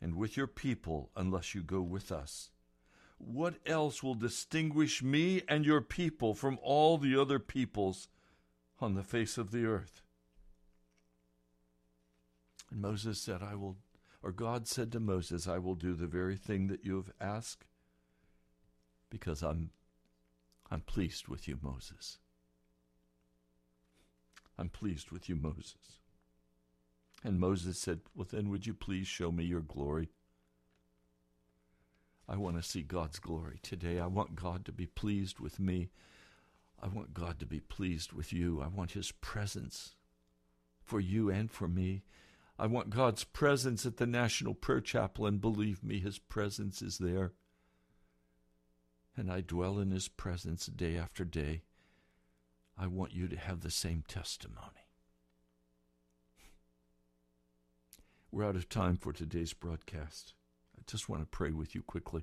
and 0.00 0.14
with 0.14 0.36
your 0.36 0.46
people 0.46 1.10
unless 1.16 1.54
you 1.54 1.62
go 1.62 1.80
with 1.80 2.10
us? 2.10 2.50
What 3.18 3.56
else 3.66 4.02
will 4.02 4.14
distinguish 4.14 5.02
me 5.02 5.42
and 5.46 5.66
your 5.66 5.82
people 5.82 6.34
from 6.34 6.58
all 6.62 6.96
the 6.96 7.20
other 7.20 7.38
peoples 7.38 8.08
on 8.80 8.94
the 8.94 9.02
face 9.02 9.36
of 9.36 9.50
the 9.50 9.66
earth? 9.66 10.02
And 12.70 12.80
Moses 12.80 13.20
said, 13.20 13.42
I 13.42 13.54
will, 13.56 13.76
or 14.22 14.32
God 14.32 14.66
said 14.66 14.90
to 14.92 15.00
Moses, 15.00 15.46
I 15.46 15.58
will 15.58 15.74
do 15.74 15.94
the 15.94 16.06
very 16.06 16.36
thing 16.36 16.68
that 16.68 16.84
you 16.84 16.96
have 16.96 17.10
asked 17.20 17.66
because 19.10 19.42
I'm, 19.42 19.70
I'm 20.70 20.80
pleased 20.80 21.28
with 21.28 21.46
you, 21.46 21.58
Moses. 21.60 22.18
I'm 24.56 24.68
pleased 24.68 25.10
with 25.10 25.28
you, 25.28 25.36
Moses. 25.36 25.99
And 27.22 27.38
Moses 27.38 27.78
said, 27.78 28.00
Well, 28.14 28.26
then, 28.30 28.48
would 28.48 28.66
you 28.66 28.74
please 28.74 29.06
show 29.06 29.30
me 29.30 29.44
your 29.44 29.60
glory? 29.60 30.10
I 32.28 32.36
want 32.36 32.56
to 32.56 32.62
see 32.62 32.82
God's 32.82 33.18
glory 33.18 33.58
today. 33.62 33.98
I 33.98 34.06
want 34.06 34.36
God 34.36 34.64
to 34.66 34.72
be 34.72 34.86
pleased 34.86 35.40
with 35.40 35.58
me. 35.58 35.90
I 36.82 36.88
want 36.88 37.12
God 37.12 37.38
to 37.40 37.46
be 37.46 37.60
pleased 37.60 38.12
with 38.12 38.32
you. 38.32 38.62
I 38.62 38.68
want 38.68 38.92
His 38.92 39.12
presence 39.12 39.96
for 40.82 41.00
you 41.00 41.28
and 41.28 41.50
for 41.50 41.68
me. 41.68 42.04
I 42.58 42.66
want 42.66 42.90
God's 42.90 43.24
presence 43.24 43.84
at 43.84 43.96
the 43.96 44.06
National 44.06 44.54
Prayer 44.54 44.80
Chapel, 44.80 45.26
and 45.26 45.40
believe 45.40 45.82
me, 45.82 45.98
His 45.98 46.18
presence 46.18 46.82
is 46.82 46.98
there. 46.98 47.32
And 49.16 49.30
I 49.30 49.40
dwell 49.40 49.78
in 49.78 49.90
His 49.90 50.08
presence 50.08 50.66
day 50.66 50.96
after 50.96 51.24
day. 51.24 51.62
I 52.78 52.86
want 52.86 53.12
you 53.12 53.28
to 53.28 53.36
have 53.36 53.60
the 53.60 53.70
same 53.70 54.04
testimony. 54.06 54.89
We're 58.32 58.44
out 58.44 58.54
of 58.54 58.68
time 58.68 58.96
for 58.96 59.12
today's 59.12 59.52
broadcast. 59.52 60.34
I 60.78 60.82
just 60.86 61.08
want 61.08 61.20
to 61.20 61.26
pray 61.26 61.50
with 61.50 61.74
you 61.74 61.82
quickly. 61.82 62.22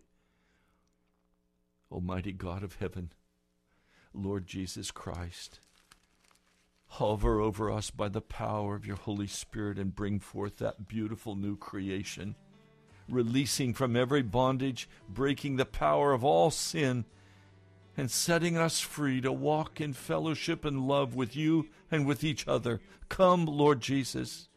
Almighty 1.92 2.32
God 2.32 2.64
of 2.64 2.76
heaven, 2.76 3.12
Lord 4.14 4.48
Jesus 4.48 4.90
Christ, 4.90 5.60
hover 6.88 7.42
over 7.42 7.70
us 7.70 7.92
by 7.92 8.08
the 8.08 8.22
power 8.22 8.74
of 8.74 8.86
your 8.86 8.96
Holy 8.96 9.28
Spirit 9.28 9.78
and 9.78 9.94
bring 9.94 10.22
forth 10.22 10.60
that 10.60 10.88
beautiful 10.88 11.36
new 11.36 11.58
creation, 11.58 12.36
releasing 13.10 13.74
from 13.74 13.98
every 13.98 14.22
bondage, 14.22 14.88
breaking 15.10 15.58
the 15.58 15.66
power 15.66 16.14
of 16.14 16.24
all 16.24 16.52
sin, 16.52 17.04
and 17.98 18.10
setting 18.10 18.56
us 18.56 18.80
free 18.80 19.20
to 19.20 19.34
walk 19.34 19.82
in 19.82 19.92
fellowship 19.92 20.64
and 20.64 20.88
love 20.88 21.16
with 21.16 21.36
you 21.36 21.68
and 21.92 22.08
with 22.08 22.24
each 22.24 22.48
other. 22.48 22.80
Come, 23.10 23.46
Lord 23.46 23.82
Jesus 23.82 24.48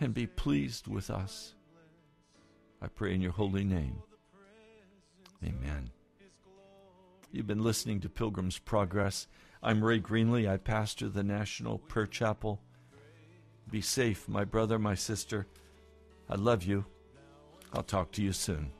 and 0.00 0.14
be 0.14 0.26
pleased 0.26 0.88
with 0.88 1.10
us. 1.10 1.54
I 2.82 2.88
pray 2.88 3.14
in 3.14 3.20
your 3.20 3.32
holy 3.32 3.64
name. 3.64 4.02
Amen. 5.44 5.90
You've 7.30 7.46
been 7.46 7.62
listening 7.62 8.00
to 8.00 8.08
Pilgrim's 8.08 8.58
Progress. 8.58 9.28
I'm 9.62 9.84
Ray 9.84 10.00
Greenley. 10.00 10.48
I 10.48 10.56
pastor 10.56 11.08
the 11.08 11.22
National 11.22 11.78
Prayer 11.78 12.06
Chapel. 12.06 12.60
Be 13.70 13.82
safe, 13.82 14.26
my 14.26 14.44
brother, 14.44 14.78
my 14.78 14.94
sister. 14.94 15.46
I 16.28 16.36
love 16.36 16.64
you. 16.64 16.86
I'll 17.72 17.82
talk 17.82 18.10
to 18.12 18.22
you 18.22 18.32
soon. 18.32 18.72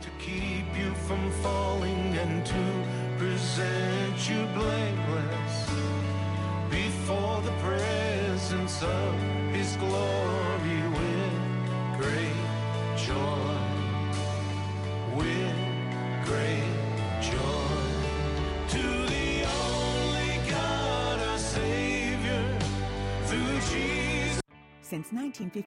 To 0.00 0.10
keep 0.18 0.78
you 0.78 0.94
from 1.06 1.30
falling 1.42 2.16
and 2.18 2.46
to 2.46 3.18
present 3.18 4.28
you 4.28 4.46
blameless 4.54 5.70
before 6.70 7.40
the 7.40 7.52
presence 7.62 8.82
of 8.82 9.43
glory 9.76 10.80
with 10.96 11.34
great 11.98 12.40
joy. 12.96 13.58
With 15.16 15.56
great 16.24 16.76
joy. 17.20 17.76
To 18.74 18.82
the 19.14 19.44
only 19.62 20.50
God, 20.50 21.18
our 21.28 21.38
Savior, 21.38 22.58
through 23.26 23.54
Jesus. 23.72 24.40
Since 24.82 25.12
1950. 25.12 25.62